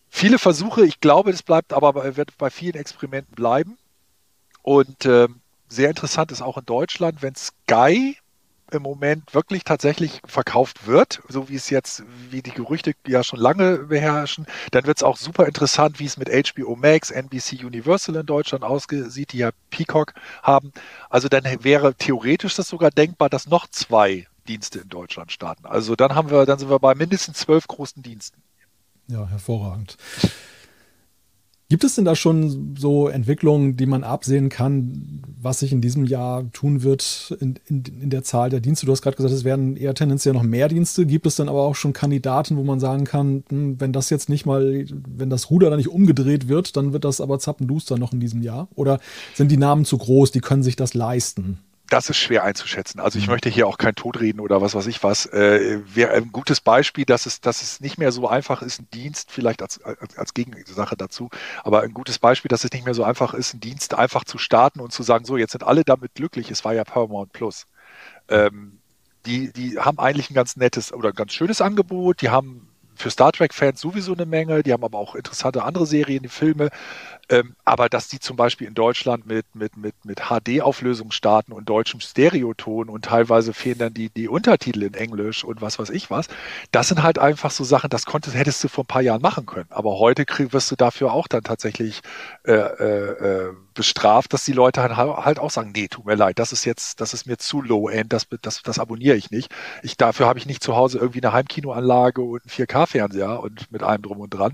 viele 0.10 0.40
Versuche, 0.40 0.86
ich 0.86 1.00
glaube, 1.00 1.32
es 1.32 1.44
bleibt 1.44 1.74
aber 1.74 2.16
wird 2.16 2.38
bei 2.38 2.50
vielen 2.50 2.76
Experimenten 2.76 3.36
bleiben. 3.36 3.78
Und 4.62 5.06
äh, 5.06 5.28
sehr 5.70 5.90
interessant 5.90 6.32
ist 6.32 6.42
auch 6.42 6.58
in 6.58 6.66
Deutschland, 6.66 7.22
wenn 7.22 7.36
Sky 7.36 8.18
im 8.72 8.82
Moment 8.82 9.34
wirklich 9.34 9.64
tatsächlich 9.64 10.22
verkauft 10.26 10.88
wird, 10.88 11.22
so 11.30 11.50
wie 11.50 11.56
es 11.56 11.70
jetzt, 11.70 12.04
wie 12.30 12.42
die 12.42 12.52
Gerüchte 12.52 12.94
ja 13.08 13.24
schon 13.24 13.40
lange 13.40 13.78
beherrschen, 13.78 14.46
dann 14.72 14.86
wird 14.86 14.98
es 14.98 15.04
auch 15.04 15.18
super 15.18 15.46
interessant, 15.46 16.00
wie 16.00 16.06
es 16.06 16.18
mit 16.18 16.30
HBO 16.30 16.76
Max, 16.76 17.12
NBC 17.12 17.64
Universal 17.64 18.16
in 18.16 18.26
Deutschland 18.26 18.64
aussieht, 18.64 19.32
die 19.32 19.38
ja 19.38 19.52
Peacock 19.70 20.14
haben. 20.44 20.74
Also 21.10 21.30
dann 21.30 21.46
wäre 21.64 21.96
theoretisch 21.96 22.56
das 22.56 22.68
sogar 22.68 22.92
denkbar, 22.92 23.30
dass 23.30 23.48
noch 23.48 23.68
zwei 23.68 24.28
Dienste 24.48 24.80
in 24.80 24.90
Deutschland 24.90 25.32
starten. 25.32 25.66
Also 25.66 25.96
dann 25.96 26.16
haben 26.16 26.30
wir, 26.30 26.46
dann 26.46 26.60
sind 26.60 26.70
wir 26.70 26.80
bei 26.80 26.96
mindestens 26.96 27.38
zwölf 27.38 27.68
großen 27.68 28.04
Diensten. 28.04 28.42
Ja, 29.08 29.28
hervorragend. 29.28 29.98
Gibt 31.70 31.84
es 31.84 31.96
denn 31.96 32.06
da 32.06 32.16
schon 32.16 32.78
so 32.80 33.10
Entwicklungen, 33.10 33.76
die 33.76 33.88
man 33.88 34.06
absehen 34.06 34.48
kann, 34.48 35.22
was 35.42 35.60
sich 35.60 35.74
in 35.74 35.82
diesem 35.82 36.06
Jahr 36.06 36.50
tun 36.54 36.82
wird 36.82 37.36
in, 37.42 37.60
in, 37.68 37.84
in 37.84 38.10
der 38.10 38.24
Zahl 38.24 38.50
der 38.50 38.62
Dienste? 38.62 38.86
Du 38.86 38.94
hast 38.94 39.02
gerade 39.02 39.18
gesagt, 39.18 39.34
es 39.34 39.44
werden 39.44 39.76
eher 39.76 39.94
tendenziell 39.94 40.34
noch 40.34 40.44
mehr 40.44 40.70
Dienste. 40.70 41.06
Gibt 41.06 41.26
es 41.26 41.36
dann 41.36 41.50
aber 41.50 41.64
auch 41.64 41.76
schon 41.76 41.92
Kandidaten, 41.92 42.56
wo 42.56 42.64
man 42.64 42.80
sagen 42.80 43.04
kann, 43.04 43.44
hm, 43.50 43.82
wenn 43.82 43.92
das 43.92 44.10
jetzt 44.10 44.30
nicht 44.30 44.46
mal, 44.46 44.86
wenn 44.90 45.30
das 45.30 45.50
Ruder 45.50 45.70
da 45.70 45.76
nicht 45.76 45.90
umgedreht 45.90 46.48
wird, 46.48 46.78
dann 46.78 46.94
wird 46.94 47.04
das 47.04 47.20
aber 47.20 47.38
zappenduster 47.38 47.98
noch 47.98 48.14
in 48.14 48.22
diesem 48.22 48.42
Jahr? 48.42 48.70
Oder 48.76 49.02
sind 49.34 49.52
die 49.52 49.58
Namen 49.58 49.84
zu 49.84 49.98
groß, 49.98 50.32
die 50.32 50.40
können 50.40 50.64
sich 50.64 50.78
das 50.78 50.94
leisten? 50.94 51.60
Das 51.90 52.10
ist 52.10 52.18
schwer 52.18 52.44
einzuschätzen. 52.44 53.00
Also 53.00 53.18
ich 53.20 53.28
mhm. 53.28 53.34
möchte 53.34 53.50
hier 53.50 53.68
auch 53.68 53.78
kein 53.78 53.96
Tod 53.96 54.20
reden 54.20 54.40
oder 54.40 54.62
was 54.62 54.76
weiß 54.76 54.88
ich 54.88 55.04
was. 55.04 55.26
Äh, 55.28 55.82
Wäre 55.94 56.14
ein 56.14 56.32
gutes 56.32 56.62
Beispiel, 56.62 57.06
dass 57.06 57.26
es, 57.26 57.42
dass 57.42 57.62
es 57.62 57.80
nicht 57.80 57.98
mehr 57.98 58.12
so 58.12 58.28
einfach 58.28 58.62
ist, 58.62 58.80
ein 58.80 58.88
Dienst, 58.94 59.32
vielleicht 59.32 59.62
als, 59.62 59.82
als, 59.82 60.18
als 60.18 60.34
Gegensache 60.34 60.98
dazu, 60.98 61.30
aber 61.64 61.82
ein 61.82 61.94
gutes 61.94 62.20
Beispiel, 62.20 62.50
dass 62.50 62.64
es 62.64 62.72
nicht 62.72 62.86
mehr 62.86 62.94
so 62.94 63.04
einfach 63.04 63.34
ist, 63.34 63.54
einen 63.54 63.62
Dienst 63.62 63.94
einfach 63.94 64.24
zu 64.24 64.38
starten 64.38 64.80
und 64.80 64.92
zu 64.92 65.04
sagen, 65.04 65.26
so, 65.26 65.38
jetzt 65.38 65.52
sind 65.52 65.64
alle 65.64 65.84
damit 65.84 66.16
glücklich. 66.16 66.52
Es 66.52 66.66
war 66.66 66.74
ja 66.74 66.84
Paramount 66.84 67.32
Plus. 67.32 67.68
Ähm, 68.30 68.80
die, 69.26 69.52
die 69.52 69.78
haben 69.78 70.00
eigentlich 70.00 70.30
ein 70.30 70.36
ganz 70.36 70.56
nettes 70.56 70.94
oder 70.94 71.10
ein 71.10 71.16
ganz 71.16 71.34
schönes 71.34 71.62
Angebot. 71.62 72.22
Die 72.22 72.30
haben 72.30 72.70
für 72.96 73.12
Star 73.12 73.32
Trek-Fans 73.32 73.80
sowieso 73.80 74.14
eine 74.14 74.26
Menge. 74.26 74.64
Die 74.64 74.74
haben 74.74 74.84
aber 74.84 74.98
auch 74.98 75.16
interessante 75.16 75.64
andere 75.64 75.86
Serien, 75.86 76.24
die 76.24 76.30
Filme. 76.30 76.70
Ähm, 77.30 77.56
aber 77.66 77.90
dass 77.90 78.08
die 78.08 78.20
zum 78.20 78.38
Beispiel 78.38 78.68
in 78.68 78.74
Deutschland 78.74 79.28
mit, 79.28 79.46
mit, 79.54 79.76
mit, 79.76 79.94
mit 80.06 80.22
HD-Auflösung 80.30 81.12
starten 81.12 81.52
und 81.52 81.68
deutschem 81.68 82.00
Stereoton 82.00 82.88
und 82.88 83.06
teilweise 83.06 83.54
fehlen 83.54 83.80
dann 83.80 83.94
die, 83.94 84.10
die 84.10 84.30
Untertitel 84.30 84.84
in 84.84 84.94
Englisch 84.94 85.44
und 85.44 85.62
was 85.62 85.78
weiß 85.78 85.90
ich 85.90 86.10
was, 86.10 86.28
das 86.72 86.88
sind 86.88 87.04
halt 87.04 87.20
einfach 87.20 87.52
so 87.52 87.66
Sachen, 87.66 87.90
das 87.90 88.06
konntest, 88.06 88.38
hättest 88.38 88.64
du 88.64 88.70
vor 88.70 88.86
ein 88.86 88.88
paar 88.88 89.02
Jahren 89.02 89.22
machen 89.22 89.46
können. 89.46 89.68
Aber 89.70 90.00
heute 90.00 90.26
krieg, 90.26 90.54
wirst 90.54 90.72
du 90.72 90.76
dafür 90.78 91.12
auch 91.12 91.28
dann 91.28 91.44
tatsächlich 91.44 92.02
äh, 92.46 92.54
äh, 92.54 93.54
bestraft, 93.74 94.32
dass 94.32 94.46
die 94.46 94.54
Leute 94.54 94.82
halt, 94.82 94.96
halt 94.96 95.40
auch 95.40 95.52
sagen, 95.52 95.72
nee, 95.76 95.88
tut 95.88 96.06
mir 96.06 96.16
leid, 96.16 96.40
das 96.40 96.54
ist 96.54 96.64
jetzt, 96.66 97.02
das 97.02 97.14
ist 97.14 97.26
mir 97.26 97.38
zu 97.38 97.62
low-end, 97.62 98.14
das, 98.14 98.28
das, 98.42 98.62
das 98.64 98.80
abonniere 98.80 99.18
ich 99.18 99.32
nicht. 99.32 99.54
Ich, 99.84 99.98
dafür 99.98 100.28
habe 100.28 100.40
ich 100.40 100.46
nicht 100.46 100.64
zu 100.64 100.76
Hause 100.78 100.98
irgendwie 100.98 101.22
eine 101.22 101.34
Heimkinoanlage 101.34 102.22
und 102.22 102.42
einen 102.44 102.68
4K-Fernseher 102.68 103.42
und 103.42 103.72
mit 103.72 103.84
allem 103.84 104.02
drum 104.02 104.20
und 104.20 104.30
dran. 104.30 104.54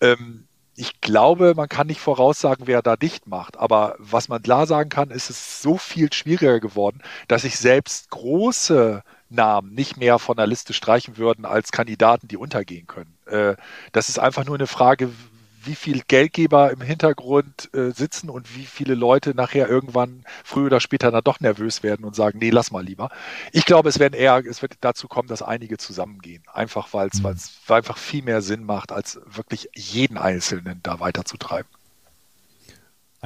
Ähm, 0.00 0.46
ich 0.76 1.00
glaube, 1.00 1.54
man 1.56 1.68
kann 1.68 1.86
nicht 1.86 2.00
voraussagen, 2.00 2.66
wer 2.66 2.82
da 2.82 2.96
dicht 2.96 3.26
macht. 3.26 3.56
Aber 3.56 3.96
was 3.98 4.28
man 4.28 4.42
klar 4.42 4.66
sagen 4.66 4.90
kann, 4.90 5.10
ist 5.10 5.30
es 5.30 5.62
so 5.62 5.78
viel 5.78 6.12
schwieriger 6.12 6.60
geworden, 6.60 7.02
dass 7.28 7.42
sich 7.42 7.58
selbst 7.58 8.10
große 8.10 9.02
Namen 9.28 9.74
nicht 9.74 9.96
mehr 9.96 10.18
von 10.18 10.36
der 10.36 10.46
Liste 10.46 10.72
streichen 10.72 11.16
würden 11.16 11.44
als 11.44 11.72
Kandidaten, 11.72 12.28
die 12.28 12.36
untergehen 12.36 12.86
können. 12.86 13.16
Äh, 13.26 13.56
das 13.92 14.08
ist 14.08 14.18
einfach 14.18 14.44
nur 14.44 14.54
eine 14.54 14.66
Frage, 14.66 15.10
wie 15.66 15.74
viel 15.74 16.02
Geldgeber 16.06 16.70
im 16.70 16.80
Hintergrund 16.80 17.70
äh, 17.74 17.90
sitzen 17.90 18.30
und 18.30 18.56
wie 18.56 18.64
viele 18.64 18.94
Leute 18.94 19.34
nachher 19.34 19.68
irgendwann 19.68 20.24
früher 20.44 20.66
oder 20.66 20.80
später 20.80 21.10
dann 21.10 21.24
doch 21.24 21.40
nervös 21.40 21.82
werden 21.82 22.04
und 22.04 22.14
sagen, 22.14 22.38
nee, 22.38 22.50
lass 22.50 22.70
mal 22.70 22.84
lieber. 22.84 23.10
Ich 23.52 23.66
glaube, 23.66 23.88
es 23.88 23.98
werden 23.98 24.14
eher, 24.14 24.44
es 24.46 24.62
wird 24.62 24.74
dazu 24.80 25.08
kommen, 25.08 25.28
dass 25.28 25.42
einige 25.42 25.78
zusammengehen. 25.78 26.42
Einfach 26.52 26.92
weil 26.92 27.08
es 27.08 27.20
mhm. 27.20 27.36
einfach 27.68 27.98
viel 27.98 28.22
mehr 28.22 28.42
Sinn 28.42 28.64
macht, 28.64 28.92
als 28.92 29.20
wirklich 29.26 29.68
jeden 29.74 30.18
Einzelnen 30.18 30.80
da 30.82 31.00
weiterzutreiben. 31.00 31.75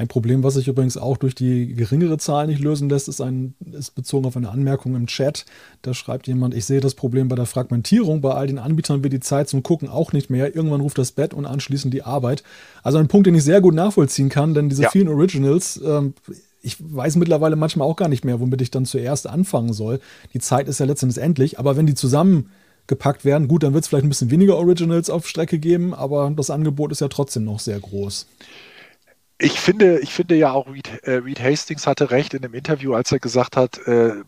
Ein 0.01 0.09
Problem, 0.09 0.43
was 0.43 0.55
sich 0.55 0.67
übrigens 0.67 0.97
auch 0.97 1.19
durch 1.19 1.35
die 1.35 1.75
geringere 1.75 2.17
Zahl 2.17 2.47
nicht 2.47 2.63
lösen 2.63 2.89
lässt, 2.89 3.07
ist, 3.07 3.21
ein, 3.21 3.55
ist 3.71 3.95
bezogen 3.95 4.25
auf 4.25 4.35
eine 4.35 4.49
Anmerkung 4.49 4.97
im 4.97 5.07
Chat. 5.07 5.45
Da 5.83 5.93
schreibt 5.93 6.27
jemand, 6.27 6.55
ich 6.55 6.65
sehe 6.65 6.81
das 6.81 6.95
Problem 6.95 7.29
bei 7.29 7.37
der 7.37 7.45
Fragmentierung. 7.45 8.23
Bei 8.23 8.33
all 8.33 8.47
den 8.47 8.59
Anbietern 8.59 9.05
wird 9.05 9.13
die 9.13 9.21
Zeit 9.21 9.51
zum 9.51 9.63
Gucken 9.63 9.91
auch 9.91 10.15
nicht 10.15 10.31
mehr. 10.31 10.57
Irgendwann 10.57 10.81
ruft 10.81 10.97
das 10.97 11.13
Bett 11.13 11.35
und 11.35 11.45
anschließend 11.45 11.93
die 11.93 12.03
Arbeit. 12.03 12.45
Also 12.83 12.97
ein 12.97 13.09
Punkt, 13.09 13.27
den 13.27 13.35
ich 13.35 13.45
sehr 13.45 13.61
gut 13.61 13.75
nachvollziehen 13.75 14.31
kann, 14.31 14.55
denn 14.55 14.71
diese 14.71 14.85
ja. 14.85 14.89
vielen 14.89 15.09
Originals, 15.09 15.79
ähm, 15.85 16.15
ich 16.63 16.79
weiß 16.79 17.17
mittlerweile 17.17 17.57
manchmal 17.57 17.87
auch 17.87 17.97
gar 17.97 18.09
nicht 18.09 18.25
mehr, 18.25 18.41
womit 18.41 18.63
ich 18.63 18.71
dann 18.71 18.87
zuerst 18.87 19.27
anfangen 19.27 19.75
soll. 19.75 20.01
Die 20.33 20.41
Zeit 20.41 20.67
ist 20.67 20.81
ja 20.81 20.87
letztendlich 20.87 21.23
endlich, 21.23 21.59
aber 21.59 21.77
wenn 21.77 21.85
die 21.85 21.95
zusammen 21.95 22.49
gepackt 22.87 23.27
werden, 23.27 23.49
gut, 23.49 23.65
dann 23.65 23.75
wird 23.75 23.85
es 23.85 23.89
vielleicht 23.89 24.07
ein 24.07 24.09
bisschen 24.09 24.31
weniger 24.31 24.57
Originals 24.57 25.11
auf 25.11 25.29
Strecke 25.29 25.59
geben, 25.59 25.93
aber 25.93 26.33
das 26.35 26.49
Angebot 26.49 26.91
ist 26.91 27.03
ja 27.03 27.09
trotzdem 27.09 27.45
noch 27.45 27.61
sehr 27.61 27.79
groß. 27.79 28.27
Ich 29.43 29.59
finde, 29.59 30.01
ich 30.01 30.13
finde 30.13 30.35
ja 30.35 30.53
auch 30.53 30.67
Reed, 30.69 31.03
äh, 31.05 31.13
Reed 31.13 31.41
Hastings 31.41 31.87
hatte 31.87 32.11
recht 32.11 32.35
in 32.35 32.43
dem 32.43 32.53
Interview, 32.53 32.93
als 32.93 33.11
er 33.11 33.21
gesagt 33.21 33.57
hat, 33.57 33.79
äh, 33.87 34.23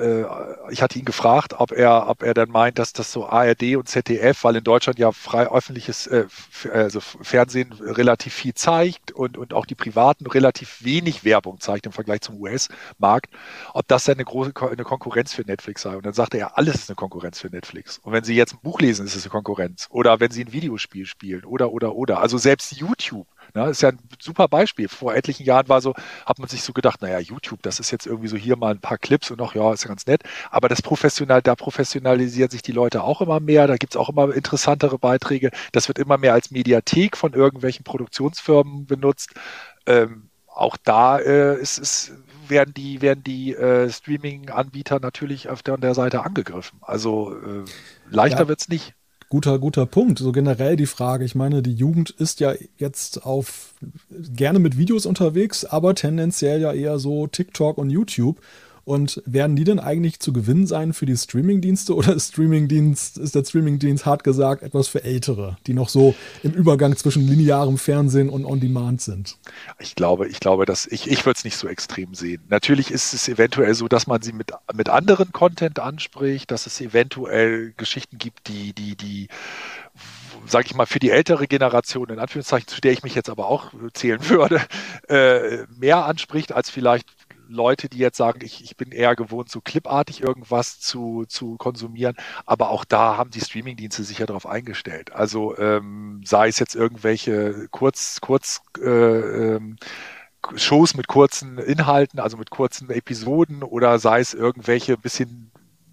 äh, 0.00 0.24
ich 0.70 0.80
hatte 0.80 0.98
ihn 0.98 1.04
gefragt, 1.04 1.54
ob 1.58 1.72
er, 1.72 2.08
ob 2.08 2.22
er 2.22 2.32
dann 2.32 2.48
meint, 2.48 2.78
dass 2.78 2.94
das 2.94 3.12
so 3.12 3.26
ARD 3.26 3.76
und 3.76 3.88
ZDF, 3.88 4.44
weil 4.44 4.56
in 4.56 4.64
Deutschland 4.64 4.98
ja 4.98 5.12
frei 5.12 5.50
öffentliches 5.50 6.06
äh, 6.06 6.26
also 6.72 7.00
Fernsehen 7.00 7.72
relativ 7.72 8.32
viel 8.32 8.54
zeigt 8.54 9.12
und, 9.12 9.36
und 9.36 9.52
auch 9.52 9.66
die 9.66 9.74
Privaten 9.74 10.26
relativ 10.26 10.82
wenig 10.82 11.24
Werbung 11.24 11.60
zeigt 11.60 11.84
im 11.84 11.92
Vergleich 11.92 12.22
zum 12.22 12.40
US-Markt, 12.40 13.30
ob 13.74 13.86
das 13.88 14.04
dann 14.04 14.14
eine 14.14 14.24
große 14.24 14.52
eine 14.58 14.84
Konkurrenz 14.84 15.34
für 15.34 15.42
Netflix 15.42 15.82
sei. 15.82 15.94
Und 15.94 16.06
dann 16.06 16.14
sagte 16.14 16.38
er, 16.38 16.56
alles 16.56 16.76
ist 16.76 16.88
eine 16.88 16.96
Konkurrenz 16.96 17.38
für 17.38 17.48
Netflix. 17.48 17.98
Und 17.98 18.14
wenn 18.14 18.24
Sie 18.24 18.34
jetzt 18.34 18.54
ein 18.54 18.60
Buch 18.62 18.80
lesen, 18.80 19.04
ist 19.04 19.14
es 19.14 19.24
eine 19.24 19.30
Konkurrenz. 19.30 19.88
Oder 19.90 20.20
wenn 20.20 20.30
Sie 20.30 20.42
ein 20.42 20.52
Videospiel 20.54 21.04
spielen 21.04 21.44
oder 21.44 21.70
oder 21.70 21.94
oder. 21.94 22.20
Also 22.20 22.38
selbst 22.38 22.72
YouTube 22.72 23.26
ja, 23.54 23.68
ist 23.68 23.82
ja 23.82 23.90
ein 23.90 23.98
super 24.18 24.48
Beispiel. 24.48 24.88
Vor 24.88 25.14
etlichen 25.14 25.44
Jahren 25.44 25.68
war 25.68 25.80
so, 25.80 25.94
hat 26.26 26.38
man 26.38 26.48
sich 26.48 26.62
so 26.62 26.72
gedacht, 26.72 27.02
naja, 27.02 27.18
YouTube, 27.18 27.62
das 27.62 27.80
ist 27.80 27.90
jetzt 27.90 28.06
irgendwie 28.06 28.28
so 28.28 28.36
hier 28.36 28.56
mal 28.56 28.72
ein 28.72 28.80
paar 28.80 28.98
Clips 28.98 29.30
und 29.30 29.38
noch, 29.38 29.54
ja, 29.54 29.72
ist 29.72 29.84
ja 29.84 29.88
ganz 29.88 30.06
nett. 30.06 30.22
Aber 30.50 30.68
das 30.68 30.82
professional, 30.82 31.42
da 31.42 31.54
professionalisieren 31.54 32.50
sich 32.50 32.62
die 32.62 32.72
Leute 32.72 33.02
auch 33.02 33.20
immer 33.20 33.40
mehr. 33.40 33.66
Da 33.66 33.76
gibt 33.76 33.94
es 33.94 33.96
auch 33.96 34.08
immer 34.08 34.32
interessantere 34.34 34.98
Beiträge. 34.98 35.50
Das 35.72 35.88
wird 35.88 35.98
immer 35.98 36.18
mehr 36.18 36.34
als 36.34 36.50
Mediathek 36.50 37.16
von 37.16 37.32
irgendwelchen 37.32 37.84
Produktionsfirmen 37.84 38.86
benutzt. 38.86 39.34
Ähm, 39.86 40.30
auch 40.46 40.76
da 40.76 41.18
äh, 41.18 41.60
ist, 41.60 41.78
ist, 41.78 42.12
werden 42.48 42.74
die, 42.74 43.00
werden 43.00 43.22
die 43.22 43.54
äh, 43.54 43.90
Streaming-Anbieter 43.90 45.00
natürlich 45.00 45.48
auf 45.48 45.62
der, 45.62 45.76
der 45.76 45.94
Seite 45.94 46.24
angegriffen. 46.24 46.80
Also 46.82 47.34
äh, 47.34 47.64
leichter 48.08 48.40
ja. 48.40 48.48
wird 48.48 48.60
es 48.60 48.68
nicht. 48.68 48.94
Guter, 49.30 49.58
guter 49.58 49.84
Punkt. 49.84 50.18
So 50.18 50.32
generell 50.32 50.76
die 50.76 50.86
Frage, 50.86 51.24
ich 51.24 51.34
meine, 51.34 51.62
die 51.62 51.74
Jugend 51.74 52.10
ist 52.10 52.40
ja 52.40 52.54
jetzt 52.78 53.26
auf 53.26 53.74
gerne 54.10 54.58
mit 54.58 54.78
Videos 54.78 55.04
unterwegs, 55.04 55.66
aber 55.66 55.94
tendenziell 55.94 56.60
ja 56.60 56.72
eher 56.72 56.98
so 56.98 57.26
TikTok 57.26 57.76
und 57.76 57.90
YouTube. 57.90 58.40
Und 58.88 59.22
werden 59.26 59.54
die 59.54 59.64
denn 59.64 59.80
eigentlich 59.80 60.18
zu 60.18 60.32
gewinnen 60.32 60.66
sein 60.66 60.94
für 60.94 61.04
die 61.04 61.14
Streamingdienste 61.14 61.94
oder 61.94 62.18
Streamingdienst, 62.18 63.18
ist 63.18 63.34
der 63.34 63.44
Streamingdienst 63.44 64.06
hart 64.06 64.24
gesagt 64.24 64.62
etwas 64.62 64.88
für 64.88 65.04
Ältere, 65.04 65.58
die 65.66 65.74
noch 65.74 65.90
so 65.90 66.14
im 66.42 66.52
Übergang 66.52 66.96
zwischen 66.96 67.28
linearem 67.28 67.76
Fernsehen 67.76 68.30
und 68.30 68.46
On-Demand 68.46 69.02
sind? 69.02 69.36
Ich 69.78 69.94
glaube, 69.94 70.26
ich 70.28 70.40
glaube, 70.40 70.64
dass 70.64 70.86
ich, 70.86 71.06
ich 71.06 71.26
würde 71.26 71.36
es 71.36 71.44
nicht 71.44 71.58
so 71.58 71.68
extrem 71.68 72.14
sehen. 72.14 72.40
Natürlich 72.48 72.90
ist 72.90 73.12
es 73.12 73.28
eventuell 73.28 73.74
so, 73.74 73.88
dass 73.88 74.06
man 74.06 74.22
sie 74.22 74.32
mit, 74.32 74.52
mit 74.72 74.88
anderen 74.88 75.32
Content 75.32 75.80
anspricht, 75.80 76.50
dass 76.50 76.66
es 76.66 76.80
eventuell 76.80 77.74
Geschichten 77.76 78.16
gibt, 78.16 78.48
die, 78.48 78.72
die, 78.72 78.96
die 78.96 79.28
sage 80.46 80.66
ich 80.66 80.74
mal, 80.74 80.86
für 80.86 80.98
die 80.98 81.10
ältere 81.10 81.46
Generation, 81.46 82.08
in 82.08 82.18
Anführungszeichen, 82.18 82.68
zu 82.68 82.80
der 82.80 82.92
ich 82.92 83.02
mich 83.02 83.14
jetzt 83.14 83.28
aber 83.28 83.48
auch 83.48 83.72
zählen 83.92 84.20
würde, 84.30 84.62
äh, 85.08 85.66
mehr 85.78 86.06
anspricht 86.06 86.52
als 86.52 86.70
vielleicht 86.70 87.06
Leute, 87.48 87.88
die 87.88 87.98
jetzt 87.98 88.16
sagen, 88.16 88.40
ich, 88.42 88.62
ich 88.62 88.76
bin 88.76 88.92
eher 88.92 89.16
gewohnt, 89.16 89.50
so 89.50 89.60
clipartig 89.60 90.22
irgendwas 90.22 90.80
zu, 90.80 91.24
zu 91.28 91.56
konsumieren. 91.56 92.16
Aber 92.46 92.70
auch 92.70 92.84
da 92.84 93.16
haben 93.16 93.30
die 93.30 93.40
Streamingdienste 93.40 94.04
sich 94.04 94.18
ja 94.18 94.26
darauf 94.26 94.46
eingestellt. 94.46 95.12
Also 95.12 95.56
ähm, 95.58 96.20
sei 96.24 96.48
es 96.48 96.58
jetzt 96.58 96.74
irgendwelche 96.74 97.68
Kurz, 97.70 98.20
Kurz 98.20 98.60
äh, 98.80 99.56
ähm, 99.56 99.76
Shows 100.56 100.94
mit 100.94 101.08
kurzen 101.08 101.58
Inhalten, 101.58 102.20
also 102.20 102.36
mit 102.36 102.50
kurzen 102.50 102.90
Episoden 102.90 103.62
oder 103.62 103.98
sei 103.98 104.20
es 104.20 104.34
irgendwelche 104.34 104.96
bisschen 104.96 105.50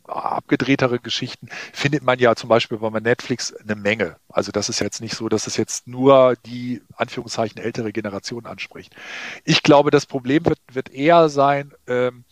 abgedrehtere 0.07 0.99
Geschichten 0.99 1.49
findet 1.73 2.03
man 2.03 2.19
ja 2.19 2.35
zum 2.35 2.49
Beispiel 2.49 2.77
bei 2.77 2.99
Netflix 2.99 3.53
eine 3.53 3.75
Menge. 3.75 4.17
Also 4.29 4.51
das 4.51 4.69
ist 4.69 4.79
jetzt 4.79 5.01
nicht 5.01 5.15
so, 5.15 5.29
dass 5.29 5.47
es 5.47 5.57
jetzt 5.57 5.87
nur 5.87 6.35
die 6.45 6.81
Anführungszeichen 6.95 7.61
ältere 7.61 7.91
Generation 7.91 8.45
anspricht. 8.45 8.95
Ich 9.43 9.63
glaube, 9.63 9.91
das 9.91 10.05
Problem 10.05 10.45
wird, 10.45 10.59
wird 10.71 10.89
eher 10.89 11.29
sein, 11.29 11.73
ähm, 11.87 12.23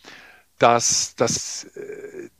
dass, 0.58 1.14
dass 1.16 1.64
äh, 1.64 2.30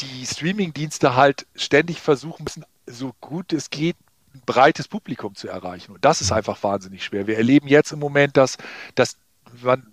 die 0.00 0.26
Streaming-Dienste 0.26 1.16
halt 1.16 1.46
ständig 1.54 2.00
versuchen 2.00 2.44
müssen, 2.44 2.64
so 2.86 3.14
gut 3.20 3.52
es 3.52 3.70
geht, 3.70 3.96
ein 4.34 4.42
breites 4.46 4.88
Publikum 4.88 5.34
zu 5.34 5.48
erreichen. 5.48 5.92
Und 5.92 6.04
das 6.04 6.20
ist 6.20 6.32
einfach 6.32 6.62
wahnsinnig 6.62 7.04
schwer. 7.04 7.26
Wir 7.26 7.36
erleben 7.36 7.68
jetzt 7.68 7.92
im 7.92 7.98
Moment, 7.98 8.36
dass, 8.36 8.56
dass 8.94 9.16
man 9.62 9.92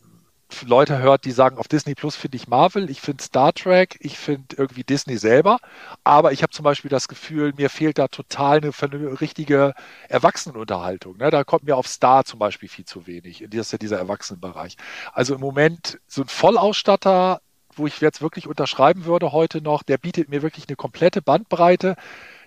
Leute 0.64 1.00
hört, 1.00 1.26
die 1.26 1.32
sagen, 1.32 1.58
auf 1.58 1.68
Disney 1.68 1.96
Plus 1.96 2.16
finde 2.16 2.38
ich 2.38 2.48
Marvel, 2.48 2.90
ich 2.90 3.02
finde 3.02 3.24
Star 3.24 3.54
Trek, 3.54 3.98
ich 4.00 4.18
finde 4.18 4.56
irgendwie 4.58 4.84
Disney 4.84 5.18
selber, 5.18 5.60
aber 6.04 6.32
ich 6.32 6.44
habe 6.44 6.52
zum 6.52 6.64
Beispiel 6.64 6.90
das 6.90 7.08
Gefühl, 7.08 7.54
mir 7.58 7.70
fehlt 7.70 7.98
da 7.98 8.08
total 8.08 8.58
eine, 8.58 8.72
eine 8.80 9.22
richtige 9.22 9.74
Erwachsenenunterhaltung. 10.10 11.18
Ne? 11.18 11.30
Da 11.30 11.44
kommt 11.44 11.64
mir 11.64 11.76
auf 11.76 11.88
Star 11.88 12.26
zum 12.26 12.40
Beispiel 12.40 12.70
viel 12.70 12.86
zu 12.86 13.08
wenig, 13.08 13.42
in 13.42 13.50
dieser, 13.50 13.78
dieser 13.78 13.98
Erwachsenenbereich. 13.98 14.78
Also 15.14 15.36
im 15.36 15.42
Moment 15.42 16.00
so 16.08 16.22
ein 16.22 16.28
Vollausstatter, 16.28 17.42
wo 17.76 17.88
ich 17.88 18.00
jetzt 18.00 18.22
wirklich 18.22 18.48
unterschreiben 18.48 19.06
würde 19.06 19.32
heute 19.32 19.62
noch, 19.62 19.84
der 19.84 19.98
bietet 19.98 20.30
mir 20.30 20.42
wirklich 20.42 20.68
eine 20.68 20.76
komplette 20.76 21.22
Bandbreite. 21.22 21.96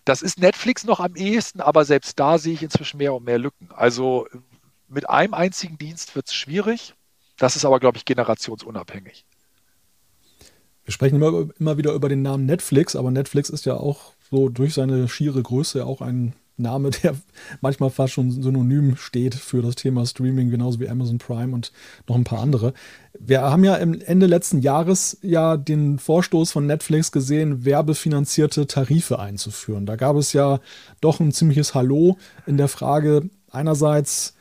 Das 0.04 0.22
ist 0.22 0.38
Netflix 0.38 0.84
noch 0.84 1.00
am 1.00 1.16
ehesten, 1.16 1.60
aber 1.60 1.84
selbst 1.84 2.18
da 2.18 2.38
sehe 2.38 2.54
ich 2.54 2.62
inzwischen 2.62 2.96
mehr 2.96 3.12
und 3.14 3.24
mehr 3.24 3.38
Lücken. 3.38 3.68
Also 3.74 4.26
mit 4.88 5.08
einem 5.08 5.34
einzigen 5.34 5.76
Dienst 5.78 6.16
wird 6.16 6.28
es 6.28 6.34
schwierig. 6.34 6.94
Das 7.38 7.56
ist 7.56 7.64
aber, 7.64 7.80
glaube 7.80 7.96
ich, 7.96 8.04
generationsunabhängig. 8.04 9.24
Wir 10.84 10.92
sprechen 10.92 11.16
immer, 11.16 11.48
immer 11.58 11.76
wieder 11.76 11.92
über 11.92 12.08
den 12.08 12.22
Namen 12.22 12.46
Netflix, 12.46 12.96
aber 12.96 13.10
Netflix 13.10 13.50
ist 13.50 13.66
ja 13.66 13.74
auch 13.74 14.12
so 14.30 14.48
durch 14.48 14.74
seine 14.74 15.08
schiere 15.08 15.42
Größe 15.42 15.84
auch 15.84 16.00
ein 16.00 16.34
Name, 16.58 16.90
der 17.02 17.14
manchmal 17.60 17.90
fast 17.90 18.14
schon 18.14 18.30
synonym 18.30 18.96
steht 18.96 19.34
für 19.34 19.62
das 19.62 19.76
Thema 19.76 20.04
Streaming, 20.06 20.50
genauso 20.50 20.80
wie 20.80 20.88
Amazon 20.88 21.18
Prime 21.18 21.54
und 21.54 21.72
noch 22.08 22.16
ein 22.16 22.24
paar 22.24 22.40
andere. 22.40 22.72
Wir 23.18 23.42
haben 23.42 23.64
ja 23.64 23.76
Ende 23.76 24.26
letzten 24.26 24.60
Jahres 24.60 25.18
ja 25.22 25.56
den 25.56 25.98
Vorstoß 25.98 26.52
von 26.52 26.66
Netflix 26.66 27.12
gesehen, 27.12 27.64
werbefinanzierte 27.64 28.66
Tarife 28.66 29.18
einzuführen. 29.18 29.86
Da 29.86 29.96
gab 29.96 30.16
es 30.16 30.32
ja 30.32 30.60
doch 31.00 31.20
ein 31.20 31.32
ziemliches 31.32 31.74
Hallo 31.74 32.16
in 32.46 32.56
der 32.56 32.68
Frage 32.68 33.28
einerseits, 33.50 34.34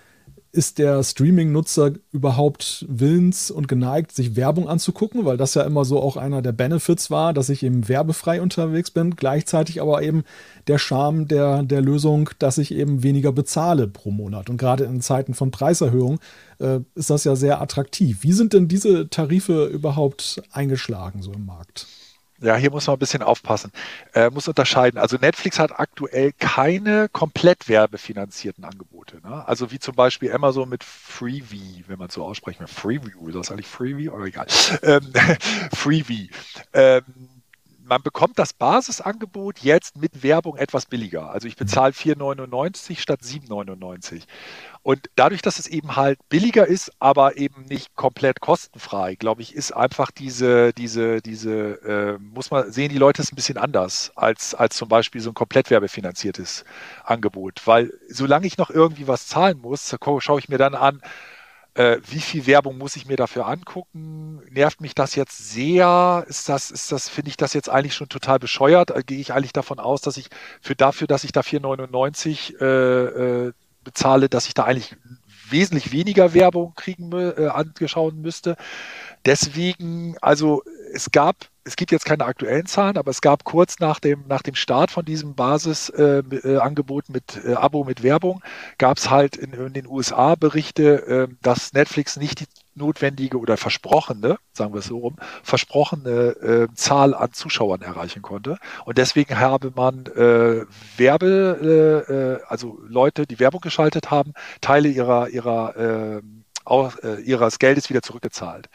ist 0.58 0.80
der 0.80 1.04
Streaming-Nutzer 1.04 1.94
überhaupt 2.12 2.84
willens 2.90 3.52
und 3.52 3.68
geneigt, 3.68 4.12
sich 4.12 4.36
Werbung 4.36 4.68
anzugucken, 4.68 5.24
weil 5.24 5.38
das 5.38 5.54
ja 5.54 5.62
immer 5.62 5.86
so 5.86 6.02
auch 6.02 6.18
einer 6.18 6.42
der 6.42 6.52
Benefits 6.52 7.12
war, 7.12 7.32
dass 7.32 7.50
ich 7.50 7.62
eben 7.62 7.88
werbefrei 7.88 8.42
unterwegs 8.42 8.90
bin, 8.90 9.16
gleichzeitig 9.16 9.82
aber 9.82 10.02
eben 10.02 10.24
der 10.66 10.80
Charme 10.80 11.28
der, 11.28 11.62
der 11.62 11.82
Lösung, 11.82 12.32
dass 12.40 12.58
ich 12.58 12.74
eben 12.74 13.04
weniger 13.04 13.32
bezahle 13.32 13.88
pro 13.88 14.10
Monat. 14.10 14.50
Und 14.50 14.58
gerade 14.58 14.86
in 14.86 15.00
Zeiten 15.00 15.36
von 15.36 15.52
Preiserhöhung 15.52 16.20
äh, 16.58 16.80
ist 16.96 17.12
das 17.12 17.24
ja 17.24 17.36
sehr 17.36 17.62
attraktiv. 17.62 18.24
Wie 18.24 18.34
sind 18.34 18.54
denn 18.54 18.68
diese 18.68 19.10
Tarife 19.10 19.66
überhaupt 19.68 20.42
eingeschlagen 20.52 21.22
so 21.22 21.32
im 21.34 21.46
Markt? 21.46 21.86
Ja, 22.40 22.56
hier 22.56 22.70
muss 22.70 22.86
man 22.86 22.96
ein 22.96 23.00
bisschen 23.00 23.24
aufpassen. 23.24 23.72
Äh, 24.14 24.30
muss 24.30 24.48
unterscheiden. 24.48 25.00
Also 25.00 25.18
Netflix 25.18 25.58
hat 25.58 25.80
aktuell 25.80 26.34
keine 26.34 27.10
komplett 27.10 27.68
werbefinanzierten 27.68 28.64
Angebote. 28.64 29.20
Ne? 29.24 29.48
Also 29.48 29.72
wie 29.72 29.80
zum 29.80 29.96
Beispiel 29.96 30.32
Amazon 30.32 30.70
mit 30.70 30.84
Freebie, 30.84 31.84
wenn 31.88 31.98
man 31.98 32.10
so 32.10 32.24
ausspricht. 32.24 32.60
Freeview, 32.68 33.28
ist 33.28 33.36
das 33.36 33.52
eigentlich 33.52 33.68
Freebie? 33.68 34.10
Oder 34.10 34.26
egal. 34.26 34.46
Ähm, 34.84 35.12
Freebie. 35.74 36.30
Ähm, 36.74 37.04
man 37.88 38.02
bekommt 38.02 38.38
das 38.38 38.54
Basisangebot 38.54 39.60
jetzt 39.60 39.98
mit 39.98 40.24
Werbung 40.24 40.58
etwas 40.58 40.86
billiger. 40.86 41.32
Also 41.32 41.48
ich 41.48 41.56
bezahle 41.56 41.94
4,99 41.94 43.00
statt 43.00 43.22
7,99. 43.22 44.24
Und 44.84 45.10
dadurch, 45.16 45.42
dass 45.42 45.60
es 45.60 45.68
eben 45.68 45.96
halt 45.96 46.20
billiger 46.30 46.68
ist, 46.68 46.92
aber 47.00 47.38
eben 47.38 47.64
nicht 47.64 47.96
komplett 47.96 48.40
kostenfrei, 48.40 49.16
glaube 49.16 49.42
ich, 49.42 49.56
ist 49.56 49.72
einfach 49.72 50.12
diese, 50.12 50.74
diese, 50.74 51.22
diese, 51.22 51.82
äh, 51.84 52.18
muss 52.20 52.52
man 52.52 52.72
sehen, 52.72 52.90
die 52.90 52.98
Leute 52.98 53.22
es 53.22 53.32
ein 53.32 53.36
bisschen 53.36 53.58
anders 53.58 54.12
als, 54.16 54.54
als 54.54 54.76
zum 54.76 54.90
Beispiel 54.90 55.22
so 55.22 55.32
ein 55.32 55.36
komplett 55.36 55.70
werbefinanziertes 55.70 56.66
Angebot. 57.04 57.62
Weil 57.66 57.94
solange 58.10 58.48
ich 58.48 58.58
noch 58.58 58.70
irgendwie 58.70 59.08
was 59.08 59.28
zahlen 59.28 59.60
muss, 59.60 59.96
schaue 60.20 60.40
ich 60.40 60.50
mir 60.50 60.58
dann 60.58 60.76
an, 60.76 61.02
äh, 61.78 62.02
wie 62.10 62.22
viel 62.22 62.48
Werbung 62.48 62.78
muss 62.80 62.96
ich 62.96 63.06
mir 63.06 63.18
dafür 63.18 63.46
angucken? 63.46 64.42
Nervt 64.50 64.82
mich 64.82 64.96
das 64.96 65.14
jetzt 65.14 65.52
sehr? 65.52 66.26
Ist 66.28 66.50
das, 66.50 66.72
ist 66.72 66.92
das, 66.92 67.08
finde 67.08 67.30
ich 67.30 67.38
das 67.38 67.54
jetzt 67.54 67.70
eigentlich 67.70 67.94
schon 67.94 68.10
total 68.10 68.40
bescheuert? 68.40 68.90
Äh, 68.90 69.04
gehe 69.04 69.20
ich 69.20 69.32
eigentlich 69.32 69.54
davon 69.54 69.80
aus, 69.80 70.02
dass 70.02 70.18
ich 70.18 70.30
für 70.60 70.76
dafür, 70.76 71.06
dass 71.06 71.24
ich 71.24 71.32
da 71.32 71.42
4,99 71.42 72.60
äh, 72.60 73.48
äh, 73.48 73.54
bezahle, 73.84 74.28
dass 74.28 74.48
ich 74.48 74.56
da 74.56 74.64
eigentlich 74.64 74.96
wesentlich 75.50 75.92
weniger 75.92 76.34
Werbung 76.34 76.74
kriegen 76.76 77.12
äh, 77.12 77.48
angeschauen 77.48 78.22
müsste. 78.22 78.58
Deswegen, 79.26 80.18
also 80.20 80.64
es 80.94 81.12
gab, 81.12 81.36
es 81.68 81.76
gibt 81.76 81.92
jetzt 81.92 82.06
keine 82.06 82.26
aktuellen 82.26 82.66
Zahlen, 82.66 82.98
aber 82.98 83.12
es 83.12 83.22
gab 83.22 83.44
kurz 83.44 83.80
nach 83.80 84.00
dem, 84.00 84.24
nach 84.28 84.42
dem 84.42 84.56
Start 84.56 84.90
von 84.90 85.06
diesem 85.06 85.36
Basisangebot 85.36 87.10
äh, 87.10 87.12
mit 87.12 87.46
äh, 87.46 87.56
Abo 87.56 87.84
mit 87.84 88.04
Werbung, 88.04 88.42
gab 88.78 88.98
es 88.98 89.10
halt 89.10 89.36
in, 89.36 89.52
in, 89.54 89.74
den 89.74 89.88
USA 89.88 90.36
Berichte, 90.36 91.28
äh, 91.30 91.36
dass 91.42 91.74
Netflix 91.74 92.16
nicht 92.16 92.40
die 92.40 92.46
notwendige 92.74 93.40
oder 93.40 93.58
versprochene, 93.58 94.38
sagen 94.54 94.74
wir 94.74 94.80
es 94.80 94.86
so 94.86 95.00
rum, 95.00 95.18
versprochene 95.44 96.10
äh, 96.12 96.68
Zahl 96.76 97.14
an 97.14 97.34
Zuschauern 97.34 97.82
erreichen 97.82 98.22
konnte. 98.22 98.58
Und 98.86 98.98
deswegen 98.98 99.40
habe 99.40 99.72
man 99.76 100.06
äh, 100.06 100.66
Werbe, 100.96 102.06
äh, 102.08 102.14
äh 102.14 102.40
also 102.48 102.80
Leute, 102.88 103.26
die 103.26 103.40
Werbung 103.40 103.62
geschaltet 103.62 104.12
haben, 104.12 104.34
Teile 104.62 104.88
ihrer, 104.88 105.30
ihrer, 105.30 105.76
ähm, 105.76 106.44
äh, 107.04 107.22
ihres 107.22 107.60
Geldes 107.60 107.90
wieder 107.90 108.02
zurückgezahlt. 108.02 108.70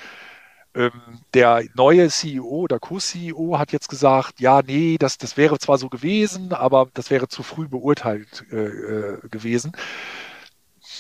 Ähm, 0.75 1.21
der 1.35 1.65
neue 1.75 2.09
CEO 2.09 2.45
oder 2.45 2.79
Co-CEO 2.79 3.59
hat 3.59 3.73
jetzt 3.73 3.89
gesagt, 3.89 4.41
ja, 4.41 4.63
nee, 4.63 4.97
das, 4.99 5.19
das 5.19 5.37
wäre 5.37 5.59
zwar 5.59 5.79
so 5.79 5.89
gewesen, 5.89 6.53
aber 6.53 6.89
das 6.95 7.11
wäre 7.11 7.29
zu 7.29 7.43
früh 7.43 7.69
beurteilt 7.69 8.45
äh, 8.51 9.29
gewesen 9.29 9.73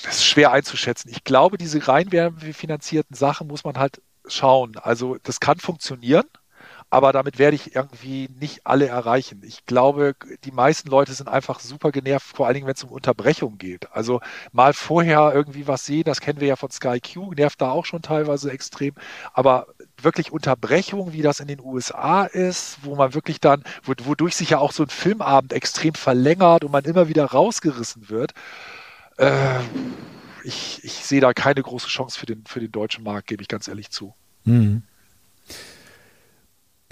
das 0.04 0.16
ist 0.16 0.26
schwer 0.26 0.52
einzuschätzen. 0.52 1.10
Ich 1.10 1.24
glaube, 1.24 1.58
diese 1.58 1.86
rein 1.86 2.08
finanzierten 2.52 3.14
Sachen 3.16 3.46
muss 3.46 3.64
man 3.64 3.78
halt 3.78 4.00
schauen. 4.26 4.76
Also 4.76 5.16
das 5.22 5.40
kann 5.40 5.58
funktionieren, 5.58 6.24
aber 6.93 7.12
damit 7.12 7.38
werde 7.38 7.55
ich 7.55 7.74
irgendwie 7.74 8.28
nicht 8.38 8.66
alle 8.66 8.86
erreichen. 8.86 9.40
Ich 9.47 9.64
glaube, 9.64 10.14
die 10.45 10.51
meisten 10.51 10.90
Leute 10.90 11.14
sind 11.14 11.26
einfach 11.26 11.59
super 11.59 11.90
genervt, 11.90 12.36
vor 12.36 12.47
allen 12.47 12.53
Dingen, 12.53 12.66
wenn 12.66 12.74
es 12.74 12.84
um 12.84 12.90
Unterbrechung 12.90 13.57
geht. 13.57 13.90
Also 13.93 14.20
mal 14.53 14.74
vorher 14.74 15.32
irgendwie 15.34 15.66
was 15.66 15.86
sehen, 15.86 16.05
das 16.05 16.20
kennen 16.20 16.40
wir 16.40 16.49
ja 16.49 16.57
von 16.57 16.70
Sky 16.70 17.01
Q, 17.01 17.32
nervt 17.32 17.62
da 17.62 17.70
auch 17.70 17.86
schon 17.86 18.03
teilweise 18.03 18.53
extrem. 18.53 18.93
Aber 19.32 19.68
wirklich 20.03 20.32
Unterbrechung, 20.32 21.14
wie 21.14 21.22
das 21.22 21.40
in 21.40 21.49
den 21.49 21.61
USA 21.61 22.24
ist, 22.24 22.76
wo 22.82 22.95
man 22.95 23.14
wirklich 23.14 23.40
dann, 23.40 23.64
wodurch 23.84 24.36
sich 24.36 24.51
ja 24.51 24.59
auch 24.59 24.72
so 24.72 24.82
ein 24.82 24.90
Filmabend 24.90 25.55
extrem 25.55 25.95
verlängert 25.95 26.62
und 26.62 26.72
man 26.72 26.84
immer 26.84 27.09
wieder 27.09 27.24
rausgerissen 27.24 28.11
wird. 28.11 28.34
Äh, 29.16 29.61
ich, 30.45 30.84
ich 30.84 30.93
sehe 30.93 31.22
da 31.22 31.32
keine 31.32 31.62
große 31.62 31.88
Chance 31.88 32.20
für 32.20 32.26
den, 32.26 32.45
für 32.47 32.61
den 32.61 32.70
deutschen 32.70 33.03
Markt, 33.03 33.28
gebe 33.28 33.40
ich 33.40 33.49
ganz 33.49 33.66
ehrlich 33.66 33.88
zu. 33.88 34.14
Mhm. 34.45 34.82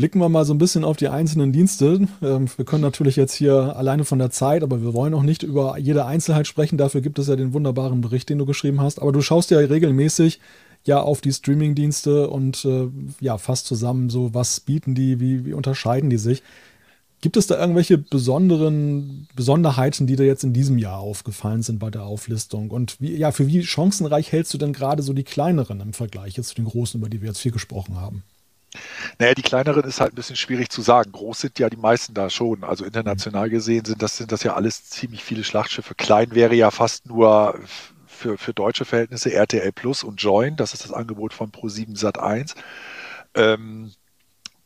Blicken 0.00 0.18
wir 0.18 0.30
mal 0.30 0.46
so 0.46 0.54
ein 0.54 0.58
bisschen 0.58 0.82
auf 0.82 0.96
die 0.96 1.08
einzelnen 1.08 1.52
Dienste. 1.52 2.08
Ähm, 2.22 2.48
wir 2.56 2.64
können 2.64 2.80
natürlich 2.80 3.16
jetzt 3.16 3.34
hier 3.34 3.76
alleine 3.76 4.06
von 4.06 4.18
der 4.18 4.30
Zeit, 4.30 4.62
aber 4.62 4.80
wir 4.80 4.94
wollen 4.94 5.12
auch 5.12 5.22
nicht 5.22 5.42
über 5.42 5.76
jede 5.76 6.06
Einzelheit 6.06 6.46
sprechen. 6.46 6.78
Dafür 6.78 7.02
gibt 7.02 7.18
es 7.18 7.28
ja 7.28 7.36
den 7.36 7.52
wunderbaren 7.52 8.00
Bericht, 8.00 8.30
den 8.30 8.38
du 8.38 8.46
geschrieben 8.46 8.80
hast. 8.80 9.02
Aber 9.02 9.12
du 9.12 9.20
schaust 9.20 9.50
ja 9.50 9.58
regelmäßig 9.58 10.40
ja 10.86 11.02
auf 11.02 11.20
die 11.20 11.34
Streaming-Dienste 11.34 12.30
und 12.30 12.64
äh, 12.64 12.88
ja, 13.20 13.36
fast 13.36 13.66
zusammen 13.66 14.08
so, 14.08 14.32
was 14.32 14.60
bieten 14.60 14.94
die, 14.94 15.20
wie, 15.20 15.44
wie 15.44 15.52
unterscheiden 15.52 16.08
die 16.08 16.16
sich. 16.16 16.42
Gibt 17.20 17.36
es 17.36 17.46
da 17.46 17.60
irgendwelche 17.60 17.98
besonderen 17.98 19.28
Besonderheiten, 19.36 20.06
die 20.06 20.16
dir 20.16 20.24
jetzt 20.24 20.44
in 20.44 20.54
diesem 20.54 20.78
Jahr 20.78 21.00
aufgefallen 21.00 21.60
sind 21.60 21.78
bei 21.78 21.90
der 21.90 22.04
Auflistung? 22.04 22.70
Und 22.70 22.98
wie, 23.02 23.14
ja, 23.16 23.32
für 23.32 23.46
wie 23.46 23.62
chancenreich 23.62 24.32
hältst 24.32 24.54
du 24.54 24.56
denn 24.56 24.72
gerade 24.72 25.02
so 25.02 25.12
die 25.12 25.24
kleineren 25.24 25.80
im 25.80 25.92
Vergleich 25.92 26.38
jetzt 26.38 26.48
zu 26.48 26.54
den 26.54 26.64
großen, 26.64 26.98
über 26.98 27.10
die 27.10 27.20
wir 27.20 27.28
jetzt 27.28 27.40
viel 27.40 27.52
gesprochen 27.52 27.96
haben? 28.00 28.22
Naja, 29.18 29.34
die 29.34 29.42
kleineren 29.42 29.84
ist 29.84 30.00
halt 30.00 30.12
ein 30.12 30.16
bisschen 30.16 30.36
schwierig 30.36 30.70
zu 30.70 30.82
sagen. 30.82 31.12
Groß 31.12 31.40
sind 31.40 31.58
ja 31.58 31.68
die 31.68 31.76
meisten 31.76 32.14
da 32.14 32.30
schon. 32.30 32.64
Also 32.64 32.84
international 32.84 33.48
mhm. 33.48 33.52
gesehen 33.52 33.84
sind 33.84 34.02
das, 34.02 34.16
sind 34.16 34.32
das 34.32 34.42
ja 34.42 34.54
alles 34.54 34.88
ziemlich 34.88 35.24
viele 35.24 35.44
Schlachtschiffe. 35.44 35.94
Klein 35.94 36.34
wäre 36.34 36.54
ja 36.54 36.70
fast 36.70 37.06
nur 37.06 37.58
für, 38.06 38.38
für 38.38 38.54
deutsche 38.54 38.84
Verhältnisse 38.84 39.32
RTL 39.32 39.72
Plus 39.72 40.04
und 40.04 40.22
Join. 40.22 40.56
Das 40.56 40.74
ist 40.74 40.84
das 40.84 40.92
Angebot 40.92 41.32
von 41.32 41.50
Pro7 41.50 41.96
Sat 41.96 42.18
1. 42.18 42.54
Ähm, 43.34 43.92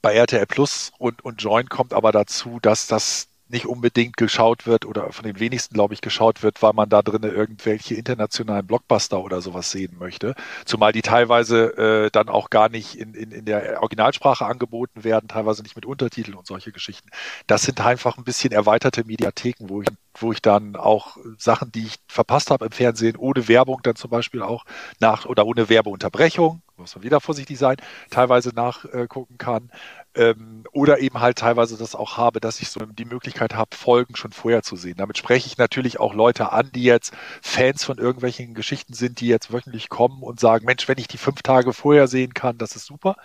bei 0.02 0.14
RTL 0.14 0.46
Plus 0.46 0.92
und, 0.98 1.24
und 1.24 1.40
Join 1.40 1.68
kommt 1.68 1.94
aber 1.94 2.12
dazu, 2.12 2.58
dass 2.60 2.86
das 2.86 3.28
nicht 3.48 3.66
unbedingt 3.66 4.16
geschaut 4.16 4.66
wird 4.66 4.86
oder 4.86 5.12
von 5.12 5.24
den 5.24 5.38
wenigsten, 5.38 5.74
glaube 5.74 5.94
ich, 5.94 6.00
geschaut 6.00 6.42
wird, 6.42 6.62
weil 6.62 6.72
man 6.72 6.88
da 6.88 7.02
drinnen 7.02 7.34
irgendwelche 7.34 7.94
internationalen 7.94 8.66
Blockbuster 8.66 9.22
oder 9.22 9.40
sowas 9.42 9.70
sehen 9.70 9.96
möchte. 9.98 10.34
Zumal 10.64 10.92
die 10.92 11.02
teilweise 11.02 11.76
äh, 11.76 12.10
dann 12.10 12.28
auch 12.28 12.48
gar 12.48 12.68
nicht 12.68 12.94
in, 12.98 13.14
in, 13.14 13.32
in 13.32 13.44
der 13.44 13.82
Originalsprache 13.82 14.46
angeboten 14.46 15.04
werden, 15.04 15.28
teilweise 15.28 15.62
nicht 15.62 15.76
mit 15.76 15.84
Untertiteln 15.84 16.36
und 16.36 16.46
solche 16.46 16.72
Geschichten. 16.72 17.10
Das 17.46 17.62
sind 17.62 17.80
einfach 17.80 18.16
ein 18.16 18.24
bisschen 18.24 18.52
erweiterte 18.52 19.04
Mediatheken, 19.04 19.68
wo 19.68 19.82
ich, 19.82 19.88
wo 20.14 20.32
ich 20.32 20.40
dann 20.40 20.76
auch 20.76 21.18
Sachen, 21.36 21.70
die 21.70 21.86
ich 21.86 21.96
verpasst 22.08 22.50
habe 22.50 22.64
im 22.64 22.72
Fernsehen, 22.72 23.16
ohne 23.16 23.46
Werbung 23.46 23.80
dann 23.82 23.96
zum 23.96 24.10
Beispiel 24.10 24.42
auch 24.42 24.64
nach 25.00 25.26
oder 25.26 25.44
ohne 25.46 25.68
Werbeunterbrechung, 25.68 26.62
muss 26.76 26.94
man 26.96 27.04
wieder 27.04 27.20
vorsichtig 27.20 27.58
sein, 27.58 27.76
teilweise 28.10 28.50
nachgucken 28.54 29.38
kann. 29.38 29.70
Ähm, 30.16 30.64
oder 30.72 31.00
eben 31.00 31.20
halt 31.20 31.38
teilweise 31.38 31.76
das 31.76 31.94
auch 31.94 32.16
habe, 32.16 32.40
dass 32.40 32.60
ich 32.60 32.68
so 32.68 32.80
die 32.80 33.04
Möglichkeit 33.04 33.54
habe, 33.54 33.76
Folgen 33.76 34.16
schon 34.16 34.32
vorher 34.32 34.62
zu 34.62 34.76
sehen. 34.76 34.96
Damit 34.96 35.18
spreche 35.18 35.46
ich 35.46 35.58
natürlich 35.58 35.98
auch 35.98 36.14
Leute 36.14 36.52
an, 36.52 36.70
die 36.74 36.84
jetzt 36.84 37.12
Fans 37.42 37.84
von 37.84 37.98
irgendwelchen 37.98 38.54
Geschichten 38.54 38.94
sind, 38.94 39.20
die 39.20 39.28
jetzt 39.28 39.52
wöchentlich 39.52 39.88
kommen 39.88 40.22
und 40.22 40.40
sagen, 40.40 40.66
Mensch, 40.66 40.86
wenn 40.88 40.98
ich 40.98 41.08
die 41.08 41.18
fünf 41.18 41.42
Tage 41.42 41.72
vorher 41.72 42.06
sehen 42.06 42.34
kann, 42.34 42.58
das 42.58 42.76
ist 42.76 42.86
super. 42.86 43.16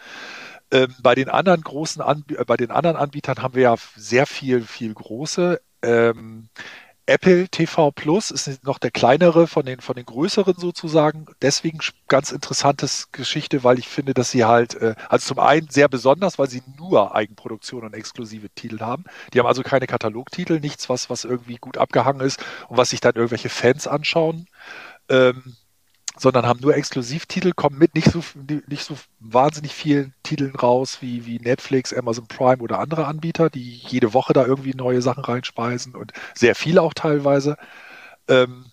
Ähm, 0.71 0.93
bei 1.01 1.15
den 1.15 1.29
anderen 1.29 1.61
großen, 1.61 2.01
Anb 2.01 2.31
äh, 2.31 2.45
bei 2.45 2.57
den 2.57 2.71
anderen 2.71 2.97
Anbietern 2.97 3.41
haben 3.41 3.55
wir 3.55 3.63
ja 3.63 3.75
sehr 3.95 4.25
viel, 4.25 4.61
viel 4.61 4.93
große. 4.93 5.61
Ähm, 5.81 6.49
Apple 7.09 7.49
TV 7.49 7.91
Plus 7.91 8.31
ist 8.31 8.63
noch 8.63 8.77
der 8.77 8.91
kleinere 8.91 9.47
von 9.47 9.65
den, 9.65 9.81
von 9.81 9.95
den 9.95 10.05
größeren 10.05 10.55
sozusagen. 10.57 11.25
Deswegen 11.41 11.79
ganz 12.07 12.31
interessantes 12.31 13.11
Geschichte, 13.11 13.63
weil 13.63 13.79
ich 13.79 13.87
finde, 13.87 14.13
dass 14.13 14.31
sie 14.31 14.45
halt, 14.45 14.75
äh, 14.75 14.95
also 15.09 15.27
zum 15.33 15.39
einen 15.39 15.69
sehr 15.69 15.89
besonders, 15.89 16.39
weil 16.39 16.49
sie 16.49 16.61
nur 16.77 17.15
Eigenproduktion 17.15 17.83
und 17.83 17.93
exklusive 17.93 18.49
Titel 18.49 18.79
haben. 18.79 19.05
Die 19.33 19.39
haben 19.39 19.47
also 19.47 19.63
keine 19.63 19.87
Katalogtitel, 19.87 20.59
nichts, 20.59 20.89
was, 20.89 21.09
was 21.09 21.23
irgendwie 21.25 21.57
gut 21.57 21.77
abgehangen 21.77 22.21
ist 22.21 22.43
und 22.69 22.77
was 22.77 22.89
sich 22.89 23.01
dann 23.01 23.15
irgendwelche 23.15 23.49
Fans 23.49 23.87
anschauen. 23.87 24.47
Ähm, 25.09 25.55
sondern 26.19 26.45
haben 26.45 26.59
nur 26.59 26.75
Exklusivtitel, 26.75 27.53
kommen 27.53 27.77
mit 27.77 27.95
nicht 27.95 28.11
so, 28.11 28.21
nicht 28.67 28.83
so 28.83 28.95
wahnsinnig 29.19 29.73
vielen 29.73 30.13
Titeln 30.23 30.55
raus 30.55 30.97
wie, 31.01 31.25
wie 31.25 31.39
Netflix, 31.39 31.93
Amazon 31.93 32.27
Prime 32.27 32.61
oder 32.61 32.79
andere 32.79 33.05
Anbieter, 33.05 33.49
die 33.49 33.77
jede 33.77 34.13
Woche 34.13 34.33
da 34.33 34.45
irgendwie 34.45 34.75
neue 34.75 35.01
Sachen 35.01 35.23
reinspeisen 35.23 35.95
und 35.95 36.11
sehr 36.35 36.55
viele 36.55 36.81
auch 36.81 36.93
teilweise. 36.93 37.57
Ähm, 38.27 38.68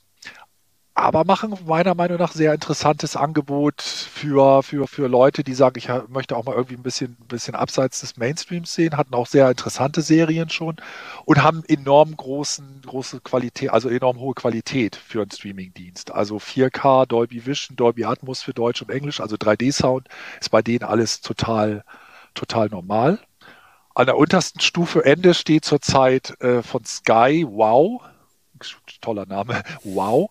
aber 0.98 1.26
machen 1.26 1.54
meiner 1.66 1.94
Meinung 1.94 2.16
nach 2.16 2.32
sehr 2.32 2.54
interessantes 2.54 3.16
Angebot 3.16 3.82
für, 3.82 4.62
für, 4.62 4.88
für 4.88 5.08
Leute, 5.08 5.44
die 5.44 5.52
sagen, 5.52 5.76
ich 5.76 5.90
möchte 6.08 6.34
auch 6.34 6.44
mal 6.46 6.54
irgendwie 6.54 6.76
ein 6.76 6.82
bisschen, 6.82 7.16
bisschen 7.28 7.54
abseits 7.54 8.00
des 8.00 8.16
Mainstreams 8.16 8.72
sehen, 8.72 8.96
hatten 8.96 9.12
auch 9.12 9.26
sehr 9.26 9.50
interessante 9.50 10.00
Serien 10.00 10.48
schon 10.48 10.76
und 11.26 11.42
haben 11.42 11.62
enorm 11.68 12.16
großen, 12.16 12.80
große 12.86 13.20
Qualität, 13.20 13.70
also 13.70 13.90
enorm 13.90 14.18
hohe 14.18 14.32
Qualität 14.32 14.96
für 14.96 15.20
einen 15.20 15.30
Streamingdienst. 15.30 16.12
Also 16.12 16.38
4K, 16.38 17.04
Dolby 17.04 17.44
Vision, 17.44 17.76
Dolby 17.76 18.06
Atmos 18.06 18.42
für 18.42 18.54
Deutsch 18.54 18.80
und 18.80 18.90
Englisch, 18.90 19.20
also 19.20 19.36
3D-Sound 19.36 20.08
ist 20.40 20.48
bei 20.48 20.62
denen 20.62 20.82
alles 20.82 21.20
total, 21.20 21.84
total 22.32 22.68
normal. 22.70 23.18
An 23.94 24.06
der 24.06 24.16
untersten 24.16 24.60
Stufe 24.62 25.04
Ende 25.04 25.34
steht 25.34 25.66
zurzeit 25.66 26.40
äh, 26.40 26.62
von 26.62 26.86
Sky 26.86 27.44
Wow 27.46 28.00
toller 29.00 29.26
Name, 29.26 29.62
wow, 29.84 30.30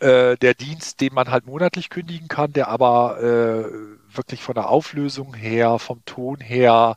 äh, 0.00 0.36
der 0.36 0.54
Dienst, 0.54 1.00
den 1.00 1.14
man 1.14 1.30
halt 1.30 1.46
monatlich 1.46 1.90
kündigen 1.90 2.28
kann, 2.28 2.52
der 2.52 2.68
aber 2.68 3.18
äh, 3.20 3.64
wirklich 4.14 4.42
von 4.42 4.54
der 4.54 4.68
Auflösung 4.68 5.34
her, 5.34 5.78
vom 5.78 6.04
Ton 6.04 6.40
her 6.40 6.96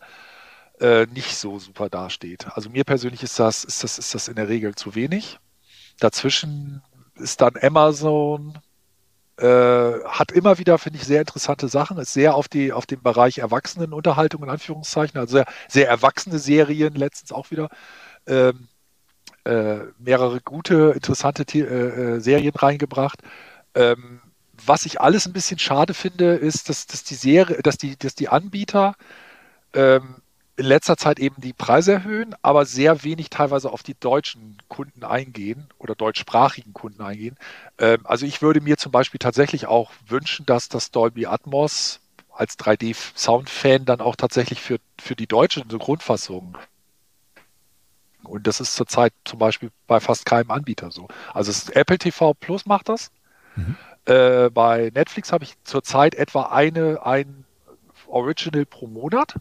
äh, 0.80 1.06
nicht 1.08 1.36
so 1.36 1.60
super 1.60 1.90
dasteht. 1.90 2.48
Also 2.56 2.70
mir 2.70 2.84
persönlich 2.84 3.24
ist 3.24 3.40
das, 3.40 3.64
ist 3.64 3.84
das, 3.84 4.00
ist 4.00 4.16
das 4.16 4.28
in 4.28 4.36
der 4.36 4.50
Regel 4.50 4.76
zu 4.76 4.96
wenig. 4.96 5.40
Dazwischen 6.00 6.82
ist 7.16 7.42
dann 7.42 7.56
Amazon, 7.62 8.58
äh, 9.38 10.00
hat 10.06 10.32
immer 10.32 10.58
wieder, 10.58 10.78
finde 10.78 11.00
ich, 11.00 11.06
sehr 11.06 11.22
interessante 11.22 11.68
Sachen, 11.68 11.98
ist 11.98 12.14
sehr 12.14 12.36
auf, 12.36 12.48
die, 12.48 12.72
auf 12.72 12.86
den 12.86 13.02
Bereich 13.02 13.40
Erwachsenenunterhaltung 13.40 14.44
in 14.44 14.50
Anführungszeichen, 14.50 15.20
also 15.20 15.38
sehr, 15.38 15.46
sehr 15.68 15.90
erwachsene 15.90 16.40
Serien 16.40 16.96
letztens 16.96 17.32
auch 17.32 17.52
wieder. 17.52 17.70
Ähm, 18.28 18.69
äh, 19.50 19.86
mehrere 19.98 20.42
gute, 20.42 20.92
interessante 20.94 21.44
äh, 21.54 21.60
äh, 21.60 22.20
Serien 22.20 22.54
reingebracht. 22.56 23.20
Ähm, 23.74 24.22
was 24.66 24.86
ich 24.86 25.02
alles 25.02 25.26
ein 25.26 25.34
bisschen 25.34 25.60
schade 25.60 25.94
finde, 25.94 26.36
ist, 26.36 26.70
dass, 26.70 26.86
dass 26.86 27.04
die 27.04 27.16
Serie, 27.16 27.62
dass 27.64 27.78
die, 27.78 27.98
dass 27.98 28.14
die 28.14 28.30
Anbieter 28.30 28.96
ähm, 29.74 30.18
in 30.56 30.66
letzter 30.66 30.98
Zeit 30.98 31.20
eben 31.20 31.42
die 31.42 31.54
Preise 31.54 31.94
erhöhen, 31.94 32.36
aber 32.42 32.66
sehr 32.66 33.04
wenig 33.04 33.30
teilweise 33.30 33.72
auf 33.72 33.82
die 33.82 33.96
deutschen 33.98 34.58
Kunden 34.68 35.04
eingehen 35.04 35.68
oder 35.80 35.96
deutschsprachigen 35.96 36.74
Kunden 36.74 37.02
eingehen. 37.02 37.38
Ähm, 37.80 38.02
also 38.04 38.26
ich 38.26 38.42
würde 38.42 38.62
mir 38.62 38.78
zum 38.78 38.92
Beispiel 38.92 39.20
tatsächlich 39.20 39.68
auch 39.68 39.92
wünschen, 40.06 40.46
dass 40.46 40.70
das 40.70 40.92
Dolby 40.92 41.26
Atmos 41.26 42.02
als 42.30 42.60
3D-Sound-Fan 42.60 43.86
dann 43.86 44.02
auch 44.02 44.16
tatsächlich 44.16 44.62
für, 44.62 44.80
für 45.00 45.16
die 45.16 45.28
deutsche 45.28 45.66
Grundfassung 45.66 46.58
und 48.30 48.48
das 48.48 48.60
ist 48.60 48.76
zurzeit 48.76 49.14
zum 49.26 49.40
Beispiel 49.40 49.72
bei 49.88 50.00
fast 50.00 50.26
keinem 50.26 50.52
Anbieter 50.52 50.92
so. 50.92 51.08
Also 51.34 51.52
Apple 51.74 51.98
TV 51.98 52.34
Plus 52.36 52.66
macht 52.66 52.90
das. 52.90 53.12
Mhm. 53.56 53.76
Äh, 54.06 54.50
bei 54.50 54.92
Netflix 54.94 55.32
habe 55.32 55.44
ich 55.44 55.56
zurzeit 55.64 56.16
etwa 56.16 56.44
eine, 56.44 57.06
ein 57.06 57.46
Original 58.08 58.66
pro 58.66 58.88
Monat. 58.88 59.36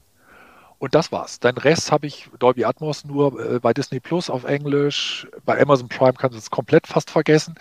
Und 0.79 0.95
das 0.95 1.11
war's. 1.11 1.41
Dein 1.41 1.57
Rest 1.57 1.91
habe 1.91 2.07
ich 2.07 2.31
Dolby 2.39 2.65
Atmos 2.65 3.05
nur 3.05 3.39
äh, 3.41 3.59
bei 3.59 3.75
Disney 3.75 3.99
Plus 3.99 4.31
auf 4.31 4.45
Englisch. 4.45 5.27
Bei 5.45 5.61
Amazon 5.61 5.89
Prime 5.89 6.13
kannst 6.13 6.35
du 6.35 6.39
es 6.39 6.51
komplett 6.51 6.87
fast 6.87 7.11
vergessen. 7.11 7.57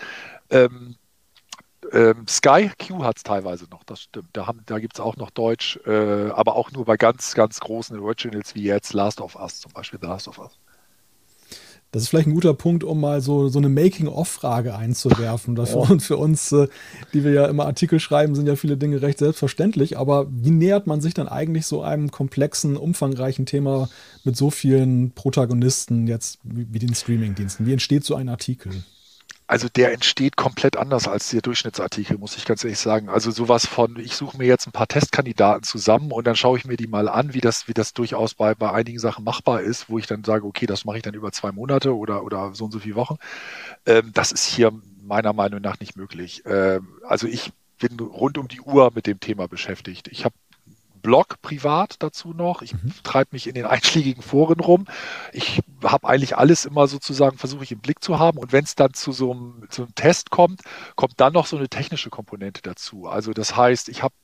Ähm, 0.50 0.96
ähm, 1.92 2.26
Sky 2.28 2.70
Q 2.78 3.02
hat 3.02 3.16
es 3.16 3.22
teilweise 3.22 3.66
noch, 3.70 3.82
das 3.84 4.02
stimmt. 4.02 4.28
Da, 4.34 4.52
da 4.66 4.78
gibt 4.78 4.94
es 4.94 5.00
auch 5.00 5.16
noch 5.16 5.30
Deutsch, 5.30 5.78
äh, 5.86 6.30
aber 6.30 6.54
auch 6.54 6.70
nur 6.70 6.84
bei 6.84 6.96
ganz, 6.96 7.34
ganz 7.34 7.60
großen 7.60 7.98
Originals 7.98 8.54
wie 8.54 8.62
jetzt 8.62 8.92
Last 8.92 9.20
of 9.20 9.36
Us, 9.36 9.60
zum 9.60 9.72
Beispiel 9.72 9.98
The 10.00 10.06
Last 10.06 10.28
of 10.28 10.38
Us. 10.38 10.58
Das 11.90 12.02
ist 12.02 12.10
vielleicht 12.10 12.26
ein 12.26 12.34
guter 12.34 12.52
Punkt, 12.52 12.84
um 12.84 13.00
mal 13.00 13.22
so, 13.22 13.48
so 13.48 13.58
eine 13.58 13.70
Making-of-Frage 13.70 14.76
einzuwerfen. 14.76 15.54
Dafür, 15.54 15.84
ja. 15.84 15.88
Und 15.88 16.02
für 16.02 16.18
uns, 16.18 16.52
äh, 16.52 16.68
die 17.14 17.24
wir 17.24 17.32
ja 17.32 17.46
immer 17.46 17.64
Artikel 17.64 17.98
schreiben, 17.98 18.34
sind 18.34 18.46
ja 18.46 18.56
viele 18.56 18.76
Dinge 18.76 19.00
recht 19.00 19.18
selbstverständlich. 19.18 19.96
Aber 19.96 20.26
wie 20.30 20.50
nähert 20.50 20.86
man 20.86 21.00
sich 21.00 21.14
dann 21.14 21.28
eigentlich 21.28 21.66
so 21.66 21.80
einem 21.82 22.10
komplexen, 22.10 22.76
umfangreichen 22.76 23.46
Thema 23.46 23.88
mit 24.22 24.36
so 24.36 24.50
vielen 24.50 25.12
Protagonisten 25.12 26.06
jetzt 26.06 26.40
wie, 26.42 26.66
wie 26.70 26.78
den 26.78 26.94
Streaming-Diensten? 26.94 27.64
Wie 27.64 27.72
entsteht 27.72 28.04
so 28.04 28.16
ein 28.16 28.28
Artikel? 28.28 28.72
Also 29.48 29.68
der 29.68 29.92
entsteht 29.92 30.36
komplett 30.36 30.76
anders 30.76 31.08
als 31.08 31.30
der 31.30 31.40
Durchschnittsartikel, 31.40 32.18
muss 32.18 32.36
ich 32.36 32.44
ganz 32.44 32.62
ehrlich 32.64 32.78
sagen. 32.78 33.08
Also 33.08 33.30
sowas 33.30 33.64
von, 33.66 33.98
ich 33.98 34.14
suche 34.14 34.36
mir 34.36 34.46
jetzt 34.46 34.66
ein 34.66 34.72
paar 34.72 34.86
Testkandidaten 34.86 35.62
zusammen 35.62 36.12
und 36.12 36.26
dann 36.26 36.36
schaue 36.36 36.58
ich 36.58 36.66
mir 36.66 36.76
die 36.76 36.86
mal 36.86 37.08
an, 37.08 37.32
wie 37.32 37.40
das, 37.40 37.66
wie 37.66 37.72
das 37.72 37.94
durchaus 37.94 38.34
bei, 38.34 38.54
bei 38.54 38.70
einigen 38.70 38.98
Sachen 38.98 39.24
machbar 39.24 39.62
ist, 39.62 39.88
wo 39.88 39.98
ich 39.98 40.06
dann 40.06 40.22
sage, 40.22 40.44
okay, 40.44 40.66
das 40.66 40.84
mache 40.84 40.98
ich 40.98 41.02
dann 41.02 41.14
über 41.14 41.32
zwei 41.32 41.50
Monate 41.50 41.96
oder, 41.96 42.24
oder 42.24 42.54
so 42.54 42.66
und 42.66 42.72
so 42.72 42.78
viele 42.78 42.96
Wochen. 42.96 43.16
Ähm, 43.86 44.10
das 44.12 44.32
ist 44.32 44.44
hier 44.44 44.70
meiner 45.02 45.32
Meinung 45.32 45.62
nach 45.62 45.80
nicht 45.80 45.96
möglich. 45.96 46.42
Ähm, 46.44 46.86
also 47.08 47.26
ich 47.26 47.50
bin 47.78 47.98
rund 48.00 48.36
um 48.36 48.48
die 48.48 48.60
Uhr 48.60 48.92
mit 48.94 49.06
dem 49.06 49.18
Thema 49.18 49.48
beschäftigt. 49.48 50.08
Ich 50.08 50.26
habe 50.26 50.34
Blog 50.98 51.40
privat 51.42 51.96
dazu 52.00 52.32
noch. 52.32 52.62
Ich 52.62 52.74
mhm. 52.74 52.92
treibe 53.02 53.30
mich 53.32 53.46
in 53.46 53.54
den 53.54 53.66
einschlägigen 53.66 54.22
Foren 54.22 54.60
rum. 54.60 54.86
Ich 55.32 55.60
habe 55.82 56.08
eigentlich 56.08 56.36
alles 56.36 56.64
immer 56.64 56.86
sozusagen, 56.86 57.38
versuche 57.38 57.64
ich 57.64 57.72
im 57.72 57.80
Blick 57.80 58.02
zu 58.02 58.18
haben. 58.18 58.38
Und 58.38 58.52
wenn 58.52 58.64
es 58.64 58.74
dann 58.74 58.94
zu 58.94 59.12
so, 59.12 59.32
einem, 59.32 59.66
zu 59.70 59.82
einem 59.82 59.94
Test 59.94 60.30
kommt, 60.30 60.62
kommt 60.96 61.14
dann 61.16 61.32
noch 61.32 61.46
so 61.46 61.56
eine 61.56 61.68
technische 61.68 62.10
Komponente 62.10 62.62
dazu. 62.62 63.06
Also 63.06 63.32
das 63.32 63.56
heißt, 63.56 63.88
ich 63.88 64.02
habe 64.02 64.14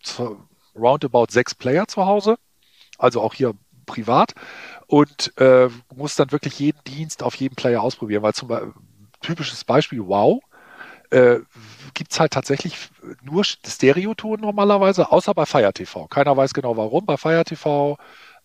roundabout 0.74 1.26
sechs 1.30 1.54
Player 1.54 1.86
zu 1.86 2.06
Hause, 2.06 2.36
also 2.98 3.20
auch 3.20 3.34
hier 3.34 3.54
privat 3.86 4.34
und 4.86 5.36
äh, 5.38 5.68
muss 5.94 6.16
dann 6.16 6.32
wirklich 6.32 6.58
jeden 6.58 6.82
Dienst 6.84 7.22
auf 7.22 7.34
jedem 7.34 7.54
Player 7.54 7.82
ausprobieren, 7.82 8.22
weil 8.22 8.32
zum 8.32 8.48
Beispiel 8.48 8.72
typisches 9.20 9.64
Beispiel 9.64 10.06
Wow 10.06 10.42
äh, 11.14 11.40
gibt 11.94 12.12
es 12.12 12.20
halt 12.20 12.32
tatsächlich 12.32 12.76
nur 13.22 13.44
Stereoton 13.44 14.40
normalerweise, 14.40 15.10
außer 15.12 15.32
bei 15.34 15.46
Fire 15.46 15.72
TV. 15.72 16.06
Keiner 16.08 16.36
weiß 16.36 16.54
genau 16.54 16.76
warum. 16.76 17.06
Bei 17.06 17.16
Fire 17.16 17.44
TV 17.44 17.96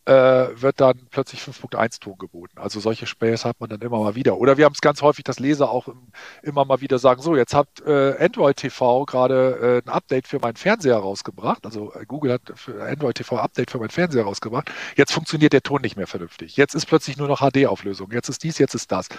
wird 0.10 0.82
dann 0.82 1.08
plötzlich 1.12 1.42
5.1 1.42 2.00
Ton 2.00 2.18
geboten. 2.18 2.58
Also 2.58 2.80
solche 2.80 3.06
Späße 3.06 3.48
hat 3.48 3.60
man 3.60 3.70
dann 3.70 3.82
immer 3.82 4.00
mal 4.00 4.16
wieder. 4.16 4.38
Oder 4.38 4.58
wir 4.58 4.66
haben 4.66 4.74
es 4.74 4.82
ganz 4.82 5.02
häufig, 5.02 5.24
dass 5.24 5.40
Leser 5.40 5.70
auch 5.70 5.88
im, 5.88 6.12
immer 6.42 6.66
mal 6.66 6.82
wieder 6.82 7.00
sagen, 7.00 7.22
so, 7.22 7.36
jetzt 7.36 7.54
hat 7.54 7.68
äh, 7.86 8.16
Android 8.20 8.58
TV 8.58 9.06
gerade 9.06 9.82
äh, 9.86 9.88
ein 9.88 9.94
Update 9.94 10.28
für 10.28 10.40
meinen 10.40 10.56
Fernseher 10.56 10.98
rausgebracht. 10.98 11.66
Also 11.66 11.94
äh, 11.94 12.06
Google 12.06 12.34
hat 12.34 12.42
für 12.56 12.84
Android 12.84 13.16
TV 13.16 13.36
ein 13.38 13.44
Update 13.44 13.72
für 13.72 13.80
meinen 13.80 13.90
Fernseher 13.90 14.24
rausgebracht. 14.24 14.72
Jetzt 14.96 15.12
funktioniert 15.12 15.54
der 15.54 15.62
Ton 15.62 15.82
nicht 15.82 15.96
mehr 15.96 16.08
vernünftig. 16.08 16.58
Jetzt 16.58 16.76
ist 16.76 16.86
plötzlich 16.86 17.18
nur 17.18 17.28
noch 17.28 17.42
HD-Auflösung. 17.42 18.12
Jetzt 18.12 18.30
ist 18.30 18.44
dies, 18.44 18.58
jetzt 18.58 18.76
ist 18.76 18.92
das. 18.92 19.10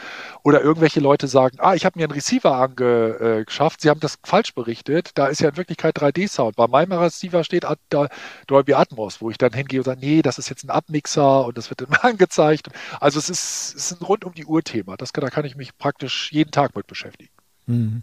Oder 0.43 0.61
irgendwelche 0.63 1.01
Leute 1.01 1.29
sagen, 1.29 1.59
ah, 1.61 1.75
ich 1.75 1.85
habe 1.85 1.99
mir 1.99 2.05
einen 2.05 2.13
Receiver 2.13 2.55
angeschafft, 2.55 3.81
äh, 3.81 3.83
sie 3.83 3.91
haben 3.91 4.01
das 4.01 4.19
falsch 4.25 4.55
berichtet. 4.55 5.11
Da 5.15 5.27
ist 5.27 5.41
ja 5.41 5.51
in 5.51 5.57
Wirklichkeit 5.57 5.97
3D-Sound. 5.97 6.57
Bei 6.57 6.67
meinem 6.67 6.93
Receiver 6.93 7.45
steht 7.45 7.65
da 7.91 8.09
Dolby 8.47 8.75
Atmos, 8.75 9.21
wo 9.21 9.31
ich 9.31 9.39
dann 9.39 9.53
hingehe 9.53 9.81
und 9.81 9.85
sage, 9.85 10.01
nee, 10.01 10.23
das 10.23 10.39
ist 10.39 10.49
jetzt 10.49 10.65
ein 10.65 10.71
Abmixer 10.81 11.45
und 11.45 11.59
das 11.59 11.71
wird 11.71 11.83
immer 11.83 12.05
angezeigt. 12.05 12.69
Also 13.01 13.19
es 13.19 13.29
ist, 13.29 13.75
es 13.77 13.93
ist 13.93 14.01
ein 14.01 14.05
rund 14.05 14.25
um 14.25 14.35
die 14.35 14.47
Uhr 14.47 14.63
Thema. 14.63 14.97
Da 14.97 15.07
kann 15.07 15.45
ich 15.45 15.57
mich 15.57 15.77
praktisch 15.77 16.33
jeden 16.33 16.51
Tag 16.51 16.75
mit 16.75 16.87
beschäftigen. 16.87 17.33
Mhm. 17.67 18.03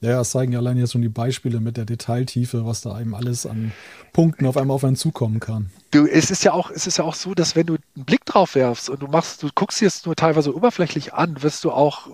Ja, 0.00 0.20
es 0.20 0.30
zeigen 0.30 0.52
ja 0.52 0.60
allein 0.60 0.76
jetzt 0.76 0.92
schon 0.92 1.02
die 1.02 1.08
Beispiele 1.08 1.58
mit 1.58 1.76
der 1.76 1.84
Detailtiefe, 1.84 2.64
was 2.64 2.82
da 2.82 3.00
eben 3.00 3.16
alles 3.16 3.46
an 3.46 3.72
Punkten 4.12 4.46
auf 4.46 4.56
einmal 4.56 4.76
auf 4.76 4.84
einen 4.84 4.94
zukommen 4.94 5.40
kann. 5.40 5.70
Du, 5.90 6.06
es 6.06 6.30
ist 6.30 6.44
ja 6.44 6.52
auch, 6.52 6.70
es 6.70 6.86
ist 6.86 6.98
ja 6.98 7.04
auch 7.04 7.14
so, 7.14 7.34
dass 7.34 7.56
wenn 7.56 7.66
du 7.66 7.78
einen 7.96 8.04
Blick 8.04 8.24
drauf 8.26 8.54
werfst 8.54 8.90
und 8.90 9.00
du 9.00 9.06
machst, 9.06 9.42
du 9.42 9.48
guckst 9.54 9.80
dir 9.80 9.86
es 9.86 10.04
nur 10.04 10.14
teilweise 10.14 10.54
oberflächlich 10.54 11.14
an, 11.14 11.42
wirst 11.42 11.64
du 11.64 11.72
auch, 11.72 12.08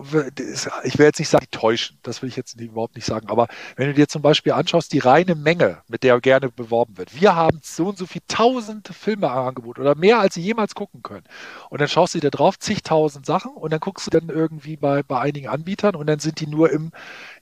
ich 0.85 0.99
will 0.99 1.07
jetzt 1.07 1.19
nicht 1.19 1.29
sagen 1.29 1.47
täuschen, 1.51 1.99
das 2.03 2.23
will 2.23 2.29
ich 2.29 2.37
jetzt 2.37 2.59
überhaupt 2.59 2.95
nicht 2.95 3.05
sagen, 3.05 3.29
aber 3.29 3.49
wenn 3.77 3.89
du 3.89 3.95
dir 3.95 4.07
zum 4.07 4.23
Beispiel 4.23 4.53
anschaust, 4.53 4.93
die 4.93 5.01
reine 5.01 5.35
Menge, 5.35 5.79
mit 5.89 6.05
der 6.05 6.21
gerne 6.21 6.51
beworben 6.51 6.97
wird. 6.97 7.21
Wir 7.21 7.35
haben 7.35 7.61
so 7.63 7.89
und 7.89 7.99
so 7.99 8.07
viel 8.07 8.23
tausend 8.29 8.89
Filme 8.89 9.31
angeboten 9.31 9.81
oder 9.81 9.95
mehr, 9.95 10.21
als 10.21 10.35
sie 10.35 10.43
jemals 10.43 10.75
gucken 10.75 11.03
können. 11.03 11.25
Und 11.69 11.81
dann 11.81 11.89
schaust 11.89 12.15
du 12.15 12.21
dir 12.21 12.31
drauf, 12.31 12.59
zigtausend 12.59 13.27
Sachen 13.27 13.53
und 13.53 13.73
dann 13.73 13.81
guckst 13.81 14.07
du 14.07 14.11
dann 14.11 14.29
irgendwie 14.29 14.77
bei, 14.77 15.03
bei 15.03 15.21
einigen 15.21 15.49
Anbietern 15.49 15.97
und 15.97 16.07
dann 16.07 16.21
sind 16.21 16.39
die 16.39 16.47
nur 16.47 16.71
im, 16.71 16.93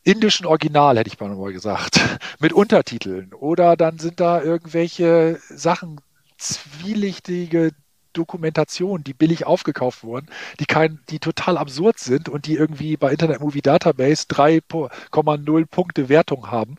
indischen 0.04 0.46
Original, 0.46 0.98
hätte 0.98 1.08
ich 1.08 1.20
mal 1.20 1.52
gesagt, 1.52 2.00
mit 2.40 2.52
Untertiteln. 2.52 3.32
Oder 3.34 3.76
dann 3.76 3.98
sind 3.98 4.20
da 4.20 4.42
irgendwelche 4.42 5.38
Sachen, 5.48 6.00
zwielichtige 6.38 7.70
Dokumentationen, 8.12 9.04
die 9.04 9.14
billig 9.14 9.46
aufgekauft 9.46 10.04
wurden, 10.04 10.26
die 10.60 10.66
kein, 10.66 11.00
die 11.08 11.18
total 11.18 11.56
absurd 11.56 11.98
sind 11.98 12.28
und 12.28 12.46
die 12.46 12.54
irgendwie 12.54 12.96
bei 12.96 13.10
Internet 13.10 13.40
Movie 13.40 13.62
Database 13.62 14.26
3,0 14.28 15.66
Punkte 15.66 16.08
Wertung 16.08 16.50
haben, 16.50 16.76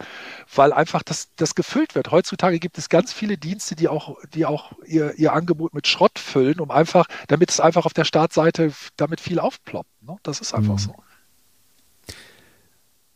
weil 0.53 0.73
einfach 0.73 1.03
das, 1.03 1.29
das 1.35 1.55
gefüllt 1.55 1.95
wird. 1.95 2.11
Heutzutage 2.11 2.59
gibt 2.59 2.77
es 2.77 2.89
ganz 2.89 3.13
viele 3.13 3.37
Dienste, 3.37 3.75
die 3.75 3.87
auch, 3.87 4.17
die 4.33 4.45
auch 4.45 4.73
ihr, 4.85 5.15
ihr 5.15 5.33
Angebot 5.33 5.73
mit 5.73 5.87
Schrott 5.87 6.19
füllen, 6.19 6.59
um 6.59 6.71
einfach, 6.71 7.07
damit 7.27 7.49
es 7.49 7.59
einfach 7.59 7.85
auf 7.85 7.93
der 7.93 8.05
Startseite 8.05 8.71
damit 8.97 9.19
viel 9.19 9.39
aufploppt. 9.39 9.89
Ne? 10.01 10.17
Das 10.23 10.39
ist 10.39 10.53
einfach 10.53 10.73
mhm. 10.73 10.79
so. 10.79 10.95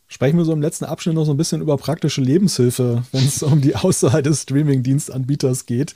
Sprechen 0.07 0.37
wir 0.37 0.45
so 0.45 0.53
im 0.53 0.61
letzten 0.61 0.85
Abschnitt 0.85 1.15
noch 1.15 1.25
so 1.25 1.31
ein 1.31 1.37
bisschen 1.37 1.61
über 1.61 1.77
praktische 1.77 2.21
Lebenshilfe, 2.21 3.03
wenn 3.11 3.25
es 3.25 3.43
um 3.43 3.61
die 3.61 3.75
Auswahl 3.75 4.23
des 4.23 4.43
Streaming-Dienstanbieters 4.43 5.65
geht. 5.65 5.95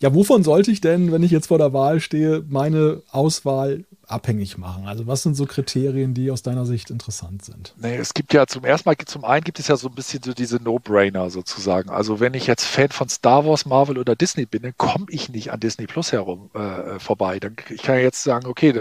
Ja, 0.00 0.12
wovon 0.14 0.42
sollte 0.42 0.72
ich 0.72 0.80
denn, 0.80 1.12
wenn 1.12 1.22
ich 1.22 1.30
jetzt 1.30 1.46
vor 1.46 1.58
der 1.58 1.72
Wahl 1.72 2.00
stehe, 2.00 2.44
meine 2.48 3.02
Auswahl 3.10 3.84
abhängig 4.08 4.58
machen? 4.58 4.86
Also 4.86 5.06
was 5.06 5.22
sind 5.22 5.36
so 5.36 5.46
Kriterien, 5.46 6.12
die 6.12 6.32
aus 6.32 6.42
deiner 6.42 6.66
Sicht 6.66 6.90
interessant 6.90 7.44
sind? 7.44 7.72
Nee, 7.80 7.96
es 7.96 8.12
gibt 8.12 8.34
ja 8.34 8.48
zum 8.48 8.64
ersten 8.64 8.88
Mal, 8.88 8.96
zum 9.06 9.24
einen 9.24 9.44
gibt 9.44 9.60
es 9.60 9.68
ja 9.68 9.76
so 9.76 9.88
ein 9.88 9.94
bisschen 9.94 10.20
so 10.24 10.32
diese 10.32 10.56
No-Brainer 10.56 11.30
sozusagen. 11.30 11.88
Also 11.88 12.18
wenn 12.18 12.34
ich 12.34 12.48
jetzt 12.48 12.64
Fan 12.64 12.88
von 12.88 13.08
Star 13.08 13.46
Wars, 13.46 13.64
Marvel 13.64 13.96
oder 13.96 14.16
Disney 14.16 14.44
bin, 14.44 14.62
dann 14.62 14.74
komme 14.76 15.06
ich 15.08 15.28
nicht 15.28 15.52
an 15.52 15.60
Disney 15.60 15.86
Plus 15.86 16.10
herum 16.10 16.50
äh, 16.54 16.98
vorbei. 16.98 17.38
Dann, 17.38 17.54
ich 17.70 17.82
kann 17.82 17.94
ja 17.94 18.02
jetzt 18.02 18.24
sagen, 18.24 18.48
okay, 18.48 18.74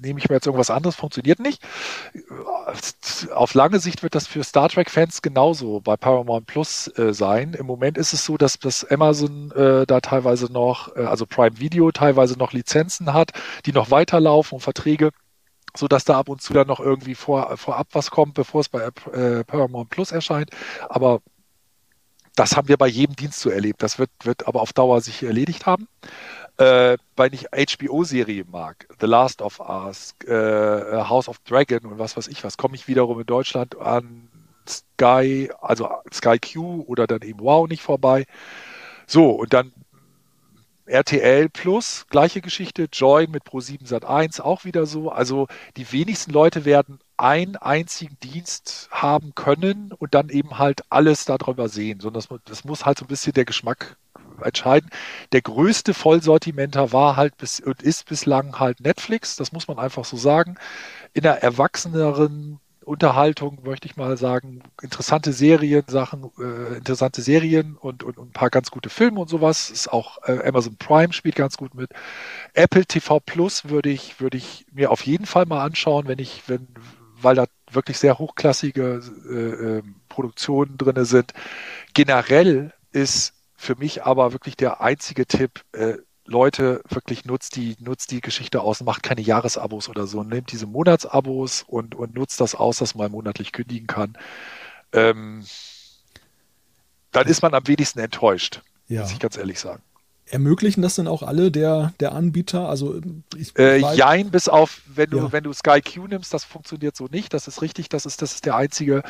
nehme 0.00 0.18
ich 0.18 0.28
mir 0.28 0.36
jetzt 0.36 0.46
irgendwas 0.46 0.70
anderes, 0.70 0.96
funktioniert 0.96 1.40
nicht. 1.40 1.62
Auf 3.34 3.54
lange 3.54 3.80
Sicht 3.80 4.02
wird 4.02 4.14
das 4.14 4.26
für 4.26 4.44
Star 4.44 4.68
Trek-Fans 4.68 5.22
genauso 5.22 5.80
bei 5.80 5.96
Paramount 5.96 6.46
Plus 6.46 6.88
äh, 6.98 7.12
sein. 7.12 7.54
Im 7.54 7.66
Moment 7.66 7.98
ist 7.98 8.12
es 8.12 8.24
so, 8.24 8.36
dass 8.36 8.58
das 8.58 8.84
Amazon 8.84 9.50
äh, 9.52 9.86
da 9.86 10.00
teilweise 10.00 10.52
noch, 10.52 10.96
äh, 10.96 11.00
also 11.00 11.26
Prime 11.26 11.58
Video 11.58 11.90
teilweise 11.92 12.38
noch 12.38 12.52
Lizenzen 12.52 13.12
hat, 13.12 13.32
die 13.66 13.72
noch 13.72 13.90
weiterlaufen 13.90 14.56
und 14.56 14.60
Verträge 14.60 15.10
so 15.76 15.88
dass 15.88 16.04
da 16.04 16.18
ab 16.18 16.28
und 16.28 16.40
zu 16.40 16.52
dann 16.52 16.68
noch 16.68 16.80
irgendwie 16.80 17.14
vor, 17.14 17.56
vorab 17.56 17.88
was 17.92 18.10
kommt, 18.10 18.34
bevor 18.34 18.60
es 18.60 18.68
bei 18.68 18.80
äh, 19.12 19.44
Paramount 19.44 19.90
Plus 19.90 20.12
erscheint. 20.12 20.50
Aber 20.88 21.20
das 22.36 22.56
haben 22.56 22.68
wir 22.68 22.76
bei 22.76 22.88
jedem 22.88 23.16
Dienst 23.16 23.40
so 23.40 23.50
erlebt. 23.50 23.82
Das 23.82 23.98
wird, 23.98 24.10
wird 24.24 24.46
aber 24.48 24.60
auf 24.60 24.72
Dauer 24.72 25.00
sich 25.00 25.22
erledigt 25.22 25.66
haben. 25.66 25.88
Äh, 26.56 26.98
weil 27.16 27.34
ich 27.34 27.46
HBO-Serie 27.50 28.44
mag, 28.50 28.86
The 29.00 29.06
Last 29.06 29.42
of 29.42 29.58
Us, 29.58 30.14
äh, 30.24 31.02
House 31.02 31.28
of 31.28 31.40
Dragon 31.40 31.80
und 31.80 31.98
was 31.98 32.16
weiß 32.16 32.28
ich 32.28 32.44
was, 32.44 32.56
komme 32.56 32.76
ich 32.76 32.86
wiederum 32.86 33.18
in 33.18 33.26
Deutschland 33.26 33.76
an 33.76 34.28
Sky, 34.68 35.50
also 35.60 35.88
Sky 36.12 36.38
Q 36.38 36.84
oder 36.86 37.08
dann 37.08 37.22
eben 37.22 37.40
Wow 37.40 37.68
nicht 37.68 37.82
vorbei. 37.82 38.26
So, 39.06 39.30
und 39.30 39.52
dann 39.52 39.72
RTL 40.86 41.48
Plus, 41.48 42.06
gleiche 42.10 42.40
Geschichte, 42.42 42.88
Join 42.92 43.30
mit 43.30 43.44
Pro7 43.44 43.86
Sat 43.86 44.04
1 44.04 44.40
auch 44.40 44.64
wieder 44.64 44.86
so. 44.86 45.10
Also 45.10 45.48
die 45.76 45.90
wenigsten 45.92 46.30
Leute 46.30 46.64
werden 46.64 46.98
einen 47.16 47.56
einzigen 47.56 48.18
Dienst 48.22 48.88
haben 48.90 49.34
können 49.34 49.92
und 49.92 50.14
dann 50.14 50.28
eben 50.28 50.58
halt 50.58 50.82
alles 50.90 51.24
darüber 51.24 51.68
sehen, 51.68 52.00
sondern 52.00 52.22
das, 52.28 52.40
das 52.44 52.64
muss 52.64 52.84
halt 52.84 52.98
so 52.98 53.06
ein 53.06 53.08
bisschen 53.08 53.32
der 53.32 53.44
Geschmack 53.46 53.96
entscheiden. 54.44 54.90
Der 55.32 55.42
größte 55.42 55.94
Vollsortimenter 55.94 56.92
war 56.92 57.16
halt 57.16 57.36
bis 57.36 57.60
und 57.60 57.82
ist 57.82 58.08
bislang 58.08 58.58
halt 58.58 58.80
Netflix, 58.80 59.36
das 59.36 59.52
muss 59.52 59.68
man 59.68 59.78
einfach 59.78 60.04
so 60.04 60.16
sagen. 60.16 60.56
In 61.12 61.22
der 61.22 61.42
erwachseneren 61.42 62.60
Unterhaltung, 62.84 63.60
möchte 63.64 63.86
ich 63.86 63.96
mal 63.96 64.16
sagen, 64.16 64.62
interessante 64.82 65.32
Serien, 65.32 65.84
Sachen, 65.86 66.30
äh, 66.38 66.76
interessante 66.76 67.22
Serien 67.22 67.76
und, 67.76 68.02
und, 68.02 68.18
und, 68.18 68.28
ein 68.28 68.32
paar 68.32 68.50
ganz 68.50 68.70
gute 68.70 68.90
Filme 68.90 69.20
und 69.20 69.28
sowas. 69.28 69.70
Ist 69.70 69.92
auch 69.92 70.18
äh, 70.24 70.46
Amazon 70.46 70.76
Prime 70.76 71.12
spielt 71.12 71.36
ganz 71.36 71.56
gut 71.56 71.74
mit. 71.74 71.90
Apple 72.52 72.86
TV 72.86 73.20
Plus 73.20 73.68
würde 73.68 73.90
ich, 73.90 74.20
würde 74.20 74.36
ich 74.36 74.66
mir 74.72 74.90
auf 74.90 75.04
jeden 75.06 75.26
Fall 75.26 75.46
mal 75.46 75.64
anschauen, 75.64 76.06
wenn 76.08 76.18
ich, 76.18 76.42
wenn, 76.46 76.68
weil 77.20 77.34
da 77.34 77.46
wirklich 77.70 77.98
sehr 77.98 78.18
hochklassige 78.18 79.00
äh, 79.28 79.78
ähm, 79.78 79.96
Produktionen 80.08 80.76
drin 80.78 81.04
sind. 81.04 81.32
Generell 81.94 82.72
ist 82.92 83.33
für 83.64 83.76
mich 83.76 84.04
aber 84.04 84.32
wirklich 84.32 84.56
der 84.56 84.80
einzige 84.80 85.26
Tipp, 85.26 85.64
äh, 85.72 85.96
Leute, 86.26 86.82
wirklich 86.88 87.24
nutzt 87.24 87.56
die, 87.56 87.76
nutzt 87.80 88.10
die 88.10 88.20
Geschichte 88.20 88.62
aus 88.62 88.82
macht 88.82 89.02
keine 89.02 89.20
Jahresabos 89.20 89.88
oder 89.88 90.06
so. 90.06 90.22
Nehmt 90.22 90.52
diese 90.52 90.66
Monatsabos 90.66 91.64
und, 91.66 91.94
und 91.94 92.14
nutzt 92.14 92.40
das 92.40 92.54
aus, 92.54 92.78
dass 92.78 92.94
man 92.94 93.10
monatlich 93.10 93.52
kündigen 93.52 93.86
kann. 93.86 94.16
Ähm, 94.92 95.44
dann 97.12 97.26
ist 97.26 97.42
man 97.42 97.54
am 97.54 97.66
wenigsten 97.66 97.98
enttäuscht, 98.00 98.62
ja. 98.88 99.02
muss 99.02 99.12
ich 99.12 99.18
ganz 99.18 99.36
ehrlich 99.36 99.60
sagen. 99.60 99.82
Ermöglichen 100.26 100.80
das 100.80 100.94
denn 100.94 101.06
auch 101.06 101.22
alle 101.22 101.50
der, 101.50 101.92
der 102.00 102.12
Anbieter? 102.12 102.68
Also 102.68 103.00
ich 103.36 103.56
äh, 103.58 103.78
jein, 103.94 104.30
bis 104.30 104.48
auf, 104.48 104.80
wenn 104.86 105.10
du, 105.10 105.18
ja. 105.18 105.32
wenn 105.32 105.44
du 105.44 105.52
Sky 105.52 105.82
Q 105.82 106.06
nimmst, 106.06 106.32
das 106.32 106.44
funktioniert 106.44 106.96
so 106.96 107.06
nicht. 107.10 107.34
Das 107.34 107.46
ist 107.46 107.60
richtig, 107.60 107.90
das 107.90 108.06
ist, 108.06 108.22
das 108.22 108.34
ist 108.34 108.46
der 108.46 108.56
einzige, 108.56 109.02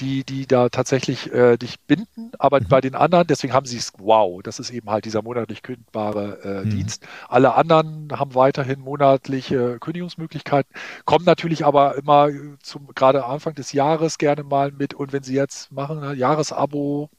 die, 0.00 0.24
die 0.24 0.46
da 0.46 0.70
tatsächlich 0.70 1.30
äh, 1.32 1.58
dich 1.58 1.80
binden. 1.80 2.32
Aber 2.38 2.60
mhm. 2.60 2.68
bei 2.68 2.80
den 2.80 2.94
anderen, 2.94 3.26
deswegen 3.26 3.52
haben 3.52 3.66
sie 3.66 3.76
es, 3.76 3.92
wow, 3.98 4.42
das 4.42 4.58
ist 4.58 4.70
eben 4.70 4.88
halt 4.88 5.04
dieser 5.04 5.22
monatlich 5.22 5.62
kündbare 5.62 6.38
äh, 6.42 6.64
mhm. 6.64 6.70
Dienst. 6.70 7.06
Alle 7.28 7.54
anderen 7.54 8.08
haben 8.12 8.34
weiterhin 8.34 8.80
monatliche 8.80 9.78
Kündigungsmöglichkeiten, 9.78 10.72
kommen 11.04 11.26
natürlich 11.26 11.66
aber 11.66 11.96
immer 11.96 12.28
zum 12.62 12.88
gerade 12.94 13.26
Anfang 13.26 13.54
des 13.54 13.72
Jahres 13.72 14.16
gerne 14.16 14.42
mal 14.42 14.72
mit. 14.72 14.94
Und 14.94 15.12
wenn 15.12 15.22
sie 15.22 15.34
jetzt 15.34 15.70
machen, 15.70 16.00
ne, 16.00 16.14
Jahresabo 16.14 17.10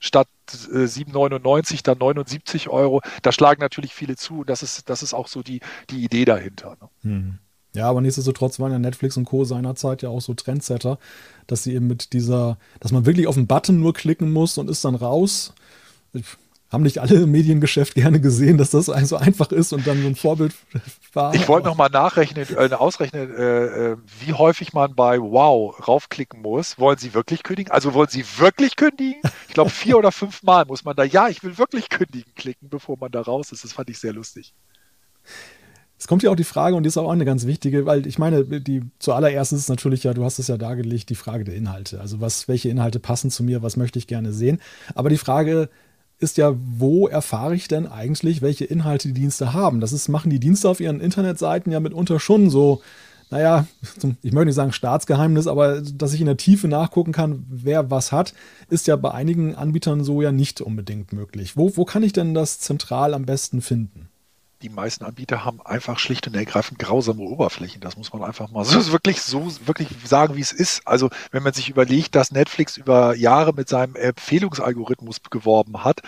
statt 0.00 0.28
äh, 0.72 0.84
7,99 0.84 1.84
dann 1.84 1.98
79 1.98 2.68
Euro. 2.68 3.02
Da 3.22 3.30
schlagen 3.30 3.60
natürlich 3.60 3.94
viele 3.94 4.16
zu. 4.16 4.42
Das 4.42 4.64
ist, 4.64 4.90
das 4.90 5.04
ist 5.04 5.14
auch 5.14 5.28
so 5.28 5.42
die, 5.42 5.60
die 5.90 6.02
Idee 6.02 6.24
dahinter. 6.24 6.76
Ne? 6.80 6.88
Hm. 7.02 7.38
Ja, 7.72 7.88
aber 7.88 8.00
nichtsdestotrotz 8.00 8.58
waren 8.58 8.72
ja 8.72 8.80
Netflix 8.80 9.16
und 9.16 9.26
Co. 9.26 9.44
seinerzeit 9.44 10.02
ja 10.02 10.08
auch 10.08 10.20
so 10.20 10.34
Trendsetter, 10.34 10.98
dass 11.46 11.62
sie 11.62 11.74
eben 11.74 11.86
mit 11.86 12.12
dieser, 12.12 12.58
dass 12.80 12.90
man 12.90 13.06
wirklich 13.06 13.28
auf 13.28 13.36
den 13.36 13.46
Button 13.46 13.78
nur 13.78 13.94
klicken 13.94 14.32
muss 14.32 14.58
und 14.58 14.68
ist 14.68 14.84
dann 14.84 14.96
raus. 14.96 15.54
Haben 16.70 16.82
nicht 16.82 16.98
alle 16.98 17.16
im 17.16 17.30
Mediengeschäft 17.30 17.94
gerne 17.94 18.20
gesehen, 18.20 18.56
dass 18.56 18.70
das 18.70 18.86
so 18.86 19.16
einfach 19.16 19.50
ist 19.50 19.72
und 19.72 19.86
dann 19.86 20.00
so 20.00 20.08
ein 20.08 20.14
Vorbild 20.14 20.54
war. 21.12 21.34
Ich 21.34 21.48
wollte 21.48 21.66
nochmal 21.66 21.90
nachrechnen, 21.90 22.46
äh, 22.56 22.72
ausrechnen, 22.74 23.34
äh, 23.34 23.92
äh, 23.92 23.96
wie 24.20 24.32
häufig 24.32 24.72
man 24.72 24.94
bei 24.94 25.18
Wow 25.20 25.86
raufklicken 25.88 26.42
muss. 26.42 26.78
Wollen 26.78 26.98
Sie 26.98 27.12
wirklich 27.12 27.42
kündigen? 27.42 27.72
Also 27.72 27.94
wollen 27.94 28.08
Sie 28.08 28.24
wirklich 28.38 28.76
kündigen? 28.76 29.20
Ich 29.48 29.54
glaube, 29.54 29.70
vier 29.70 29.98
oder 29.98 30.12
fünf 30.12 30.42
Mal 30.44 30.64
muss 30.66 30.84
man 30.84 30.94
da, 30.94 31.02
ja, 31.02 31.28
ich 31.28 31.42
will 31.42 31.58
wirklich 31.58 31.88
kündigen 31.88 32.32
klicken, 32.36 32.68
bevor 32.68 32.96
man 32.98 33.10
da 33.10 33.20
raus 33.20 33.50
ist. 33.50 33.64
Das 33.64 33.72
fand 33.72 33.90
ich 33.90 33.98
sehr 33.98 34.12
lustig. 34.12 34.54
Es 35.98 36.06
kommt 36.06 36.22
ja 36.22 36.30
auch 36.30 36.36
die 36.36 36.44
Frage, 36.44 36.76
und 36.76 36.84
die 36.84 36.88
ist 36.88 36.96
auch 36.96 37.10
eine 37.10 37.26
ganz 37.26 37.44
wichtige, 37.44 37.84
weil 37.84 38.06
ich 38.06 38.18
meine, 38.18 38.44
die 38.44 38.82
zuallererst 39.00 39.52
ist 39.52 39.68
natürlich 39.68 40.04
ja, 40.04 40.14
du 40.14 40.24
hast 40.24 40.38
es 40.38 40.46
ja 40.48 40.56
dargelegt, 40.56 41.10
die 41.10 41.14
Frage 41.14 41.44
der 41.44 41.54
Inhalte. 41.54 42.00
Also 42.00 42.22
was, 42.22 42.48
welche 42.48 42.70
Inhalte 42.70 43.00
passen 43.00 43.30
zu 43.30 43.42
mir, 43.42 43.62
was 43.62 43.76
möchte 43.76 43.98
ich 43.98 44.06
gerne 44.06 44.32
sehen. 44.32 44.62
Aber 44.94 45.10
die 45.10 45.18
Frage 45.18 45.68
ist 46.20 46.36
ja, 46.36 46.54
wo 46.56 47.08
erfahre 47.08 47.54
ich 47.54 47.66
denn 47.66 47.86
eigentlich, 47.86 48.42
welche 48.42 48.66
Inhalte 48.66 49.08
die 49.08 49.14
Dienste 49.14 49.52
haben? 49.52 49.80
Das 49.80 49.92
ist, 49.92 50.08
machen 50.08 50.30
die 50.30 50.38
Dienste 50.38 50.68
auf 50.68 50.80
ihren 50.80 51.00
Internetseiten 51.00 51.72
ja 51.72 51.80
mitunter 51.80 52.20
schon 52.20 52.50
so, 52.50 52.82
naja, 53.30 53.66
ich 54.22 54.32
möchte 54.32 54.46
nicht 54.46 54.54
sagen 54.54 54.72
Staatsgeheimnis, 54.72 55.46
aber 55.46 55.80
dass 55.80 56.12
ich 56.12 56.20
in 56.20 56.26
der 56.26 56.36
Tiefe 56.36 56.68
nachgucken 56.68 57.12
kann, 57.12 57.46
wer 57.48 57.90
was 57.90 58.12
hat, 58.12 58.34
ist 58.68 58.86
ja 58.86 58.96
bei 58.96 59.12
einigen 59.12 59.54
Anbietern 59.54 60.04
so 60.04 60.20
ja 60.20 60.30
nicht 60.30 60.60
unbedingt 60.60 61.12
möglich. 61.12 61.56
Wo, 61.56 61.76
wo 61.76 61.84
kann 61.84 62.02
ich 62.02 62.12
denn 62.12 62.34
das 62.34 62.58
zentral 62.58 63.14
am 63.14 63.24
besten 63.24 63.62
finden? 63.62 64.09
Die 64.62 64.68
meisten 64.68 65.04
Anbieter 65.04 65.44
haben 65.44 65.60
einfach 65.62 65.98
schlicht 65.98 66.26
und 66.26 66.36
ergreifend 66.36 66.78
grausame 66.78 67.22
Oberflächen. 67.22 67.80
Das 67.80 67.96
muss 67.96 68.12
man 68.12 68.22
einfach 68.22 68.50
mal 68.50 68.64
so 68.66 68.92
wirklich 68.92 69.22
so 69.22 69.50
wirklich 69.66 69.88
sagen, 70.04 70.36
wie 70.36 70.40
es 70.40 70.52
ist. 70.52 70.86
Also 70.86 71.10
wenn 71.30 71.42
man 71.42 71.52
sich 71.52 71.68
überlegt, 71.68 72.14
dass 72.14 72.32
Netflix 72.32 72.76
über 72.76 73.14
Jahre 73.14 73.52
mit 73.52 73.68
seinem 73.68 73.96
Empfehlungsalgorithmus 73.96 75.18
geworben 75.30 75.84
hat, 75.84 76.02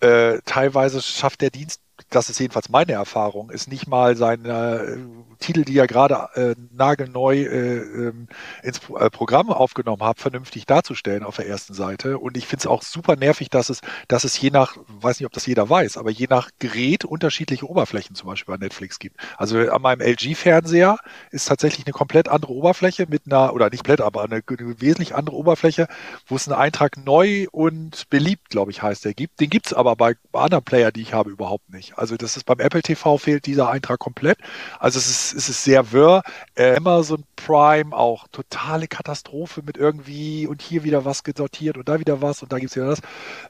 äh, 0.00 0.38
teilweise 0.44 1.00
schafft 1.00 1.40
der 1.40 1.50
Dienst 1.50 1.80
das 2.10 2.28
ist 2.28 2.40
jedenfalls 2.40 2.68
meine 2.68 2.92
Erfahrung, 2.92 3.50
ist 3.50 3.68
nicht 3.68 3.86
mal 3.86 4.16
seine 4.16 4.98
äh, 4.98 4.98
Titel, 5.44 5.64
die 5.64 5.78
er 5.78 5.86
gerade 5.86 6.28
äh, 6.34 6.54
nagelneu 6.72 7.36
äh, 7.36 7.78
ähm, 7.78 8.28
ins 8.62 8.80
äh, 8.98 9.10
Programm 9.10 9.50
aufgenommen 9.50 10.02
hat, 10.02 10.18
vernünftig 10.18 10.66
darzustellen 10.66 11.22
auf 11.22 11.36
der 11.36 11.48
ersten 11.48 11.74
Seite. 11.74 12.18
Und 12.18 12.36
ich 12.36 12.46
finde 12.46 12.62
es 12.62 12.66
auch 12.66 12.82
super 12.82 13.16
nervig, 13.16 13.50
dass 13.50 13.70
es, 13.70 13.80
dass 14.08 14.24
es 14.24 14.40
je 14.40 14.50
nach, 14.50 14.76
weiß 14.88 15.20
nicht, 15.20 15.26
ob 15.26 15.32
das 15.32 15.46
jeder 15.46 15.68
weiß, 15.68 15.96
aber 15.96 16.10
je 16.10 16.26
nach 16.28 16.50
Gerät 16.58 17.04
unterschiedliche 17.04 17.68
Oberflächen 17.68 18.14
zum 18.16 18.28
Beispiel 18.28 18.54
bei 18.54 18.58
Netflix 18.58 18.98
gibt. 18.98 19.16
Also 19.36 19.58
an 19.58 19.82
meinem 19.82 20.00
LG-Fernseher 20.00 20.98
ist 21.30 21.46
tatsächlich 21.46 21.86
eine 21.86 21.92
komplett 21.92 22.28
andere 22.28 22.52
Oberfläche 22.52 23.06
mit 23.08 23.22
einer, 23.26 23.52
oder 23.54 23.70
nicht 23.70 23.84
komplett, 23.84 24.00
aber 24.00 24.24
eine, 24.24 24.42
eine 24.46 24.80
wesentlich 24.80 25.14
andere 25.14 25.36
Oberfläche, 25.36 25.88
wo 26.26 26.36
es 26.36 26.48
einen 26.48 26.58
Eintrag 26.58 26.96
neu 27.04 27.46
und 27.52 28.08
beliebt, 28.08 28.48
glaube 28.48 28.70
ich, 28.70 28.82
heißt 28.82 29.04
der 29.04 29.14
gibt. 29.14 29.40
Den 29.40 29.50
gibt 29.50 29.66
es 29.66 29.72
aber 29.74 29.94
bei, 29.94 30.14
bei 30.32 30.40
anderen 30.40 30.64
Player, 30.64 30.90
die 30.90 31.02
ich 31.02 31.12
habe, 31.12 31.30
überhaupt 31.30 31.70
nicht. 31.70 31.98
Also 31.98 32.16
das 32.16 32.36
ist 32.36 32.44
beim 32.44 32.60
Apple 32.60 32.82
TV 32.82 33.18
fehlt 33.18 33.46
dieser 33.46 33.68
Eintrag 33.68 33.98
komplett. 33.98 34.38
Also 34.78 34.98
es 34.98 35.08
ist, 35.08 35.33
es 35.36 35.48
ist 35.48 35.64
sehr 35.64 35.92
wirr. 35.92 36.22
Äh, 36.54 36.76
Amazon 36.76 37.24
Prime 37.36 37.94
auch 37.94 38.26
totale 38.28 38.88
Katastrophe 38.88 39.62
mit 39.64 39.76
irgendwie 39.76 40.46
und 40.46 40.62
hier 40.62 40.84
wieder 40.84 41.04
was 41.04 41.24
gesortiert 41.24 41.76
und 41.76 41.88
da 41.88 42.00
wieder 42.00 42.22
was 42.22 42.42
und 42.42 42.52
da 42.52 42.58
gibt 42.58 42.70
es 42.70 42.76
wieder 42.76 42.86
das. 42.86 43.00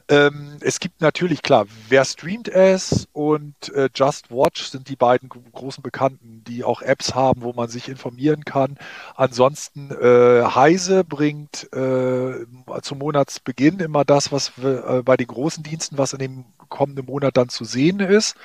Ähm, 0.09 0.57
es 0.61 0.79
gibt 0.79 1.01
natürlich, 1.01 1.41
klar, 1.41 1.65
wer 1.87 2.03
streamt 2.05 2.49
es 2.49 3.07
und 3.13 3.73
äh, 3.73 3.89
Just 3.93 4.31
Watch 4.31 4.63
sind 4.63 4.89
die 4.89 4.95
beiden 4.95 5.29
großen 5.29 5.81
Bekannten, 5.81 6.43
die 6.45 6.63
auch 6.63 6.81
Apps 6.81 7.15
haben, 7.15 7.41
wo 7.43 7.53
man 7.53 7.69
sich 7.69 7.89
informieren 7.89 8.43
kann. 8.43 8.77
Ansonsten 9.15 9.91
äh, 9.91 10.43
Heise 10.43 11.03
bringt 11.03 11.71
äh, 11.73 12.45
zum 12.81 12.97
Monatsbeginn 12.99 13.79
immer 13.79 14.03
das, 14.03 14.31
was 14.31 14.51
äh, 14.61 15.01
bei 15.03 15.17
den 15.17 15.27
großen 15.27 15.63
Diensten, 15.63 15.97
was 15.97 16.13
in 16.13 16.19
dem 16.19 16.45
kommenden 16.69 17.05
Monat 17.05 17.37
dann 17.37 17.49
zu 17.49 17.63
sehen 17.63 17.99
ist. 17.99 18.35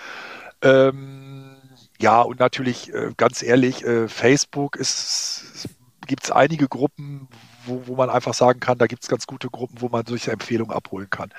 Ähm, 0.63 1.30
ja, 2.01 2.23
und 2.23 2.41
natürlich, 2.41 2.93
äh, 2.95 3.13
ganz 3.17 3.43
ehrlich, 3.43 3.85
äh, 3.85 4.09
Facebook 4.09 4.77
ist, 4.77 5.69
gibt 6.07 6.25
es 6.25 6.31
einige 6.31 6.67
Gruppen, 6.67 7.29
wo, 7.67 7.83
wo 7.87 7.95
man 7.95 8.09
einfach 8.09 8.33
sagen 8.33 8.59
kann, 8.59 8.79
da 8.79 8.87
gibt 8.87 9.03
es 9.03 9.09
ganz 9.09 9.27
gute 9.27 9.51
Gruppen, 9.51 9.81
wo 9.81 9.89
man 9.89 10.07
solche 10.07 10.33
Empfehlungen 10.33 10.75
abholen 10.75 11.11
kann. 11.11 11.31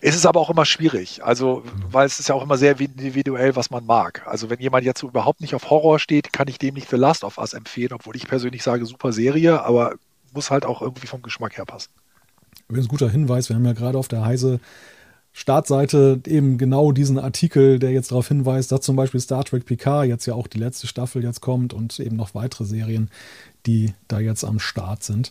Es 0.00 0.16
ist 0.16 0.24
aber 0.24 0.40
auch 0.40 0.48
immer 0.48 0.64
schwierig, 0.64 1.22
also 1.22 1.62
mhm. 1.64 1.92
weil 1.92 2.06
es 2.06 2.18
ist 2.20 2.28
ja 2.28 2.34
auch 2.34 2.42
immer 2.42 2.56
sehr 2.56 2.80
individuell, 2.80 3.54
was 3.54 3.70
man 3.70 3.84
mag. 3.84 4.26
Also 4.26 4.48
wenn 4.48 4.60
jemand 4.60 4.84
jetzt 4.84 5.00
so 5.00 5.08
überhaupt 5.08 5.42
nicht 5.42 5.54
auf 5.54 5.68
Horror 5.68 5.98
steht, 5.98 6.32
kann 6.32 6.48
ich 6.48 6.58
dem 6.58 6.74
nicht 6.74 6.88
The 6.88 6.96
Last 6.96 7.22
of 7.22 7.36
Us 7.36 7.52
empfehlen, 7.52 7.92
obwohl 7.92 8.16
ich 8.16 8.26
persönlich 8.26 8.62
sage, 8.62 8.86
super 8.86 9.12
Serie, 9.12 9.62
aber 9.62 9.94
muss 10.32 10.50
halt 10.50 10.64
auch 10.64 10.80
irgendwie 10.80 11.06
vom 11.06 11.20
Geschmack 11.20 11.58
her 11.58 11.66
passen. 11.66 11.90
Übrigens 12.68 12.88
guter 12.88 13.10
Hinweis, 13.10 13.50
wir 13.50 13.56
haben 13.56 13.64
ja 13.64 13.74
gerade 13.74 13.98
auf 13.98 14.08
der 14.08 14.24
Heise 14.24 14.60
Startseite 15.38 16.20
eben 16.26 16.58
genau 16.58 16.90
diesen 16.90 17.16
Artikel, 17.16 17.78
der 17.78 17.92
jetzt 17.92 18.10
darauf 18.10 18.26
hinweist, 18.26 18.72
dass 18.72 18.80
zum 18.80 18.96
Beispiel 18.96 19.20
Star 19.20 19.44
Trek 19.44 19.66
Picard 19.66 20.08
jetzt 20.08 20.26
ja 20.26 20.34
auch 20.34 20.48
die 20.48 20.58
letzte 20.58 20.88
Staffel 20.88 21.22
jetzt 21.22 21.40
kommt 21.40 21.72
und 21.72 22.00
eben 22.00 22.16
noch 22.16 22.34
weitere 22.34 22.64
Serien, 22.64 23.08
die 23.64 23.94
da 24.08 24.18
jetzt 24.18 24.42
am 24.42 24.58
Start 24.58 25.04
sind. 25.04 25.30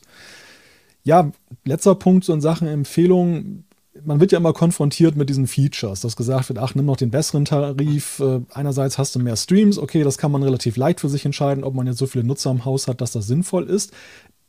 Ja, 1.03 1.29
letzter 1.65 1.93
Punkt 1.93 2.23
so 2.23 2.31
in 2.31 2.39
Sachen 2.39 2.69
Empfehlung. 2.69 3.65
Man 4.05 4.21
wird 4.21 4.31
ja 4.31 4.37
immer 4.37 4.53
konfrontiert 4.53 5.17
mit 5.17 5.27
diesen 5.27 5.45
Features, 5.45 5.99
dass 5.99 6.15
gesagt 6.15 6.47
wird, 6.47 6.59
ach, 6.59 6.73
nimm 6.73 6.85
noch 6.85 6.95
den 6.95 7.11
besseren 7.11 7.43
Tarif. 7.43 8.21
Äh, 8.21 8.39
einerseits 8.53 8.97
hast 8.97 9.13
du 9.13 9.19
mehr 9.19 9.35
Streams, 9.35 9.77
okay, 9.77 10.05
das 10.05 10.17
kann 10.17 10.31
man 10.31 10.41
relativ 10.41 10.77
leicht 10.77 11.01
für 11.01 11.09
sich 11.09 11.25
entscheiden, 11.25 11.65
ob 11.65 11.73
man 11.73 11.85
jetzt 11.85 11.97
so 11.97 12.07
viele 12.07 12.23
Nutzer 12.23 12.51
im 12.51 12.63
Haus 12.63 12.87
hat, 12.87 13.01
dass 13.01 13.11
das 13.11 13.27
sinnvoll 13.27 13.65
ist. 13.65 13.91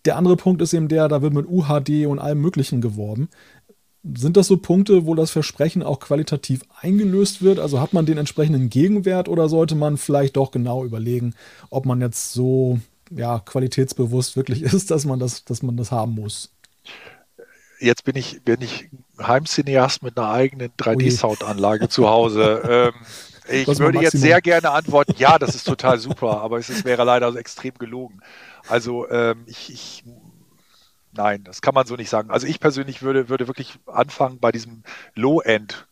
Der 0.04 0.16
andere 0.16 0.36
Punkt 0.36 0.62
ist 0.62 0.72
eben 0.72 0.86
der, 0.86 1.08
da 1.08 1.20
wird 1.20 1.34
mit 1.34 1.46
UHD 1.48 2.06
und 2.06 2.20
allem 2.20 2.40
Möglichen 2.40 2.80
geworben. 2.80 3.28
Sind 4.14 4.36
das 4.36 4.46
so 4.46 4.56
Punkte, 4.56 5.06
wo 5.06 5.14
das 5.14 5.30
Versprechen 5.30 5.82
auch 5.82 6.00
qualitativ 6.00 6.62
eingelöst 6.80 7.42
wird? 7.42 7.58
Also 7.58 7.80
hat 7.80 7.92
man 7.92 8.06
den 8.06 8.16
entsprechenden 8.16 8.70
Gegenwert 8.70 9.28
oder 9.28 9.48
sollte 9.48 9.74
man 9.74 9.96
vielleicht 9.96 10.36
doch 10.36 10.50
genau 10.50 10.84
überlegen, 10.84 11.34
ob 11.70 11.84
man 11.84 12.00
jetzt 12.00 12.32
so 12.32 12.78
ja, 13.10 13.40
qualitätsbewusst 13.40 14.36
wirklich 14.36 14.62
ist, 14.74 14.90
dass 14.90 15.04
man 15.04 15.18
das, 15.18 15.44
dass 15.44 15.62
man 15.62 15.76
das 15.76 15.90
haben 15.90 16.14
muss? 16.14 16.50
Jetzt 17.80 18.04
bin 18.04 18.16
ich, 18.16 18.42
bin 18.42 18.60
ich 18.60 18.88
Heimcineast 19.20 20.02
mit 20.02 20.18
einer 20.18 20.30
eigenen 20.30 20.70
3D-Soundanlage 20.78 21.88
zu 21.88 22.08
Hause. 22.08 22.92
ähm, 22.94 23.06
ich 23.50 23.78
würde 23.78 24.00
jetzt 24.00 24.18
sehr 24.18 24.40
gerne 24.40 24.70
antworten, 24.70 25.14
ja, 25.16 25.38
das 25.38 25.54
ist 25.54 25.64
total 25.66 25.98
super, 25.98 26.40
aber 26.40 26.58
es 26.58 26.68
ist, 26.68 26.84
wäre 26.84 27.04
leider 27.04 27.34
extrem 27.36 27.74
gelogen. 27.74 28.20
Also 28.68 29.08
ähm, 29.10 29.44
ich, 29.46 29.72
ich 29.72 30.04
nein, 31.12 31.44
das 31.44 31.62
kann 31.62 31.74
man 31.74 31.86
so 31.86 31.96
nicht 31.96 32.10
sagen. 32.10 32.30
Also 32.30 32.46
ich 32.46 32.60
persönlich 32.60 33.02
würde, 33.02 33.28
würde 33.28 33.46
wirklich 33.46 33.78
anfangen 33.86 34.38
bei 34.38 34.52
diesem 34.52 34.82
Low-End. 35.14 35.86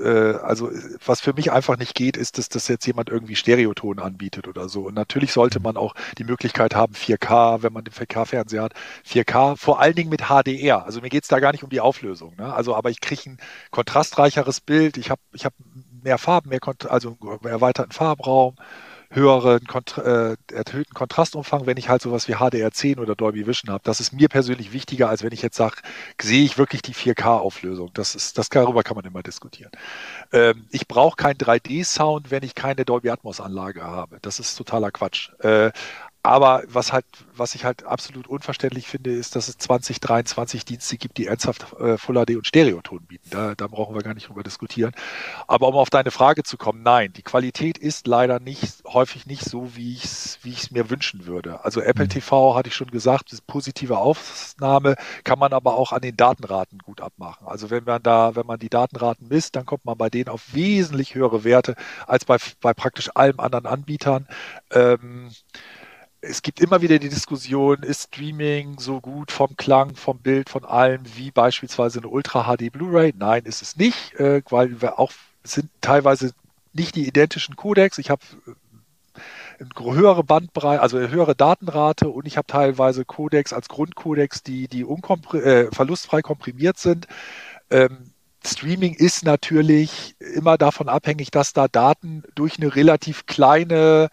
Äh, 0.00 0.08
also 0.08 0.70
was 1.04 1.20
für 1.20 1.34
mich 1.34 1.52
einfach 1.52 1.76
nicht 1.76 1.94
geht, 1.94 2.16
ist, 2.16 2.38
dass 2.38 2.48
das 2.48 2.68
jetzt 2.68 2.86
jemand 2.86 3.10
irgendwie 3.10 3.36
Stereoton 3.36 3.98
anbietet 3.98 4.48
oder 4.48 4.68
so. 4.68 4.82
Und 4.82 4.94
natürlich 4.94 5.32
sollte 5.32 5.60
man 5.60 5.76
auch 5.76 5.94
die 6.18 6.24
Möglichkeit 6.24 6.74
haben, 6.74 6.94
4K, 6.94 7.62
wenn 7.62 7.72
man 7.72 7.84
den 7.84 7.92
4K-Fernseher 7.92 8.62
hat, 8.62 8.74
4K, 9.06 9.56
vor 9.56 9.80
allen 9.80 9.94
Dingen 9.94 10.10
mit 10.10 10.22
HDR. 10.28 10.84
Also 10.84 11.00
mir 11.00 11.10
geht 11.10 11.24
es 11.24 11.28
da 11.28 11.40
gar 11.40 11.52
nicht 11.52 11.64
um 11.64 11.70
die 11.70 11.80
Auflösung. 11.80 12.34
Ne? 12.36 12.52
Also 12.52 12.74
aber 12.74 12.90
ich 12.90 13.00
kriege 13.00 13.30
ein 13.30 13.38
kontrastreicheres 13.70 14.60
Bild, 14.60 14.96
ich 14.96 15.10
habe 15.10 15.20
ich 15.32 15.44
hab 15.44 15.52
mehr 16.02 16.18
Farben, 16.18 16.48
mehr 16.48 16.60
Kont 16.60 16.90
also 16.90 17.16
erweiterten 17.44 17.92
Farbraum 17.92 18.56
höheren, 19.10 19.66
äh, 19.96 20.36
erhöhten 20.54 20.94
Kontrastumfang, 20.94 21.66
wenn 21.66 21.76
ich 21.76 21.88
halt 21.88 22.00
sowas 22.00 22.28
wie 22.28 22.36
HDR10 22.36 22.98
oder 22.98 23.16
Dolby 23.16 23.46
Vision 23.46 23.72
habe. 23.72 23.82
Das 23.84 23.98
ist 23.98 24.12
mir 24.12 24.28
persönlich 24.28 24.72
wichtiger, 24.72 25.08
als 25.08 25.24
wenn 25.24 25.32
ich 25.32 25.42
jetzt 25.42 25.56
sage, 25.56 25.76
sehe 26.20 26.44
ich 26.44 26.58
wirklich 26.58 26.82
die 26.82 26.94
4K-Auflösung. 26.94 27.90
Das 27.94 28.14
ist, 28.14 28.38
das 28.38 28.48
darüber 28.48 28.82
kann 28.84 28.94
man 28.94 29.04
immer 29.04 29.22
diskutieren. 29.22 29.72
Ähm, 30.32 30.66
ich 30.70 30.86
brauche 30.86 31.16
keinen 31.16 31.38
3D-Sound, 31.38 32.30
wenn 32.30 32.44
ich 32.44 32.54
keine 32.54 32.84
Dolby 32.84 33.10
Atmos-Anlage 33.10 33.82
habe. 33.82 34.18
Das 34.22 34.38
ist 34.38 34.54
totaler 34.54 34.92
Quatsch. 34.92 35.30
Äh, 35.40 35.72
aber 36.22 36.62
was 36.68 36.92
halt, 36.92 37.06
was 37.34 37.54
ich 37.54 37.64
halt 37.64 37.84
absolut 37.84 38.26
unverständlich 38.26 38.86
finde, 38.86 39.10
ist, 39.10 39.36
dass 39.36 39.48
es 39.48 39.56
2023 39.58 40.66
Dienste 40.66 40.98
gibt, 40.98 41.16
die 41.16 41.26
ernsthaft 41.26 41.72
äh, 41.80 41.96
Full 41.96 42.24
HD 42.24 42.36
und 42.36 42.46
Stereoton 42.46 43.00
bieten. 43.06 43.30
Da, 43.30 43.54
da 43.54 43.66
brauchen 43.66 43.94
wir 43.94 44.02
gar 44.02 44.12
nicht 44.12 44.28
drüber 44.28 44.42
diskutieren. 44.42 44.92
Aber 45.46 45.68
um 45.68 45.74
auf 45.74 45.88
deine 45.88 46.10
Frage 46.10 46.42
zu 46.42 46.58
kommen, 46.58 46.82
nein, 46.82 47.12
die 47.14 47.22
Qualität 47.22 47.78
ist 47.78 48.06
leider 48.06 48.38
nicht, 48.38 48.84
häufig 48.86 49.26
nicht 49.26 49.44
so, 49.44 49.74
wie 49.76 49.94
ich 49.94 50.04
es 50.04 50.38
wie 50.42 50.50
ich's 50.50 50.70
mir 50.70 50.90
wünschen 50.90 51.26
würde. 51.26 51.64
Also 51.64 51.80
Apple 51.80 52.04
mhm. 52.04 52.10
TV 52.10 52.54
hatte 52.54 52.68
ich 52.68 52.74
schon 52.74 52.90
gesagt, 52.90 53.30
positive 53.46 53.96
Aufnahme 53.96 54.96
kann 55.24 55.38
man 55.38 55.52
aber 55.52 55.76
auch 55.76 55.92
an 55.92 56.02
den 56.02 56.16
Datenraten 56.16 56.78
gut 56.78 57.00
abmachen. 57.00 57.46
Also 57.46 57.70
wenn 57.70 57.84
man 57.84 58.02
da, 58.02 58.36
wenn 58.36 58.46
man 58.46 58.58
die 58.58 58.68
Datenraten 58.68 59.28
misst, 59.28 59.56
dann 59.56 59.64
kommt 59.64 59.84
man 59.86 59.96
bei 59.96 60.10
denen 60.10 60.28
auf 60.28 60.52
wesentlich 60.54 61.14
höhere 61.14 61.44
Werte 61.44 61.76
als 62.06 62.26
bei, 62.26 62.36
bei 62.60 62.74
praktisch 62.74 63.10
allen 63.14 63.38
anderen 63.38 63.66
Anbietern. 63.66 64.28
Ähm, 64.70 65.30
es 66.22 66.42
gibt 66.42 66.60
immer 66.60 66.82
wieder 66.82 66.98
die 66.98 67.08
Diskussion, 67.08 67.82
ist 67.82 68.08
Streaming 68.08 68.78
so 68.78 69.00
gut 69.00 69.32
vom 69.32 69.56
Klang, 69.56 69.94
vom 69.96 70.18
Bild, 70.18 70.50
von 70.50 70.64
allem 70.64 71.02
wie 71.16 71.30
beispielsweise 71.30 72.00
eine 72.00 72.08
Ultra 72.08 72.44
HD 72.44 72.70
Blu-ray? 72.70 73.14
Nein, 73.16 73.44
ist 73.44 73.62
es 73.62 73.76
nicht, 73.76 74.14
äh, 74.14 74.42
weil 74.50 74.80
wir 74.82 74.98
auch 74.98 75.12
sind 75.42 75.70
teilweise 75.80 76.32
nicht 76.72 76.94
die 76.94 77.06
identischen 77.06 77.56
Codecs. 77.56 77.98
Ich 77.98 78.10
habe 78.10 78.22
äh, 78.46 79.64
eine 79.76 79.94
höhere 79.94 80.22
Bandbreite, 80.22 80.82
also 80.82 80.98
eine 80.98 81.10
höhere 81.10 81.34
Datenrate 81.34 82.08
und 82.08 82.26
ich 82.26 82.36
habe 82.36 82.46
teilweise 82.46 83.04
Codecs 83.04 83.52
als 83.52 83.68
Grundcodecs, 83.68 84.42
die, 84.42 84.68
die 84.68 84.82
äh, 84.82 85.72
verlustfrei 85.72 86.20
komprimiert 86.20 86.78
sind. 86.78 87.06
Ähm, 87.70 88.12
Streaming 88.46 88.94
ist 88.94 89.24
natürlich 89.24 90.16
immer 90.18 90.56
davon 90.56 90.88
abhängig, 90.88 91.30
dass 91.30 91.52
da 91.52 91.68
Daten 91.68 92.22
durch 92.34 92.58
eine 92.58 92.74
relativ 92.74 93.26
kleine 93.26 94.08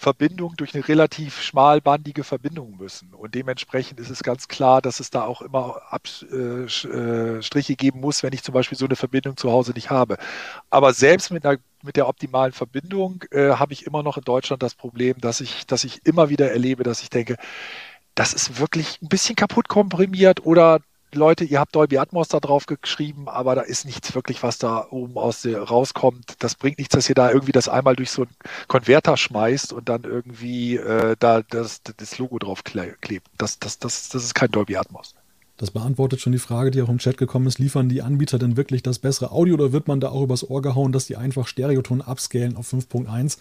Verbindung 0.00 0.56
durch 0.56 0.74
eine 0.74 0.88
relativ 0.88 1.42
schmalbandige 1.42 2.24
Verbindung 2.24 2.78
müssen. 2.78 3.12
Und 3.12 3.34
dementsprechend 3.34 4.00
ist 4.00 4.08
es 4.08 4.22
ganz 4.22 4.48
klar, 4.48 4.80
dass 4.80 4.98
es 4.98 5.10
da 5.10 5.24
auch 5.24 5.42
immer 5.42 5.82
Abstriche 5.90 7.72
äh, 7.72 7.76
geben 7.76 8.00
muss, 8.00 8.22
wenn 8.22 8.32
ich 8.32 8.42
zum 8.42 8.54
Beispiel 8.54 8.78
so 8.78 8.86
eine 8.86 8.96
Verbindung 8.96 9.36
zu 9.36 9.52
Hause 9.52 9.72
nicht 9.72 9.90
habe. 9.90 10.16
Aber 10.70 10.94
selbst 10.94 11.30
mit, 11.30 11.44
einer, 11.44 11.58
mit 11.82 11.96
der 11.96 12.08
optimalen 12.08 12.52
Verbindung 12.52 13.24
äh, 13.30 13.50
habe 13.50 13.74
ich 13.74 13.84
immer 13.84 14.02
noch 14.02 14.16
in 14.16 14.24
Deutschland 14.24 14.62
das 14.62 14.74
Problem, 14.74 15.20
dass 15.20 15.42
ich, 15.42 15.66
dass 15.66 15.84
ich 15.84 16.06
immer 16.06 16.30
wieder 16.30 16.50
erlebe, 16.50 16.82
dass 16.82 17.02
ich 17.02 17.10
denke, 17.10 17.36
das 18.14 18.32
ist 18.32 18.58
wirklich 18.58 19.02
ein 19.02 19.08
bisschen 19.08 19.36
kaputt 19.36 19.68
komprimiert 19.68 20.46
oder 20.46 20.80
Leute, 21.14 21.44
ihr 21.44 21.60
habt 21.60 21.74
Dolby 21.74 21.98
Atmos 21.98 22.28
da 22.28 22.40
drauf 22.40 22.66
geschrieben, 22.66 23.28
aber 23.28 23.54
da 23.54 23.62
ist 23.62 23.84
nichts 23.84 24.14
wirklich, 24.14 24.42
was 24.42 24.58
da 24.58 24.86
oben 24.90 25.16
aus 25.16 25.42
der 25.42 25.62
rauskommt. 25.62 26.34
Das 26.38 26.54
bringt 26.54 26.78
nichts, 26.78 26.94
dass 26.94 27.08
ihr 27.08 27.14
da 27.14 27.30
irgendwie 27.30 27.52
das 27.52 27.68
einmal 27.68 27.96
durch 27.96 28.10
so 28.10 28.22
einen 28.22 28.34
Konverter 28.68 29.16
schmeißt 29.16 29.72
und 29.72 29.88
dann 29.88 30.04
irgendwie 30.04 30.76
äh, 30.76 31.16
da 31.18 31.42
das, 31.42 31.82
das 31.82 32.18
Logo 32.18 32.38
drauf 32.38 32.62
klebt. 32.64 33.26
Das, 33.38 33.58
das, 33.58 33.78
das, 33.78 34.08
das 34.08 34.24
ist 34.24 34.34
kein 34.34 34.50
Dolby 34.50 34.76
Atmos. 34.76 35.14
Das 35.60 35.70
beantwortet 35.70 36.22
schon 36.22 36.32
die 36.32 36.38
Frage, 36.38 36.70
die 36.70 36.80
auch 36.80 36.88
im 36.88 36.96
Chat 36.96 37.18
gekommen 37.18 37.46
ist. 37.46 37.58
Liefern 37.58 37.90
die 37.90 38.00
Anbieter 38.00 38.38
denn 38.38 38.56
wirklich 38.56 38.82
das 38.82 38.98
bessere 38.98 39.30
Audio 39.30 39.54
oder 39.54 39.72
wird 39.72 39.88
man 39.88 40.00
da 40.00 40.08
auch 40.08 40.22
übers 40.22 40.48
Ohr 40.48 40.62
gehauen, 40.62 40.90
dass 40.90 41.04
die 41.04 41.16
einfach 41.16 41.46
Stereoton 41.46 42.00
upscalen 42.00 42.56
auf 42.56 42.72
5.1? 42.72 43.36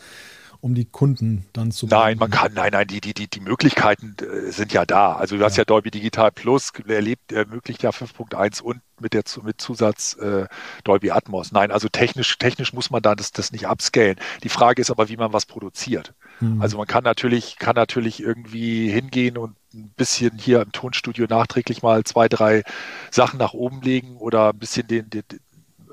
Um 0.62 0.76
die 0.76 0.86
Kunden 0.86 1.46
dann 1.54 1.72
zu 1.72 1.88
Nein, 1.88 2.18
man 2.18 2.30
kann, 2.30 2.54
nein, 2.54 2.72
nein, 2.74 2.88
die, 2.88 3.00
die, 3.00 3.14
die, 3.14 3.28
die 3.28 3.40
Möglichkeiten 3.40 4.16
äh, 4.20 4.52
sind 4.52 4.74
ja 4.74 4.86
da. 4.86 5.14
Also 5.14 5.38
du 5.38 5.44
hast 5.44 5.56
ja, 5.56 5.62
ja 5.62 5.66
Dolby 5.66 5.92
Digital 5.92 6.32
Plus 6.32 6.72
erlebt, 6.88 7.32
ermöglicht 7.32 7.84
ja 7.84 7.92
5.1 7.92 8.62
und 8.62 8.82
mit 9.00 9.14
der 9.14 9.24
mit 9.44 9.62
Zusatz 9.62 10.18
äh, 10.18 10.48
Dolby 10.84 11.12
Atmos. 11.12 11.52
Nein, 11.54 11.72
also 11.72 11.88
technisch, 11.88 12.38
technisch 12.38 12.74
muss 12.74 12.90
man 12.90 13.02
da 13.02 13.16
das, 13.16 13.32
das 13.32 13.52
nicht 13.52 13.68
upscalen. 13.68 14.18
Die 14.44 14.50
Frage 14.50 14.82
ist 14.82 14.92
aber, 14.92 15.08
wie 15.08 15.18
man 15.18 15.32
was 15.32 15.46
produziert. 15.46 16.14
Mhm. 16.42 16.62
Also 16.62 16.78
man 16.78 16.88
kann 16.88 17.04
natürlich, 17.06 17.58
kann 17.58 17.76
natürlich 17.76 18.22
irgendwie 18.22 18.90
hingehen 18.90 19.38
und 19.38 19.56
ein 19.74 19.94
bisschen 19.96 20.38
hier 20.38 20.62
im 20.62 20.72
Tonstudio 20.72 21.28
nachträglich 21.30 21.82
mal 21.84 22.04
zwei, 22.04 22.28
drei 22.28 22.64
Sachen 23.12 23.40
nach 23.40 23.54
oben 23.54 23.82
legen 23.82 24.18
oder 24.18 24.50
ein 24.50 24.60
bisschen 24.60 24.88
den, 24.88 25.10
den 25.10 25.24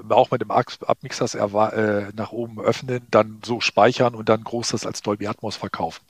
auch 0.08 0.30
mit 0.30 0.40
dem 0.40 0.50
Abmixers 0.50 1.34
äh, 1.34 2.06
nach 2.14 2.32
oben 2.32 2.60
öffnen, 2.60 3.06
dann 3.10 3.40
so 3.44 3.60
speichern 3.60 4.14
und 4.14 4.28
dann 4.28 4.44
groß 4.44 4.70
das 4.70 4.86
als 4.86 5.02
Dolby 5.02 5.26
Atmos 5.26 5.56
verkaufen. 5.56 6.02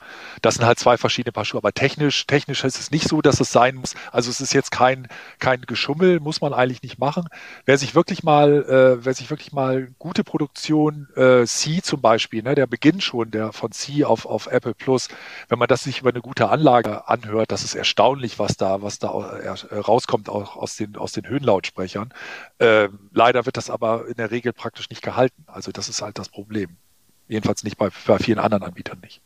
Das 0.43 0.55
sind 0.55 0.67
halt 0.67 0.79
zwei 0.79 0.97
verschiedene 0.97 1.33
Paar 1.33 1.45
Schuhe. 1.45 1.59
Aber 1.59 1.73
technisch, 1.73 2.27
technisch 2.27 2.65
ist 2.65 2.79
es 2.79 2.91
nicht 2.91 3.09
so, 3.09 3.23
dass 3.23 3.41
es 3.41 3.53
sein 3.53 3.77
muss. 3.77 3.95
Also 4.13 4.31
es 4.31 4.41
ist 4.41 4.53
jetzt 4.53 4.71
kein, 4.71 5.09
kein 5.39 5.63
Geschummel, 5.63 6.21
muss 6.21 6.41
man 6.41 6.53
eigentlich 6.53 6.83
nicht 6.83 6.99
machen. 6.99 7.29
Wer 7.65 7.79
sich 7.79 7.95
wirklich 7.95 8.23
mal, 8.23 8.65
äh, 8.65 9.05
wer 9.05 9.15
sich 9.15 9.31
wirklich 9.31 9.53
mal 9.53 9.89
gute 9.99 10.25
Produktion, 10.25 11.09
äh, 11.17 11.45
C 11.45 11.81
zum 11.83 12.01
Beispiel, 12.01 12.43
ne, 12.43 12.55
der 12.55 12.67
Beginn 12.67 13.01
schon 13.01 13.31
der 13.31 13.53
von 13.53 13.73
C 13.73 14.05
auf, 14.05 14.27
auf 14.27 14.47
Apple 14.47 14.75
Plus, 14.75 15.09
wenn 15.49 15.59
man 15.59 15.69
das 15.69 15.85
sich 15.85 16.01
über 16.01 16.11
eine 16.11 16.21
gute 16.21 16.49
Anlage 16.49 17.09
anhört, 17.09 17.53
das 17.53 17.65
ist 17.65 17.75
erstaunlich, 17.75 18.39
was 18.39 18.57
da, 18.57 18.83
was 18.83 18.99
da 18.99 19.09
äh, 19.39 19.79
rauskommt 19.79 20.29
auch 20.29 20.57
aus 20.57 20.77
den, 20.77 20.97
aus 20.97 21.13
den 21.13 21.29
Höhenlautsprechern. 21.29 22.13
Äh, 22.59 22.89
leider 23.13 23.47
wird 23.47 23.57
das 23.57 23.71
aber 23.71 23.86
aber 23.87 24.09
in 24.09 24.15
der 24.15 24.31
Regel 24.31 24.53
praktisch 24.53 24.91
nicht 24.91 25.03
gehalten. 25.03 25.45
Also 25.47 25.73
das 25.73 25.89
ist 25.89 26.03
halt 26.03 26.19
das 26.19 26.29
Problem. 26.29 26.77
Jedenfalls 27.29 27.65
nicht 27.65 27.77
bei, 27.77 27.91
bei 28.07 28.19
vielen 28.19 28.39
anderen 28.39 28.63
Anbietern 28.63 29.01
nicht. 29.01 29.21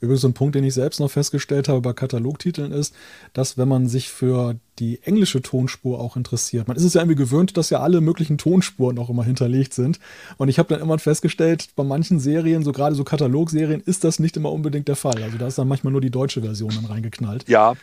Übrigens 0.00 0.24
ein 0.24 0.34
Punkt, 0.34 0.54
den 0.54 0.64
ich 0.64 0.74
selbst 0.74 1.00
noch 1.00 1.10
festgestellt 1.10 1.68
habe 1.68 1.80
bei 1.80 1.92
Katalogtiteln 1.94 2.72
ist, 2.72 2.94
dass 3.32 3.56
wenn 3.56 3.68
man 3.68 3.88
sich 3.88 4.10
für 4.10 4.56
die 4.78 5.02
englische 5.02 5.40
Tonspur 5.40 5.98
auch 5.98 6.16
interessiert, 6.16 6.68
man 6.68 6.76
ist 6.76 6.82
es 6.82 6.94
ja 6.94 7.00
irgendwie 7.00 7.16
gewöhnt, 7.16 7.56
dass 7.56 7.70
ja 7.70 7.80
alle 7.80 8.02
möglichen 8.02 8.36
Tonspuren 8.36 8.98
auch 8.98 9.08
immer 9.08 9.24
hinterlegt 9.24 9.72
sind. 9.72 10.00
Und 10.36 10.48
ich 10.48 10.58
habe 10.58 10.68
dann 10.68 10.82
immer 10.82 10.98
festgestellt, 10.98 11.68
bei 11.74 11.84
manchen 11.84 12.20
Serien, 12.20 12.64
so 12.64 12.72
gerade 12.72 12.94
so 12.94 13.04
Katalogserien, 13.04 13.80
ist 13.80 14.04
das 14.04 14.18
nicht 14.18 14.36
immer 14.36 14.52
unbedingt 14.52 14.88
der 14.88 14.96
Fall. 14.96 15.22
Also 15.22 15.38
da 15.38 15.46
ist 15.46 15.58
dann 15.58 15.68
manchmal 15.68 15.92
nur 15.92 16.02
die 16.02 16.10
deutsche 16.10 16.42
Version 16.42 16.72
dann 16.74 16.84
reingeknallt. 16.84 17.48
Ja, 17.48 17.74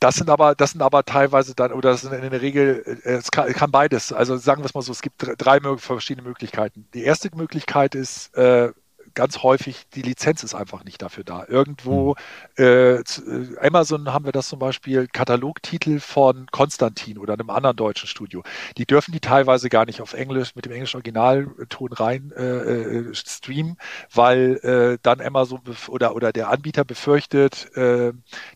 Das 0.00 0.16
sind 0.16 0.28
aber, 0.28 0.54
das 0.54 0.72
sind 0.72 0.82
aber 0.82 1.04
teilweise 1.04 1.54
dann, 1.54 1.72
oder 1.72 1.92
das 1.92 2.02
sind 2.02 2.12
in 2.12 2.30
der 2.30 2.40
Regel, 2.40 3.00
äh, 3.04 3.12
es 3.12 3.30
kann, 3.30 3.52
kann 3.52 3.70
beides. 3.70 4.12
Also 4.12 4.36
sagen 4.36 4.62
wir 4.62 4.66
es 4.66 4.74
mal 4.74 4.82
so, 4.82 4.92
es 4.92 5.02
gibt 5.02 5.14
drei 5.38 5.60
verschiedene 5.78 6.26
Möglichkeiten. 6.26 6.86
Die 6.94 7.04
erste 7.04 7.34
Möglichkeit 7.34 7.94
ist, 7.94 8.34
äh, 8.36 8.72
ganz 9.14 9.42
häufig, 9.42 9.86
die 9.94 10.02
Lizenz 10.02 10.42
ist 10.42 10.54
einfach 10.54 10.84
nicht 10.84 11.02
dafür 11.02 11.24
da. 11.24 11.44
Irgendwo, 11.46 12.16
mhm. 12.58 12.64
äh, 12.64 13.02
Amazon 13.60 14.12
haben 14.12 14.24
wir 14.24 14.32
das 14.32 14.48
zum 14.48 14.58
Beispiel, 14.58 15.06
Katalogtitel 15.06 16.00
von 16.00 16.46
Konstantin 16.50 17.18
oder 17.18 17.34
einem 17.34 17.50
anderen 17.50 17.76
deutschen 17.76 18.08
Studio. 18.08 18.42
Die 18.76 18.86
dürfen 18.86 19.12
die 19.12 19.20
teilweise 19.20 19.68
gar 19.68 19.86
nicht 19.86 20.00
auf 20.00 20.14
Englisch 20.14 20.54
mit 20.54 20.64
dem 20.64 20.72
englischen 20.72 20.96
Originalton 20.96 21.92
rein 21.92 22.32
äh, 22.36 22.42
äh, 22.42 23.14
streamen, 23.14 23.76
weil 24.12 24.56
äh, 24.62 24.98
dann 25.02 25.20
Amazon 25.20 25.60
oder, 25.88 26.14
oder 26.14 26.32
der 26.32 26.48
Anbieter 26.50 26.84
befürchtet, 26.84 27.74
äh, 27.76 28.12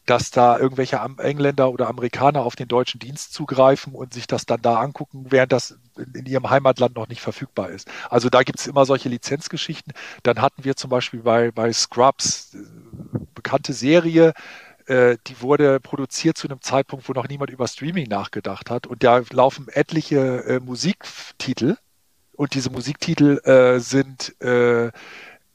dass 0.07 0.31
da 0.31 0.59
irgendwelche 0.59 1.01
Engländer 1.19 1.71
oder 1.71 1.89
Amerikaner 1.89 2.43
auf 2.43 2.57
den 2.57 2.69
deutschen 2.69 3.01
Dienst 3.01 3.33
zugreifen 3.33 3.95
und 3.95 4.13
sich 4.15 4.27
das 4.27 4.47
dann 4.47 4.63
da 4.63 4.81
angucken, 4.81 5.27
während 5.31 5.53
das 5.53 5.79
in 6.15 6.27
ihrem 6.27 6.49
Heimatland 6.49 6.97
noch 6.97 7.09
nicht 7.09 7.21
verfügbar 7.21 7.71
ist. 7.71 7.89
Also 8.09 8.29
da 8.29 8.43
gibt 8.43 8.61
es 8.61 8.67
immer 8.67 8.87
solche 8.87 9.09
Lizenzgeschichten. 9.09 9.93
Dann 10.23 10.41
hatten 10.49 10.65
wir 10.65 10.77
zum 10.77 10.89
Beispiel 10.89 11.21
bei, 11.21 11.51
bei 11.51 11.71
Scrubs, 11.73 12.55
äh, 12.55 12.59
bekannte 13.35 13.75
Serie, 13.75 14.33
äh, 14.87 15.19
die 15.27 15.43
wurde 15.43 15.79
produziert 15.79 16.39
zu 16.39 16.49
einem 16.49 16.63
Zeitpunkt, 16.63 17.07
wo 17.07 17.13
noch 17.13 17.29
niemand 17.29 17.51
über 17.51 17.69
Streaming 17.69 18.09
nachgedacht 18.09 18.71
hat. 18.71 18.87
Und 18.87 19.05
da 19.05 19.21
laufen 19.31 19.69
etliche 19.69 20.45
äh, 20.45 20.61
Musiktitel. 20.61 21.77
Und 22.33 22.55
diese 22.55 22.71
Musiktitel 22.71 23.41
äh, 23.45 23.79
sind 23.81 24.41
äh, 24.41 24.91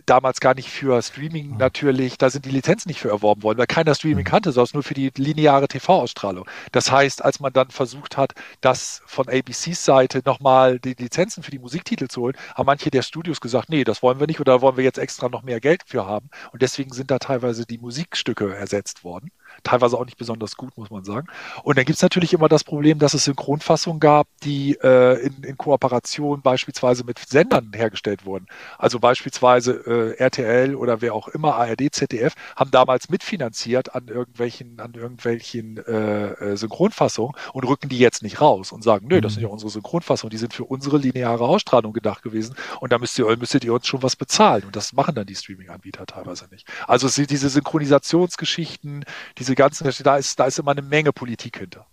damals 0.05 0.39
gar 0.39 0.55
nicht 0.55 0.69
für 0.69 1.01
Streaming 1.01 1.57
natürlich, 1.57 2.17
da 2.17 2.29
sind 2.29 2.45
die 2.45 2.51
Lizenzen 2.51 2.89
nicht 2.89 2.99
für 2.99 3.09
erworben 3.09 3.43
worden, 3.43 3.57
weil 3.57 3.67
keiner 3.67 3.95
Streaming 3.95 4.25
mhm. 4.25 4.29
kannte, 4.29 4.51
sondern 4.51 4.71
nur 4.73 4.83
für 4.83 4.93
die 4.93 5.11
lineare 5.17 5.67
TV-Ausstrahlung. 5.67 6.45
Das 6.71 6.91
heißt, 6.91 7.23
als 7.23 7.39
man 7.39 7.53
dann 7.53 7.69
versucht 7.69 8.17
hat, 8.17 8.33
das 8.61 9.01
von 9.05 9.27
ABCs 9.29 9.85
Seite 9.85 10.21
nochmal 10.25 10.79
die 10.79 10.93
Lizenzen 10.93 11.43
für 11.43 11.51
die 11.51 11.59
Musiktitel 11.59 12.07
zu 12.07 12.21
holen, 12.21 12.37
haben 12.55 12.65
manche 12.65 12.91
der 12.91 13.01
Studios 13.01 13.41
gesagt, 13.41 13.69
nee, 13.69 13.83
das 13.83 14.01
wollen 14.03 14.19
wir 14.19 14.27
nicht 14.27 14.39
oder 14.39 14.61
wollen 14.61 14.77
wir 14.77 14.83
jetzt 14.83 14.99
extra 14.99 15.29
noch 15.29 15.43
mehr 15.43 15.59
Geld 15.59 15.83
für 15.85 16.05
haben. 16.05 16.29
Und 16.51 16.61
deswegen 16.61 16.91
sind 16.91 17.11
da 17.11 17.19
teilweise 17.19 17.65
die 17.65 17.77
Musikstücke 17.77 18.55
ersetzt 18.55 19.03
worden 19.03 19.31
teilweise 19.63 19.97
auch 19.97 20.05
nicht 20.05 20.17
besonders 20.17 20.57
gut, 20.57 20.77
muss 20.77 20.89
man 20.89 21.03
sagen. 21.03 21.27
Und 21.63 21.77
dann 21.77 21.85
gibt 21.85 21.97
es 21.97 22.01
natürlich 22.01 22.33
immer 22.33 22.49
das 22.49 22.63
Problem, 22.63 22.99
dass 22.99 23.13
es 23.13 23.25
Synchronfassungen 23.25 23.99
gab, 23.99 24.27
die 24.43 24.77
äh, 24.81 25.25
in, 25.25 25.43
in, 25.43 25.57
Kooperation 25.57 26.41
beispielsweise 26.41 27.03
mit 27.03 27.19
Sendern 27.19 27.71
hergestellt 27.73 28.25
wurden. 28.25 28.47
Also 28.77 28.99
beispielsweise 28.99 30.15
äh, 30.17 30.21
RTL 30.21 30.75
oder 30.75 31.01
wer 31.01 31.13
auch 31.13 31.27
immer, 31.27 31.55
ARD, 31.55 31.93
ZDF, 31.93 32.33
haben 32.55 32.71
damals 32.71 33.09
mitfinanziert 33.09 33.95
an 33.95 34.07
irgendwelchen, 34.07 34.79
an 34.79 34.93
irgendwelchen 34.93 35.77
äh, 35.77 36.33
äh, 36.33 36.57
Synchronfassungen 36.57 37.35
und 37.53 37.63
rücken 37.65 37.89
die 37.89 37.99
jetzt 37.99 38.23
nicht 38.23 38.41
raus 38.41 38.71
und 38.71 38.83
sagen, 38.83 39.07
nö, 39.07 39.21
das 39.21 39.33
sind 39.33 39.41
ja 39.41 39.47
mhm. 39.47 39.53
unsere 39.53 39.71
Synchronfassungen, 39.71 40.31
die 40.31 40.37
sind 40.37 40.53
für 40.53 40.65
unsere 40.65 40.97
lineare 40.97 41.45
Ausstrahlung 41.45 41.93
gedacht 41.93 42.23
gewesen 42.23 42.55
und 42.79 42.91
da 42.91 42.99
müsst 42.99 43.17
ihr, 43.19 43.25
müsstet 43.37 43.63
ihr 43.63 43.73
uns 43.73 43.87
schon 43.87 44.03
was 44.03 44.15
bezahlen. 44.15 44.63
Und 44.63 44.75
das 44.75 44.93
machen 44.93 45.15
dann 45.15 45.25
die 45.25 45.35
Streaming-Anbieter 45.35 46.05
teilweise 46.05 46.47
nicht. 46.51 46.67
Also 46.87 47.07
diese 47.25 47.49
Synchronisationsgeschichten, 47.49 49.05
diese 49.37 49.42
diese 49.43 49.55
ganzen, 49.55 49.89
da 50.03 50.17
ist, 50.17 50.39
da 50.39 50.45
ist 50.45 50.59
immer 50.59 50.71
eine 50.71 50.81
Menge 50.81 51.11
Politik 51.11 51.57
hinter. 51.57 51.85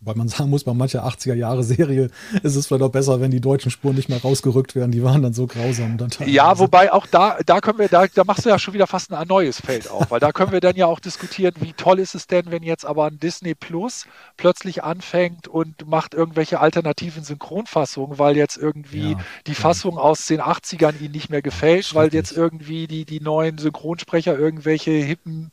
Weil 0.00 0.14
man 0.14 0.28
sagen 0.28 0.50
muss, 0.50 0.62
bei 0.62 0.74
mancher 0.74 1.06
80er-Jahre-Serie 1.06 2.10
ist 2.42 2.54
es 2.54 2.66
vielleicht 2.66 2.82
auch 2.82 2.90
besser, 2.90 3.20
wenn 3.20 3.30
die 3.30 3.40
deutschen 3.40 3.70
Spuren 3.70 3.96
nicht 3.96 4.10
mehr 4.10 4.20
rausgerückt 4.20 4.74
werden. 4.74 4.92
Die 4.92 5.02
waren 5.02 5.22
dann 5.22 5.32
so 5.32 5.46
grausam. 5.46 5.96
Dann 5.96 6.10
ja, 6.26 6.58
wobei 6.58 6.92
auch 6.92 7.06
da, 7.06 7.38
da 7.44 7.60
können 7.60 7.78
wir, 7.78 7.88
da, 7.88 8.06
da 8.06 8.24
machst 8.24 8.44
du 8.44 8.50
ja 8.50 8.58
schon 8.58 8.74
wieder 8.74 8.86
fast 8.86 9.10
ein 9.10 9.26
neues 9.26 9.58
Feld 9.60 9.90
auf, 9.90 10.10
weil 10.10 10.20
da 10.20 10.32
können 10.32 10.52
wir 10.52 10.60
dann 10.60 10.76
ja 10.76 10.86
auch 10.86 11.00
diskutieren, 11.00 11.54
wie 11.60 11.72
toll 11.72 11.98
ist 11.98 12.14
es 12.14 12.26
denn, 12.26 12.50
wenn 12.50 12.62
jetzt 12.62 12.84
aber 12.84 13.06
ein 13.06 13.18
Disney 13.18 13.54
Plus 13.54 14.04
plötzlich 14.36 14.84
anfängt 14.84 15.48
und 15.48 15.88
macht 15.88 16.12
irgendwelche 16.12 16.60
alternativen 16.60 17.24
Synchronfassungen, 17.24 18.18
weil 18.18 18.36
jetzt 18.36 18.58
irgendwie 18.58 19.12
ja, 19.12 19.18
die 19.46 19.54
Fassung 19.54 19.96
ja. 19.96 20.02
aus 20.02 20.26
den 20.26 20.42
80ern 20.42 21.00
ihnen 21.00 21.12
nicht 21.12 21.30
mehr 21.30 21.42
gefällt, 21.42 21.94
weil 21.94 22.12
jetzt 22.12 22.32
irgendwie 22.32 22.86
die, 22.86 23.06
die 23.06 23.20
neuen 23.20 23.56
Synchronsprecher 23.56 24.38
irgendwelche 24.38 24.90
hippen 24.90 25.50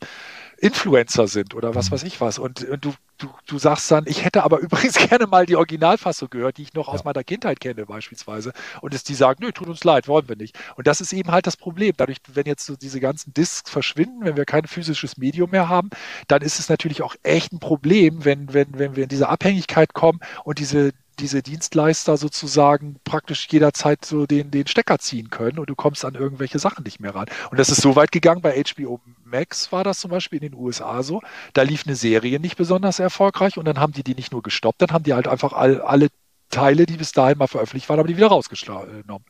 Influencer 0.58 1.28
sind 1.28 1.54
oder 1.54 1.74
was 1.74 1.90
weiß 1.90 2.02
ich 2.04 2.20
was. 2.20 2.38
Und, 2.38 2.64
und 2.64 2.84
du, 2.84 2.94
du, 3.18 3.28
du 3.46 3.58
sagst 3.58 3.90
dann, 3.90 4.04
ich 4.06 4.24
hätte 4.24 4.44
aber 4.44 4.58
übrigens 4.60 4.94
gerne 4.96 5.26
mal 5.26 5.46
die 5.46 5.56
Originalfassung 5.56 6.30
gehört, 6.30 6.58
die 6.58 6.62
ich 6.62 6.74
noch 6.74 6.88
ja. 6.88 6.94
aus 6.94 7.04
meiner 7.04 7.24
Kindheit 7.24 7.60
kenne 7.60 7.86
beispielsweise. 7.86 8.52
Und 8.80 8.94
es 8.94 9.04
die 9.04 9.14
sagen, 9.14 9.40
nö, 9.42 9.52
tut 9.52 9.68
uns 9.68 9.84
leid, 9.84 10.08
wollen 10.08 10.28
wir 10.28 10.36
nicht. 10.36 10.58
Und 10.76 10.86
das 10.86 11.00
ist 11.00 11.12
eben 11.12 11.30
halt 11.30 11.46
das 11.46 11.56
Problem. 11.56 11.94
Dadurch, 11.96 12.18
wenn 12.32 12.46
jetzt 12.46 12.66
so 12.66 12.76
diese 12.76 13.00
ganzen 13.00 13.34
Discs 13.34 13.70
verschwinden, 13.70 14.24
wenn 14.24 14.36
wir 14.36 14.44
kein 14.44 14.66
physisches 14.66 15.16
Medium 15.16 15.50
mehr 15.50 15.68
haben, 15.68 15.90
dann 16.28 16.42
ist 16.42 16.58
es 16.58 16.68
natürlich 16.68 17.02
auch 17.02 17.14
echt 17.22 17.52
ein 17.52 17.60
Problem, 17.60 18.24
wenn, 18.24 18.52
wenn, 18.52 18.78
wenn 18.78 18.96
wir 18.96 19.04
in 19.04 19.08
diese 19.08 19.28
Abhängigkeit 19.28 19.94
kommen 19.94 20.20
und 20.44 20.58
diese, 20.58 20.92
diese 21.16 21.42
Dienstleister 21.42 22.16
sozusagen 22.16 22.96
praktisch 23.04 23.46
jederzeit 23.50 24.04
so 24.04 24.26
den, 24.26 24.50
den 24.50 24.66
Stecker 24.66 24.98
ziehen 24.98 25.30
können 25.30 25.58
und 25.58 25.70
du 25.70 25.74
kommst 25.74 26.04
an 26.04 26.14
irgendwelche 26.14 26.58
Sachen 26.58 26.84
nicht 26.84 27.00
mehr 27.00 27.14
ran. 27.14 27.26
Und 27.50 27.58
das 27.58 27.70
ist 27.70 27.80
so 27.80 27.96
weit 27.96 28.12
gegangen, 28.12 28.42
bei 28.42 28.62
HBO 28.62 29.00
Max 29.24 29.72
war 29.72 29.84
das 29.84 30.00
zum 30.00 30.10
Beispiel 30.10 30.42
in 30.42 30.50
den 30.52 30.58
USA 30.58 31.02
so. 31.02 31.22
Da 31.52 31.62
lief 31.62 31.86
eine 31.86 31.96
Serie 31.96 32.40
nicht 32.40 32.56
besonders 32.56 32.98
erfolgreich 32.98 33.56
und 33.58 33.64
dann 33.64 33.78
haben 33.78 33.92
die 33.92 34.04
die 34.04 34.14
nicht 34.14 34.32
nur 34.32 34.42
gestoppt, 34.42 34.82
dann 34.82 34.90
haben 34.90 35.04
die 35.04 35.14
halt 35.14 35.28
einfach 35.28 35.52
all, 35.52 35.80
alle 35.80 36.08
Teile, 36.50 36.86
die 36.86 36.96
bis 36.96 37.12
dahin 37.12 37.38
mal 37.38 37.46
veröffentlicht 37.46 37.88
waren, 37.88 37.98
aber 37.98 38.08
die 38.08 38.16
wieder 38.16 38.28
rausgenommen. 38.28 39.24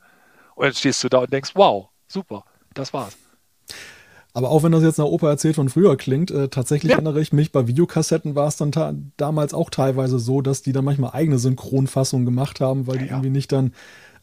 Und 0.55 0.67
jetzt 0.67 0.79
stehst 0.79 1.03
du 1.03 1.09
da 1.09 1.19
und 1.19 1.33
denkst, 1.33 1.53
wow, 1.55 1.89
super, 2.07 2.45
das 2.75 2.93
war's. 2.93 3.17
Aber 4.35 4.51
auch 4.51 4.65
wenn 4.65 4.73
das 4.73 4.83
jetzt 4.83 4.99
nach 4.99 5.05
Opa 5.05 5.29
erzählt 5.29 5.55
von 5.55 5.69
früher 5.69 5.97
klingt, 5.97 6.33
äh, 6.33 6.49
tatsächlich 6.49 6.91
ja. 6.91 6.97
erinnere 6.97 7.21
ich 7.21 7.33
mich, 7.33 7.53
bei 7.53 7.69
Videokassetten 7.69 8.35
war 8.35 8.49
es 8.49 8.57
dann 8.57 9.13
damals 9.17 9.55
auch 9.55 9.71
teilweise 9.71 10.19
so, 10.19 10.41
dass 10.43 10.61
die 10.61 10.73
dann 10.73 10.85
manchmal 10.85 11.13
eigene 11.13 11.39
Synchronfassungen 11.39 12.27
gemacht 12.27 12.61
haben, 12.61 12.89
weil 12.89 12.99
die 12.99 13.07
ja, 13.07 13.13
irgendwie 13.13 13.31
nicht 13.31 13.53
dann 13.53 13.73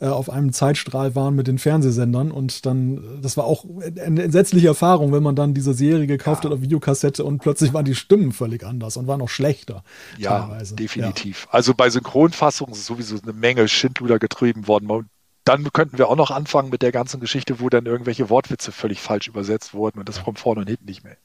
äh, 0.01 0.07
auf 0.07 0.29
einem 0.29 0.51
Zeitstrahl 0.51 1.15
waren 1.15 1.33
mit 1.33 1.47
den 1.47 1.59
Fernsehsendern. 1.59 2.31
Und 2.31 2.65
dann, 2.65 3.21
das 3.21 3.37
war 3.37 3.45
auch 3.45 3.63
eine 4.03 4.21
entsetzliche 4.21 4.67
Erfahrung, 4.67 5.13
wenn 5.13 5.23
man 5.23 5.37
dann 5.37 5.53
diese 5.53 5.73
Serie 5.73 6.07
gekauft 6.07 6.43
hat 6.43 6.51
auf 6.51 6.59
Videokassette 6.61 7.23
und 7.23 7.37
plötzlich 7.39 7.73
waren 7.73 7.85
die 7.85 7.95
Stimmen 7.95 8.33
völlig 8.33 8.65
anders 8.65 8.97
und 8.97 9.07
waren 9.07 9.21
auch 9.21 9.29
schlechter. 9.29 9.83
Ja, 10.17 10.41
teilweise. 10.41 10.75
definitiv. 10.75 11.47
Also 11.51 11.73
bei 11.73 11.89
Synchronfassungen 11.89 12.73
ist 12.73 12.85
sowieso 12.85 13.15
eine 13.23 13.31
Menge 13.31 13.67
Schindluder 13.69 14.19
getrieben 14.19 14.67
worden 14.67 14.89
dann 15.43 15.71
könnten 15.73 15.97
wir 15.97 16.07
auch 16.07 16.15
noch 16.15 16.31
anfangen 16.31 16.69
mit 16.69 16.81
der 16.81 16.91
ganzen 16.91 17.19
Geschichte, 17.19 17.59
wo 17.59 17.69
dann 17.69 17.85
irgendwelche 17.85 18.29
Wortwitze 18.29 18.71
völlig 18.71 19.01
falsch 19.01 19.27
übersetzt 19.27 19.73
wurden 19.73 19.99
und 19.99 20.07
das 20.07 20.23
kommt 20.23 20.39
vorne 20.39 20.61
und 20.61 20.67
hinten 20.67 20.85
nicht 20.85 21.03
mehr. 21.03 21.17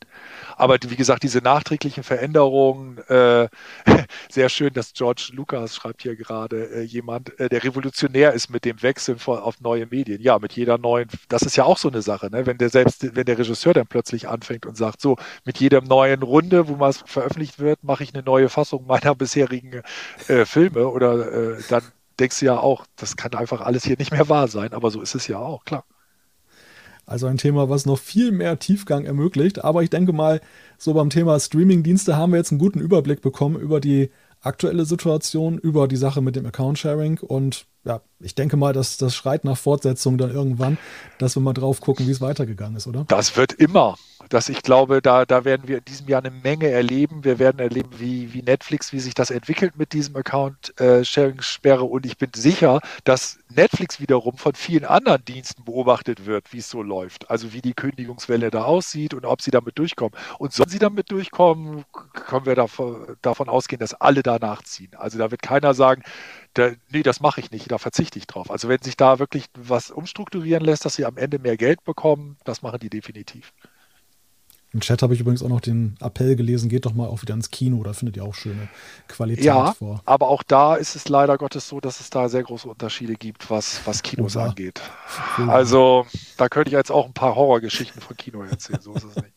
Aber 0.56 0.78
wie 0.88 0.96
gesagt, 0.96 1.22
diese 1.22 1.40
nachträglichen 1.40 2.02
Veränderungen, 2.02 2.98
äh, 3.08 3.48
sehr 4.30 4.48
schön, 4.48 4.72
dass 4.72 4.94
George 4.94 5.30
Lucas 5.32 5.74
schreibt 5.74 6.02
hier 6.02 6.16
gerade 6.16 6.64
äh, 6.70 6.82
jemand, 6.82 7.38
äh, 7.38 7.50
der 7.50 7.62
revolutionär 7.62 8.32
ist 8.32 8.48
mit 8.48 8.64
dem 8.64 8.82
Wechseln 8.82 9.18
von, 9.18 9.38
auf 9.38 9.60
neue 9.60 9.86
Medien. 9.86 10.22
Ja, 10.22 10.38
mit 10.38 10.54
jeder 10.54 10.78
neuen, 10.78 11.08
das 11.28 11.42
ist 11.42 11.56
ja 11.56 11.64
auch 11.64 11.76
so 11.76 11.88
eine 11.88 12.00
Sache, 12.00 12.30
ne? 12.30 12.46
wenn 12.46 12.56
der 12.56 12.70
selbst, 12.70 13.14
wenn 13.14 13.26
der 13.26 13.38
Regisseur 13.38 13.74
dann 13.74 13.86
plötzlich 13.86 14.28
anfängt 14.28 14.64
und 14.64 14.76
sagt, 14.76 15.02
so, 15.02 15.16
mit 15.44 15.58
jeder 15.58 15.82
neuen 15.82 16.22
Runde, 16.22 16.68
wo 16.68 16.80
was 16.80 17.04
veröffentlicht 17.06 17.58
wird, 17.58 17.84
mache 17.84 18.02
ich 18.02 18.14
eine 18.14 18.22
neue 18.22 18.48
Fassung 18.48 18.86
meiner 18.86 19.14
bisherigen 19.14 19.82
äh, 20.28 20.46
Filme 20.46 20.88
oder 20.88 21.56
äh, 21.56 21.62
dann 21.68 21.82
denkst 22.18 22.40
du 22.40 22.46
ja 22.46 22.58
auch, 22.58 22.86
das 22.96 23.16
kann 23.16 23.34
einfach 23.34 23.60
alles 23.60 23.84
hier 23.84 23.96
nicht 23.98 24.12
mehr 24.12 24.28
wahr 24.28 24.48
sein, 24.48 24.72
aber 24.72 24.90
so 24.90 25.00
ist 25.00 25.14
es 25.14 25.26
ja 25.28 25.38
auch, 25.38 25.64
klar. 25.64 25.84
Also 27.06 27.28
ein 27.28 27.38
Thema, 27.38 27.70
was 27.70 27.86
noch 27.86 28.00
viel 28.00 28.32
mehr 28.32 28.58
Tiefgang 28.58 29.04
ermöglicht. 29.04 29.64
Aber 29.64 29.84
ich 29.84 29.90
denke 29.90 30.12
mal, 30.12 30.40
so 30.76 30.92
beim 30.92 31.08
Thema 31.08 31.38
Streaming-Dienste 31.38 32.16
haben 32.16 32.32
wir 32.32 32.38
jetzt 32.38 32.50
einen 32.50 32.58
guten 32.58 32.80
Überblick 32.80 33.22
bekommen 33.22 33.60
über 33.60 33.80
die 33.80 34.10
aktuelle 34.40 34.84
Situation, 34.84 35.56
über 35.56 35.86
die 35.86 35.96
Sache 35.96 36.20
mit 36.20 36.34
dem 36.34 36.46
Account-Sharing. 36.46 37.20
Und 37.20 37.66
ja, 37.86 38.00
ich 38.18 38.34
denke 38.34 38.56
mal, 38.56 38.72
dass 38.72 38.96
das 38.96 39.14
schreit 39.14 39.44
nach 39.44 39.56
Fortsetzung 39.56 40.18
dann 40.18 40.30
irgendwann, 40.30 40.76
dass 41.18 41.36
wir 41.36 41.40
mal 41.40 41.52
drauf 41.52 41.80
gucken, 41.80 42.06
wie 42.06 42.10
es 42.10 42.20
weitergegangen 42.20 42.76
ist, 42.76 42.86
oder? 42.86 43.04
Das 43.08 43.36
wird 43.36 43.52
immer 43.52 43.96
dass 44.28 44.48
ich 44.48 44.62
glaube, 44.62 45.02
da, 45.02 45.24
da 45.24 45.44
werden 45.44 45.68
wir 45.68 45.78
in 45.78 45.84
diesem 45.84 46.08
Jahr 46.08 46.24
eine 46.24 46.30
Menge 46.30 46.68
erleben. 46.68 47.24
Wir 47.24 47.38
werden 47.38 47.58
erleben, 47.58 47.90
wie, 47.98 48.32
wie 48.32 48.42
Netflix, 48.42 48.92
wie 48.92 49.00
sich 49.00 49.14
das 49.14 49.30
entwickelt 49.30 49.76
mit 49.76 49.92
diesem 49.92 50.16
Account-Sharing-Sperre. 50.16 51.84
Äh, 51.84 51.88
und 51.88 52.06
ich 52.06 52.18
bin 52.18 52.30
sicher, 52.34 52.80
dass 53.04 53.38
Netflix 53.54 54.00
wiederum 54.00 54.36
von 54.36 54.54
vielen 54.54 54.84
anderen 54.84 55.24
Diensten 55.24 55.64
beobachtet 55.64 56.26
wird, 56.26 56.52
wie 56.52 56.58
es 56.58 56.68
so 56.68 56.82
läuft. 56.82 57.30
Also 57.30 57.52
wie 57.52 57.60
die 57.60 57.74
Kündigungswelle 57.74 58.50
da 58.50 58.64
aussieht 58.64 59.14
und 59.14 59.24
ob 59.24 59.42
sie 59.42 59.50
damit 59.50 59.78
durchkommen. 59.78 60.18
Und 60.38 60.52
sollen 60.52 60.68
sie 60.68 60.78
damit 60.78 61.10
durchkommen, 61.10 61.84
können 62.12 62.46
wir 62.46 62.54
davon, 62.54 63.16
davon 63.22 63.48
ausgehen, 63.48 63.80
dass 63.80 63.94
alle 63.94 64.22
da 64.22 64.38
nachziehen. 64.38 64.90
Also 64.96 65.18
da 65.18 65.30
wird 65.30 65.42
keiner 65.42 65.74
sagen, 65.74 66.02
da, 66.56 66.70
nee, 66.90 67.02
das 67.02 67.20
mache 67.20 67.40
ich 67.40 67.50
nicht, 67.50 67.70
da 67.70 67.78
verzichte 67.78 68.18
ich 68.18 68.26
drauf. 68.26 68.50
Also 68.50 68.68
wenn 68.68 68.80
sich 68.82 68.96
da 68.96 69.18
wirklich 69.18 69.46
was 69.54 69.90
umstrukturieren 69.90 70.64
lässt, 70.64 70.84
dass 70.84 70.94
sie 70.94 71.04
am 71.04 71.16
Ende 71.16 71.38
mehr 71.38 71.56
Geld 71.56 71.84
bekommen, 71.84 72.36
das 72.44 72.62
machen 72.62 72.80
die 72.80 72.90
definitiv. 72.90 73.52
Im 74.72 74.80
Chat 74.80 75.00
habe 75.00 75.14
ich 75.14 75.20
übrigens 75.20 75.42
auch 75.42 75.48
noch 75.48 75.60
den 75.60 75.96
Appell 76.00 76.36
gelesen, 76.36 76.68
geht 76.68 76.84
doch 76.84 76.92
mal 76.92 77.06
auch 77.06 77.22
wieder 77.22 77.34
ins 77.34 77.50
Kino, 77.50 77.82
da 77.82 77.92
findet 77.92 78.16
ihr 78.16 78.24
auch 78.24 78.34
schöne 78.34 78.68
Qualität 79.08 79.44
ja, 79.44 79.72
vor. 79.72 80.02
Aber 80.04 80.28
auch 80.28 80.42
da 80.42 80.74
ist 80.74 80.96
es 80.96 81.08
leider 81.08 81.38
Gottes 81.38 81.68
so, 81.68 81.80
dass 81.80 82.00
es 82.00 82.10
da 82.10 82.28
sehr 82.28 82.42
große 82.42 82.68
Unterschiede 82.68 83.14
gibt, 83.14 83.48
was, 83.48 83.86
was 83.86 84.02
Kinos 84.02 84.36
Oha. 84.36 84.46
angeht. 84.46 84.82
Also 85.46 86.06
da 86.36 86.48
könnte 86.48 86.70
ich 86.70 86.72
jetzt 86.72 86.90
auch 86.90 87.06
ein 87.06 87.14
paar 87.14 87.36
Horrorgeschichten 87.36 88.02
von 88.02 88.16
Kino 88.16 88.42
erzählen, 88.42 88.80
so 88.80 88.92
ist 88.92 89.04
es 89.04 89.16
nicht. 89.16 89.35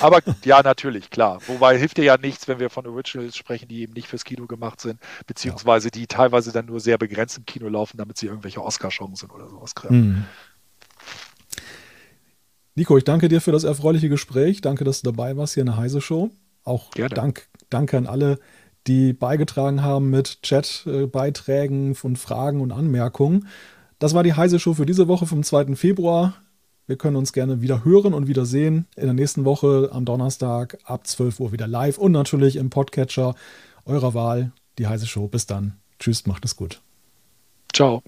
Aber 0.00 0.20
ja, 0.44 0.62
natürlich, 0.62 1.10
klar. 1.10 1.40
Wobei 1.46 1.78
hilft 1.78 1.96
dir 1.96 2.04
ja 2.04 2.16
nichts, 2.16 2.48
wenn 2.48 2.60
wir 2.60 2.70
von 2.70 2.86
Originals 2.86 3.36
sprechen, 3.36 3.68
die 3.68 3.82
eben 3.82 3.92
nicht 3.92 4.08
fürs 4.08 4.24
Kino 4.24 4.46
gemacht 4.46 4.80
sind, 4.80 5.00
beziehungsweise 5.26 5.88
ja. 5.88 5.90
die 5.92 6.06
teilweise 6.06 6.52
dann 6.52 6.66
nur 6.66 6.80
sehr 6.80 6.98
begrenzt 6.98 7.38
im 7.38 7.46
Kino 7.46 7.68
laufen, 7.68 7.96
damit 7.96 8.16
sie 8.18 8.26
irgendwelche 8.26 8.62
Oscar-Chancen 8.62 9.30
oder 9.30 9.48
sowas 9.48 9.74
kriegen. 9.74 9.96
Mhm. 9.96 10.24
Nico, 12.76 12.96
ich 12.96 13.04
danke 13.04 13.28
dir 13.28 13.40
für 13.40 13.52
das 13.52 13.64
erfreuliche 13.64 14.08
Gespräch. 14.08 14.60
Danke, 14.60 14.84
dass 14.84 15.02
du 15.02 15.10
dabei 15.10 15.36
warst 15.36 15.54
hier 15.54 15.62
in 15.62 15.66
der 15.66 15.76
Heise 15.76 16.00
Show. 16.00 16.30
Auch 16.64 16.90
Dank, 16.92 17.48
danke 17.68 17.98
an 17.98 18.06
alle, 18.06 18.38
die 18.86 19.12
beigetragen 19.12 19.82
haben 19.82 20.10
mit 20.10 20.42
Chat-Beiträgen 20.42 21.94
von 21.94 22.16
Fragen 22.16 22.60
und 22.60 22.72
Anmerkungen. 22.72 23.48
Das 23.98 24.14
war 24.14 24.22
die 24.22 24.34
Heise 24.34 24.58
Show 24.58 24.74
für 24.74 24.86
diese 24.86 25.08
Woche 25.08 25.26
vom 25.26 25.42
2. 25.42 25.74
Februar. 25.76 26.34
Wir 26.90 26.98
können 26.98 27.14
uns 27.14 27.32
gerne 27.32 27.60
wieder 27.62 27.84
hören 27.84 28.14
und 28.14 28.26
wieder 28.26 28.44
sehen. 28.44 28.88
In 28.96 29.04
der 29.04 29.14
nächsten 29.14 29.44
Woche 29.44 29.90
am 29.92 30.04
Donnerstag 30.04 30.76
ab 30.82 31.06
12 31.06 31.38
Uhr 31.38 31.52
wieder 31.52 31.68
live 31.68 31.98
und 31.98 32.10
natürlich 32.10 32.56
im 32.56 32.68
Podcatcher 32.68 33.36
eurer 33.84 34.12
Wahl. 34.12 34.50
Die 34.76 34.88
Heise 34.88 35.06
Show. 35.06 35.28
Bis 35.28 35.46
dann. 35.46 35.74
Tschüss, 36.00 36.26
macht 36.26 36.44
es 36.44 36.56
gut. 36.56 36.80
Ciao. 37.72 38.02